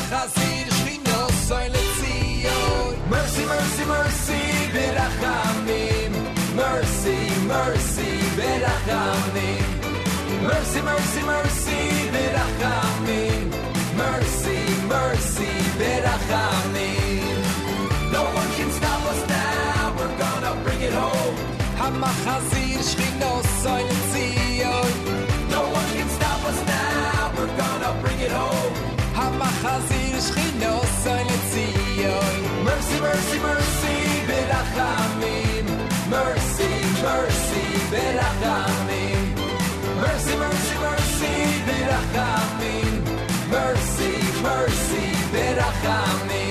[0.05, 3.09] Hamachazir Shchino Soiletzion.
[3.09, 4.41] Mercy, mercy, mercy,
[4.73, 6.11] Berachamim.
[6.55, 7.17] Mercy,
[7.47, 9.65] mercy, Berachamim.
[10.43, 11.79] Mercy, mercy, mercy,
[12.13, 13.49] Berachamim.
[13.97, 17.41] Mercy, mercy, Berachamim.
[18.11, 19.95] No one can stop us now.
[19.97, 21.35] We're gonna bring it home.
[21.79, 24.85] Hamachazir Shchino Soiletzion.
[25.49, 27.31] No one can stop us now.
[27.37, 28.74] We're gonna bring it home.
[29.65, 32.35] Hamachazir Shchino Soiletzion.
[32.63, 33.95] Mercy, mercy, mercy,
[34.29, 35.65] Berachamim.
[36.09, 36.71] Mercy,
[37.05, 39.25] mercy, Berachamim.
[40.01, 41.33] Mercy, mercy, mercy,
[41.67, 42.93] Berachamim.
[43.49, 44.13] Mercy,
[44.43, 46.35] mercy, Berachamim.
[46.35, 46.44] No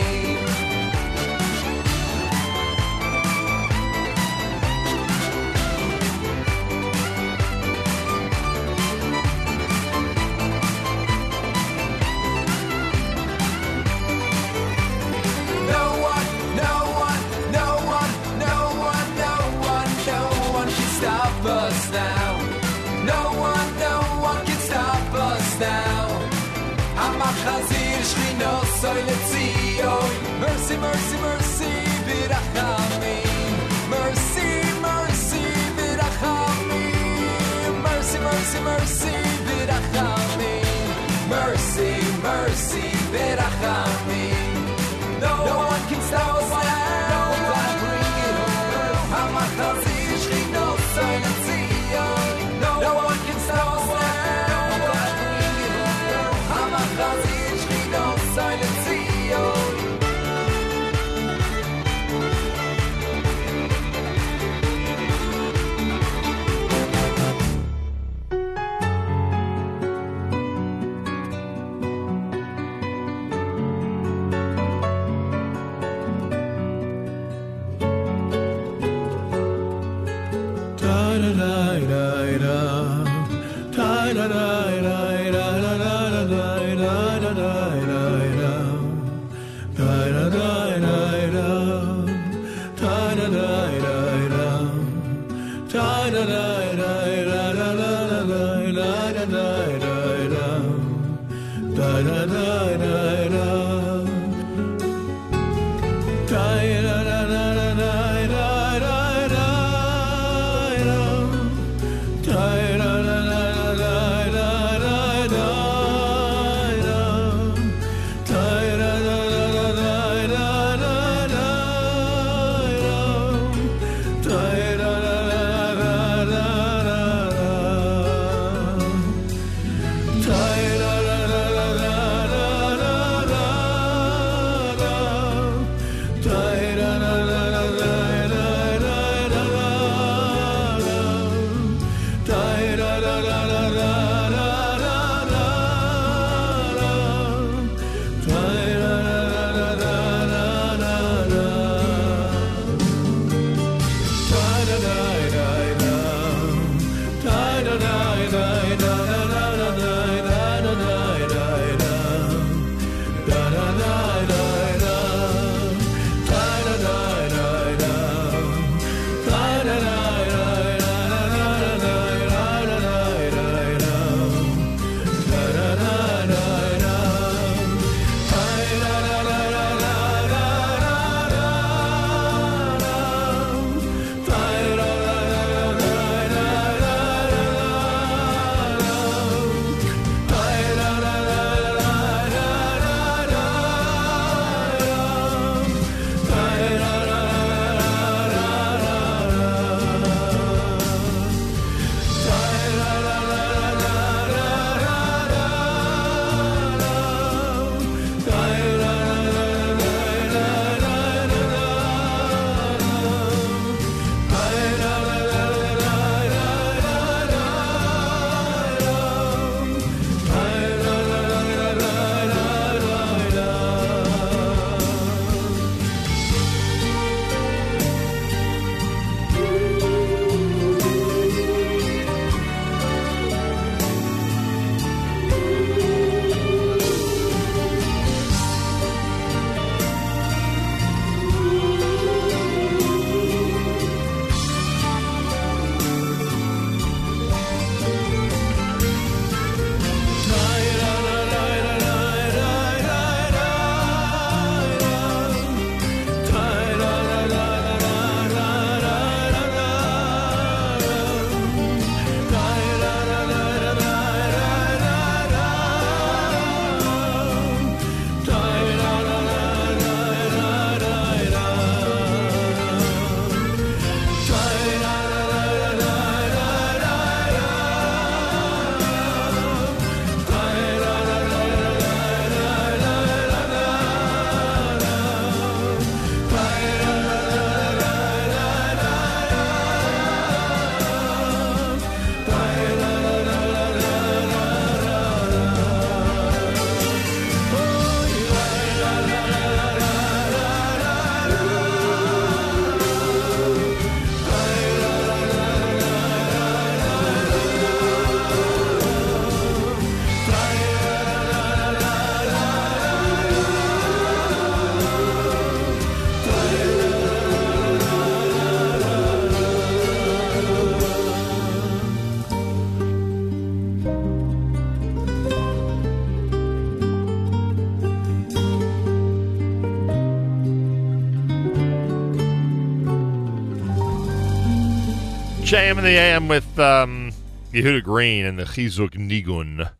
[335.54, 337.12] JM in the AM with um,
[337.52, 339.70] Yehuda Green and the Chizuk Nigun.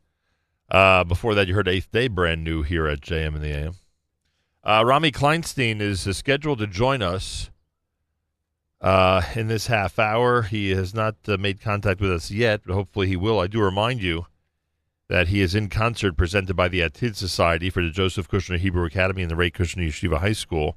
[0.71, 3.75] Uh, before that, you heard Eighth Day, brand new here at JM in the AM.
[4.63, 7.51] Uh, Rami Kleinstein is uh, scheduled to join us
[8.81, 10.43] uh, in this half hour.
[10.43, 13.41] He has not uh, made contact with us yet, but hopefully he will.
[13.41, 14.27] I do remind you
[15.09, 18.85] that he is in concert presented by the Atid Society for the Joseph Kushner Hebrew
[18.85, 20.77] Academy and the Rae Kushner Yeshiva High School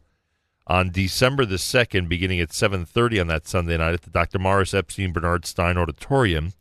[0.68, 4.38] on December the 2nd, beginning at 7.30 on that Sunday night at the Dr.
[4.38, 6.54] Morris Epstein Bernard Stein Auditorium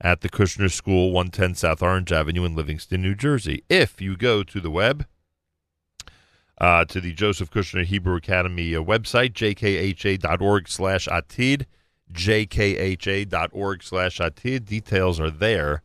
[0.00, 3.62] at the Kushner School, 110 South Orange Avenue in Livingston, New Jersey.
[3.68, 5.06] If you go to the web,
[6.58, 11.66] uh, to the Joseph Kushner Hebrew Academy uh, website, jkha.org slash atid,
[12.12, 14.64] jkha.org slash atid.
[14.66, 15.82] Details are there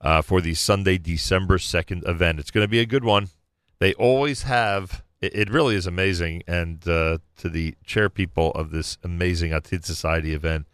[0.00, 2.38] uh, for the Sunday, December 2nd event.
[2.38, 3.28] It's going to be a good one.
[3.78, 6.42] They always have, it, it really is amazing.
[6.46, 10.66] And uh, to the chair people of this amazing Atid Society event,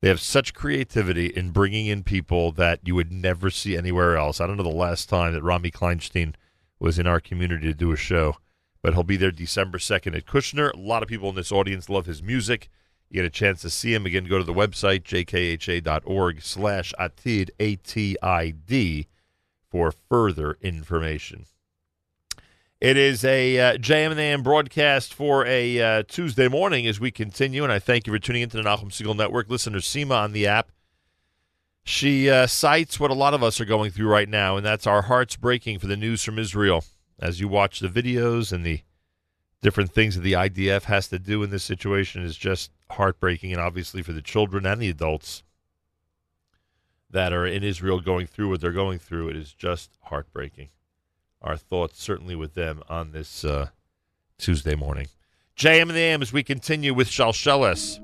[0.00, 4.40] they have such creativity in bringing in people that you would never see anywhere else.
[4.40, 6.34] I don't know the last time that Rami Kleinstein
[6.78, 8.36] was in our community to do a show,
[8.80, 10.72] but he'll be there December 2nd at Kushner.
[10.72, 12.70] A lot of people in this audience love his music.
[13.10, 14.06] You get a chance to see him.
[14.06, 19.06] Again, go to the website, jkha.org slash atid, A-T-I-D,
[19.68, 21.44] for further information.
[22.80, 27.70] It is a uh, AM broadcast for a uh, Tuesday morning as we continue, and
[27.70, 29.50] I thank you for tuning into the Nachum Segal Network.
[29.50, 30.72] Listener Seema on the app.
[31.84, 34.86] She uh, cites what a lot of us are going through right now, and that's
[34.86, 36.82] our hearts breaking for the news from Israel.
[37.18, 38.80] As you watch the videos and the
[39.60, 43.60] different things that the IDF has to do in this situation is just heartbreaking, and
[43.60, 45.42] obviously for the children and the adults
[47.10, 50.70] that are in Israel going through what they're going through, it is just heartbreaking.
[51.42, 53.68] Our thoughts certainly with them on this uh,
[54.38, 55.08] Tuesday morning.
[55.56, 57.98] JM and the AM as we continue with Shalshelis.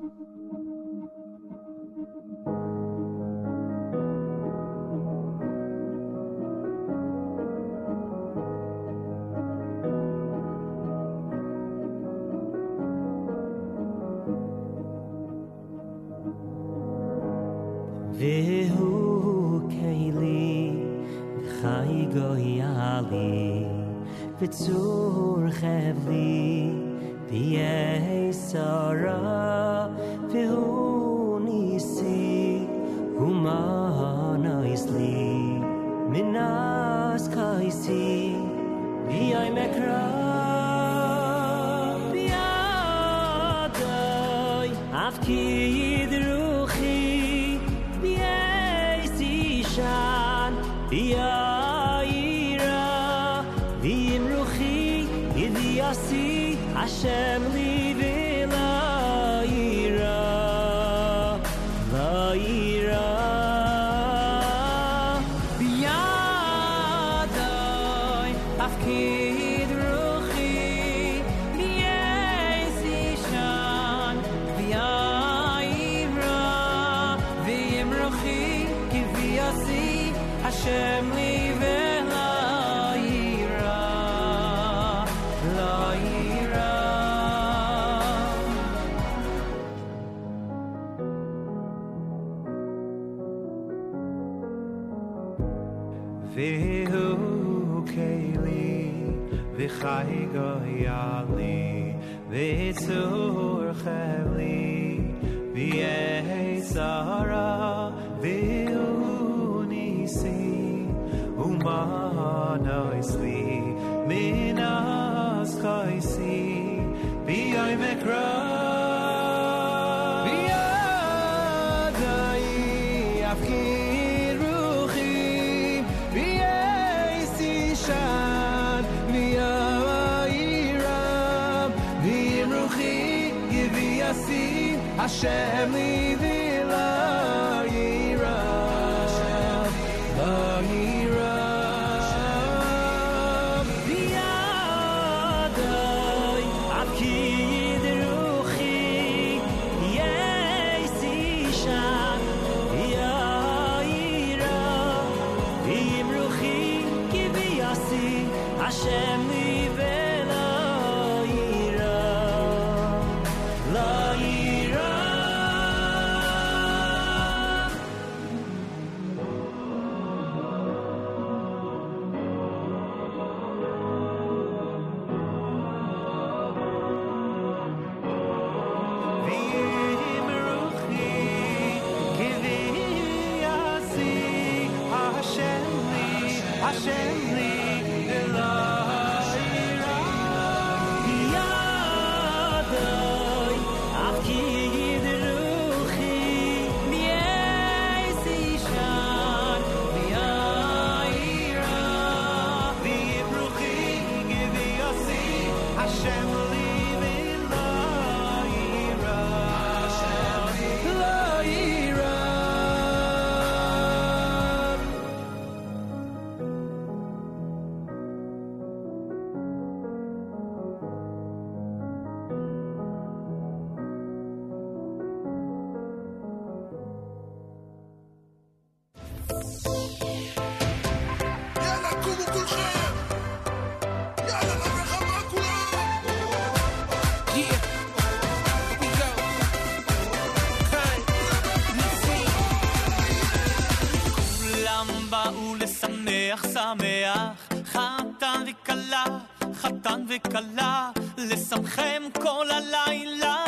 [250.07, 253.46] וקלה, לשמכם כל הלילה.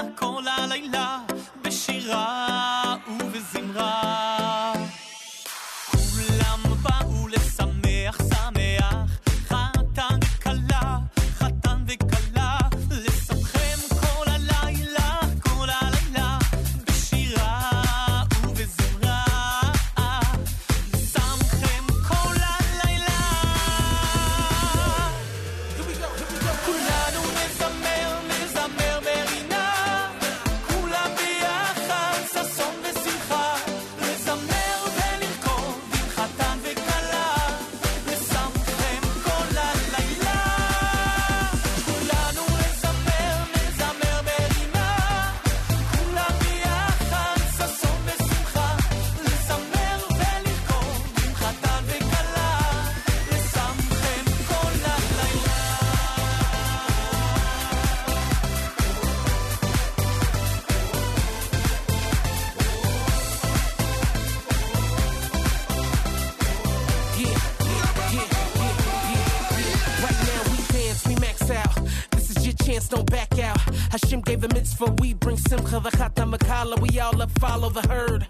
[74.79, 76.79] Mitzvah, we bring simcha, the chata makala.
[76.79, 78.27] We all up, follow the herd.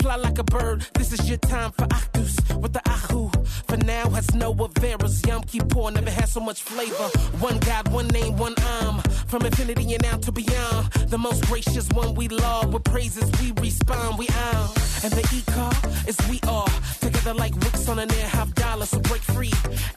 [0.00, 3.30] Fly like a bird, this is your time for achdus with the ahu.
[3.68, 5.26] For now has no averas.
[5.26, 7.08] Yom Kippur never had so much flavor.
[7.38, 9.00] One God, one name, one arm.
[9.28, 10.92] From infinity and out to beyond.
[11.08, 12.72] The most gracious one we love.
[12.72, 14.68] With praises we respond, we are.
[15.04, 15.72] And the e-car
[16.08, 16.68] is we are.
[17.00, 18.86] Together like wicks on an air half dollar.
[18.86, 19.52] So break free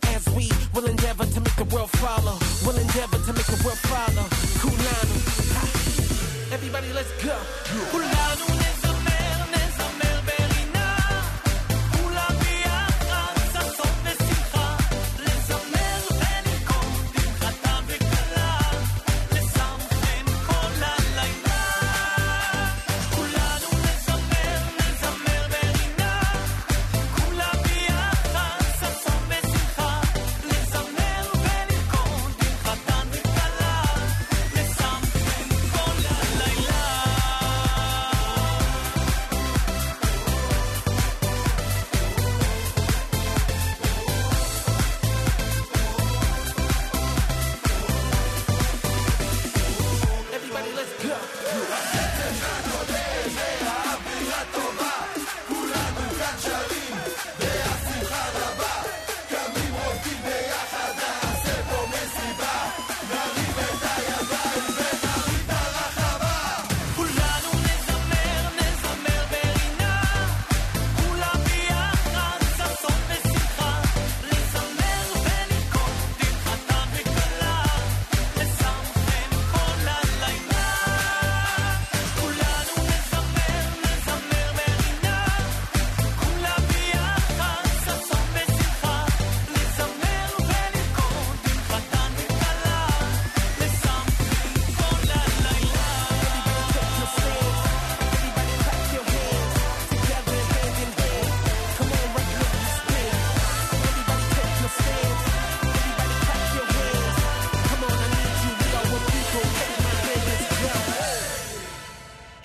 [0.07, 2.38] as we will endeavor to make the world follow.
[6.94, 8.62] Let's go.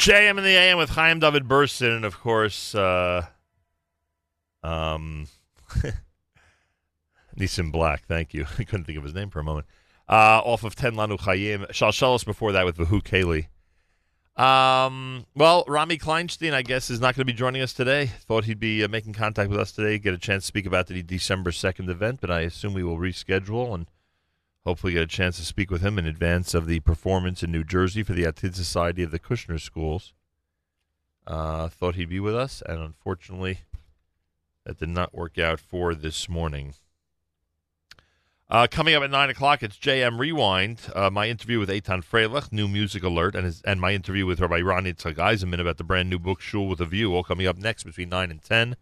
[0.08, 3.26] JM in the AM with Chaim David Burson, and of course, uh,
[4.62, 5.26] um,
[7.38, 8.06] Nissim Black.
[8.06, 8.46] Thank you.
[8.58, 9.66] I couldn't think of his name for a moment.
[10.08, 11.70] Uh, off of Ten Lanu Chayim.
[11.72, 13.48] Shalshelis before that with Vahu Kaylee.
[14.42, 18.06] Um, well, Rami Kleinstein, I guess, is not going to be joining us today.
[18.06, 20.86] Thought he'd be uh, making contact with us today, get a chance to speak about
[20.86, 23.84] the December 2nd event, but I assume we will reschedule and
[24.68, 27.64] hopefully get a chance to speak with him in advance of the performance in New
[27.64, 30.12] Jersey for the Atid Society of the Kushner Schools.
[31.26, 33.60] Uh, thought he'd be with us, and unfortunately,
[34.66, 36.74] that did not work out for this morning.
[38.50, 40.80] Uh, coming up at 9 o'clock, it's JM Rewind.
[40.94, 44.38] Uh, my interview with Eitan Freilich, new music alert, and his, and my interview with
[44.38, 47.47] Rabbi Ron Yitzchak Eisenman about the brand new book, Shul with a View, all coming
[47.47, 48.76] up next between 9 and 10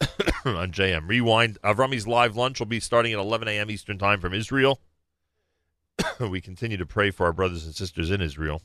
[0.46, 1.58] on JM Rewind.
[1.62, 3.70] Avrami's live lunch will be starting at 11 a.m.
[3.70, 4.80] Eastern Time from Israel.
[6.20, 8.62] we continue to pray for our brothers and sisters in Israel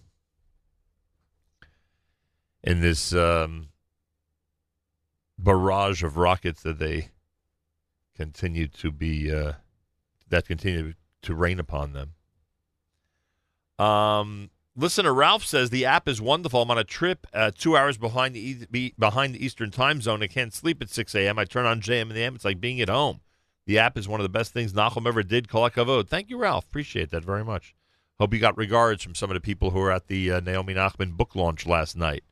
[2.63, 3.69] in this um,
[5.37, 7.09] barrage of rockets that they
[8.15, 9.53] continue to be uh,
[10.29, 12.13] that continue to rain upon them.
[13.77, 16.61] Um, listener Ralph says the app is wonderful.
[16.61, 20.23] I'm on a trip uh, two hours behind the e- behind the Eastern Time Zone.
[20.23, 21.37] I can't sleep at 6 a.m.
[21.37, 22.35] I turn on JM in the AM.
[22.35, 23.21] It's like being at home.
[23.65, 25.49] The app is one of the best things Nachum ever did.
[25.49, 26.07] Kol hakavod.
[26.07, 26.65] Thank you, Ralph.
[26.65, 27.75] Appreciate that very much.
[28.19, 30.73] Hope you got regards from some of the people who were at the uh, Naomi
[30.73, 32.23] Nachman book launch last night,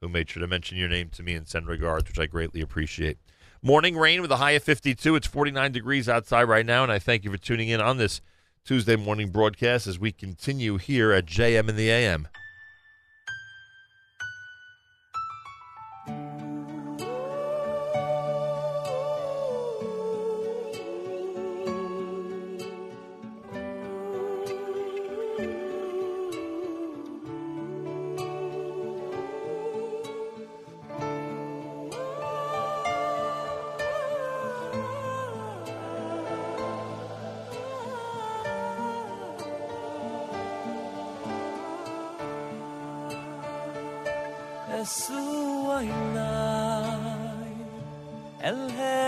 [0.00, 2.60] who made sure to mention your name to me and send regards, which I greatly
[2.60, 3.18] appreciate.
[3.62, 5.16] Morning rain with a high of 52.
[5.16, 8.20] It's 49 degrees outside right now, and I thank you for tuning in on this
[8.64, 12.28] Tuesday morning broadcast as we continue here at JM in the AM.
[44.86, 45.18] Yesu
[45.78, 47.54] ay nai
[48.48, 49.05] El Hei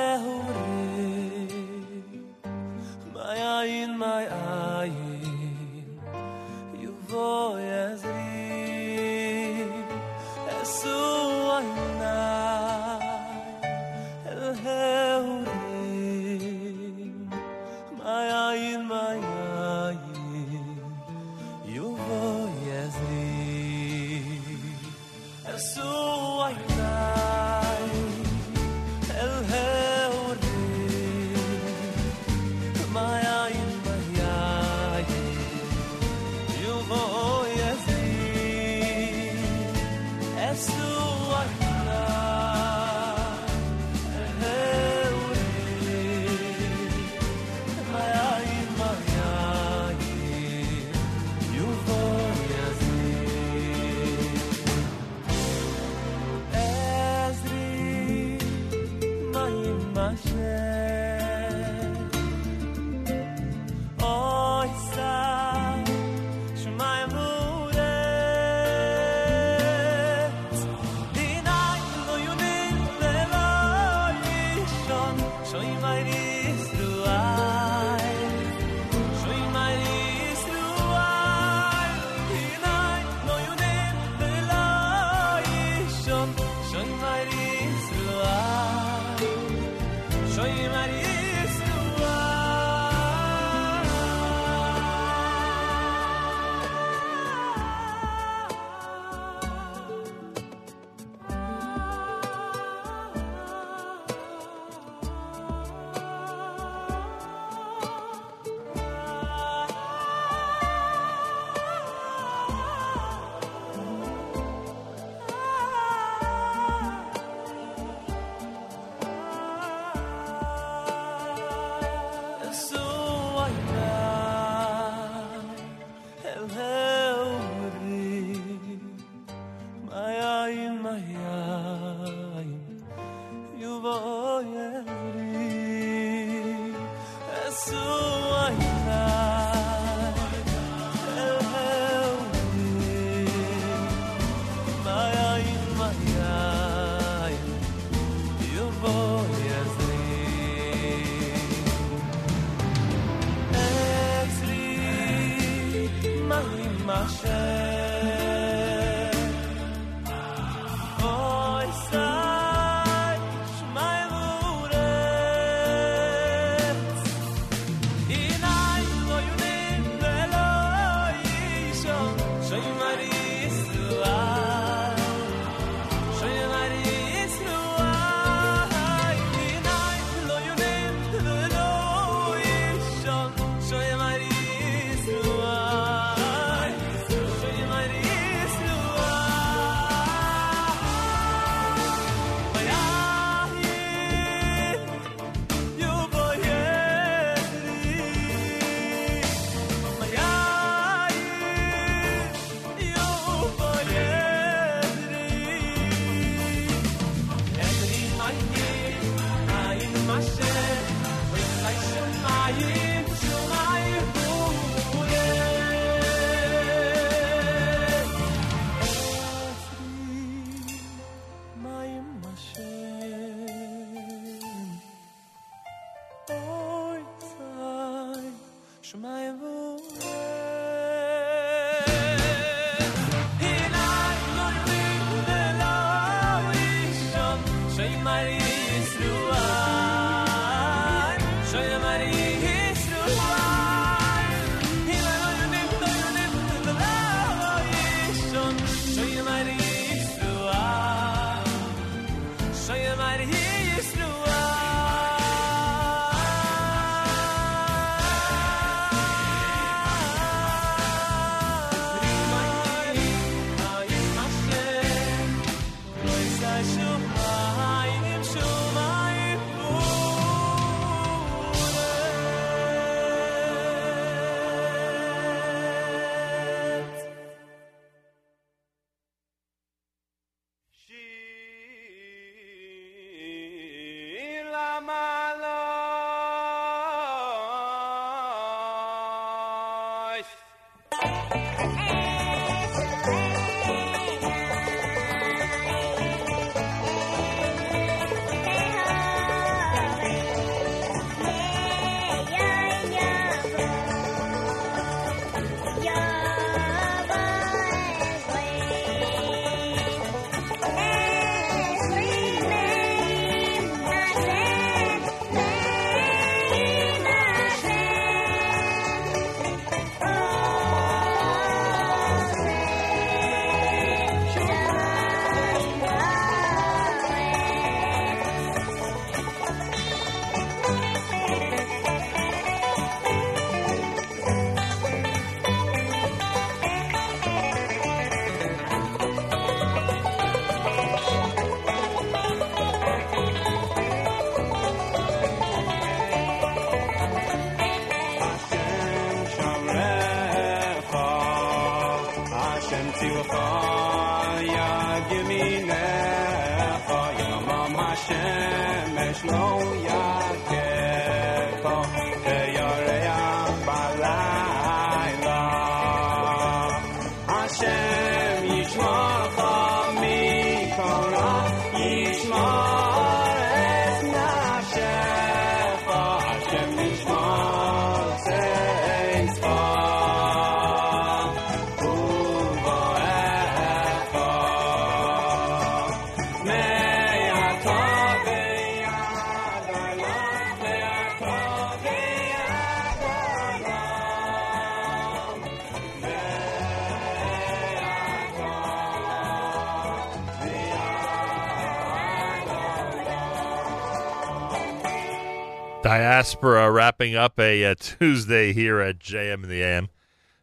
[405.88, 409.88] Diaspora wrapping up a, uh Tuesday here at JM in the AM.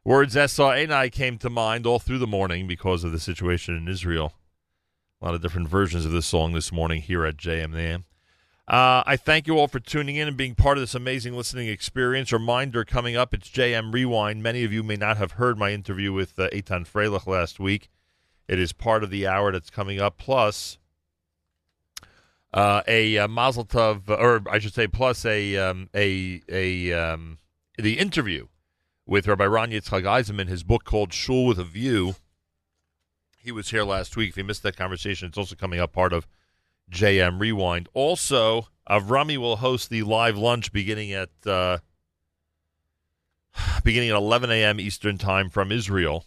[0.03, 4.33] Words S-A-N-I came to mind all through the morning because of the situation in Israel.
[5.21, 7.79] A lot of different versions of this song this morning here at JM in the
[7.79, 8.05] AM.
[8.67, 11.67] Uh, I thank you all for tuning in and being part of this amazing listening
[11.67, 12.31] experience.
[12.31, 14.41] Reminder coming up, it's JM Rewind.
[14.41, 17.91] Many of you may not have heard my interview with uh, Eitan Freilich last week.
[18.47, 20.17] It is part of the hour that's coming up.
[20.17, 20.79] Plus,
[22.55, 27.37] uh, a uh, Mazel Tov, or I should say, plus a um, a a um,
[27.77, 28.47] the interview
[29.05, 32.15] with Rabbi Ron Yitzchak Eisenman, his book called Shul with a View.
[33.37, 34.29] He was here last week.
[34.29, 36.27] If you missed that conversation, it's also coming up part of
[36.89, 37.89] JM Rewind.
[37.93, 41.79] Also, Avrami will host the live lunch beginning at uh,
[43.83, 44.79] beginning at 11 a.m.
[44.79, 46.25] Eastern Time from Israel.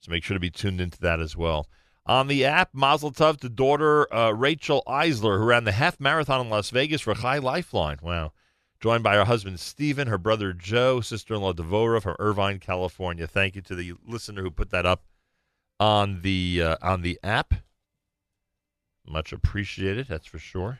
[0.00, 1.66] So make sure to be tuned into that as well.
[2.08, 6.40] On the app, Mazel Tov to daughter uh, Rachel Eisler, who ran the half marathon
[6.40, 7.98] in Las Vegas for Chai Lifeline.
[8.00, 8.32] Wow.
[8.80, 13.26] Joined by her husband Stephen, her brother Joe, sister in law Devora from Irvine, California.
[13.26, 15.02] Thank you to the listener who put that up
[15.78, 17.54] on the uh, on the app.
[19.06, 20.78] Much appreciated, that's for sure.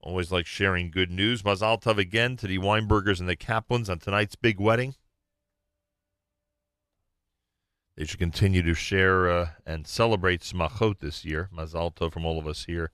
[0.00, 1.42] Always like sharing good news.
[1.42, 4.94] Mazal Tov again to the Weinbergers and the Kaplans on tonight's big wedding.
[7.96, 11.48] They should continue to share uh, and celebrate Smachot this year.
[11.54, 12.90] Mazal Tov from all of us here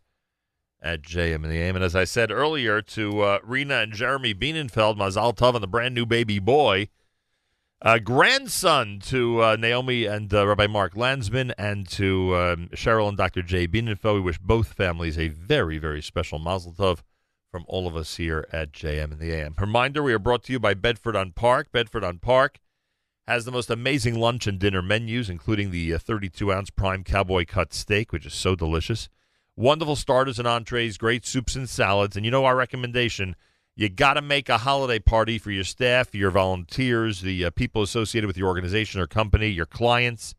[0.81, 1.75] at JM and the AM.
[1.75, 5.69] And as I said earlier to uh, Rena and Jeremy Bienenfeld, Mazal Tov and the
[5.69, 6.89] brand new baby boy.
[7.85, 13.19] Uh, grandson to uh, Naomi and uh, Rabbi Mark Landsman, and to um, Cheryl and
[13.19, 13.43] Dr.
[13.43, 14.15] Jay Bienenfeld.
[14.15, 17.01] We wish both families a very, very special Mazal Tov
[17.51, 19.57] from all of us here at JM and the AM.
[19.59, 21.73] Reminder: We are brought to you by Bedford on Park.
[21.73, 22.61] Bedford on Park
[23.27, 27.73] has the most amazing lunch and dinner menus, including the 32 ounce prime cowboy cut
[27.73, 29.09] steak, which is so delicious.
[29.57, 33.37] Wonderful starters and entrees, great soups and salads, and you know our recommendation.
[33.77, 37.83] You got to make a holiday party for your staff, your volunteers, the uh, people
[37.83, 40.35] associated with your organization or company, your clients.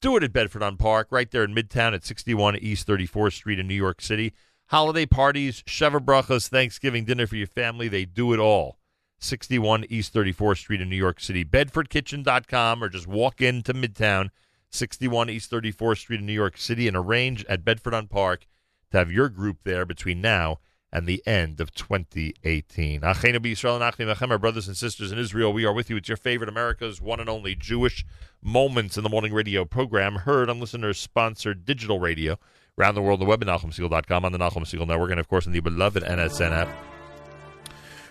[0.00, 3.58] Do it at Bedford on Park, right there in Midtown at 61 East 34th Street
[3.58, 4.32] in New York City.
[4.66, 8.77] Holiday parties, Sheva Thanksgiving dinner for your family, they do it all.
[9.18, 11.44] 61 East 34th Street in New York City.
[11.44, 14.30] BedfordKitchen.com or just walk into Midtown,
[14.70, 18.46] 61 East 34th Street in New York City, and arrange at Bedford on Park
[18.90, 20.58] to have your group there between now
[20.92, 23.02] and the end of 2018.
[23.02, 25.96] Achenu b'Yisrael and Achim Achem, our brothers and sisters in Israel, we are with you.
[25.96, 28.06] It's your favorite America's one and only Jewish
[28.42, 32.38] Moments in the Morning radio program, heard on listeners-sponsored digital radio
[32.78, 35.46] around the world the web at NachumSegal.com, on the Nachum Segal Network, and of course
[35.46, 36.97] on the beloved NSN app.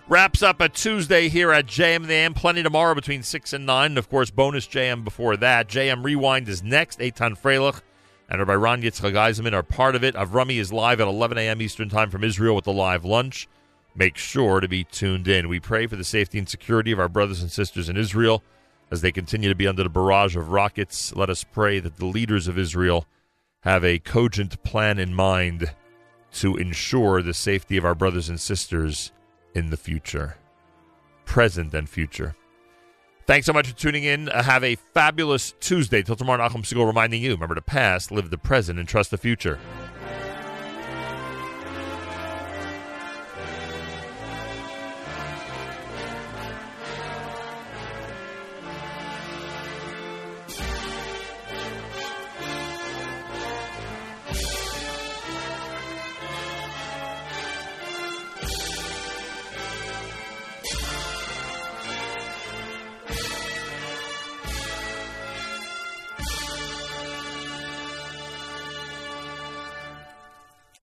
[0.10, 2.34] Wraps up a Tuesday here at JM the AM.
[2.34, 3.92] Plenty tomorrow between 6 and 9.
[3.92, 5.68] And of course, bonus JM before that.
[5.68, 7.00] JM Rewind is next.
[7.00, 7.82] Eitan Freilich
[8.30, 10.16] and Rabbi Ron Yitzchak Eisenman are part of it.
[10.16, 11.62] Avrami is live at 11 a.m.
[11.62, 13.50] Eastern Time from Israel with the live lunch.
[13.96, 15.50] Make sure to be tuned in.
[15.50, 18.42] We pray for the safety and security of our brothers and sisters in Israel
[18.90, 21.14] as they continue to be under the barrage of rockets.
[21.18, 23.06] Let us pray that the leaders of Israel
[23.64, 25.74] have a cogent plan in mind
[26.36, 29.12] to ensure the safety of our brothers and sisters
[29.54, 30.38] in the future,
[31.26, 32.36] present and future.
[33.26, 34.30] Thanks so much for tuning in.
[34.30, 36.02] Uh, have a fabulous Tuesday.
[36.02, 39.18] Till tomorrow, Nachum Segal reminding you remember the past, live the present, and trust the
[39.18, 39.60] future.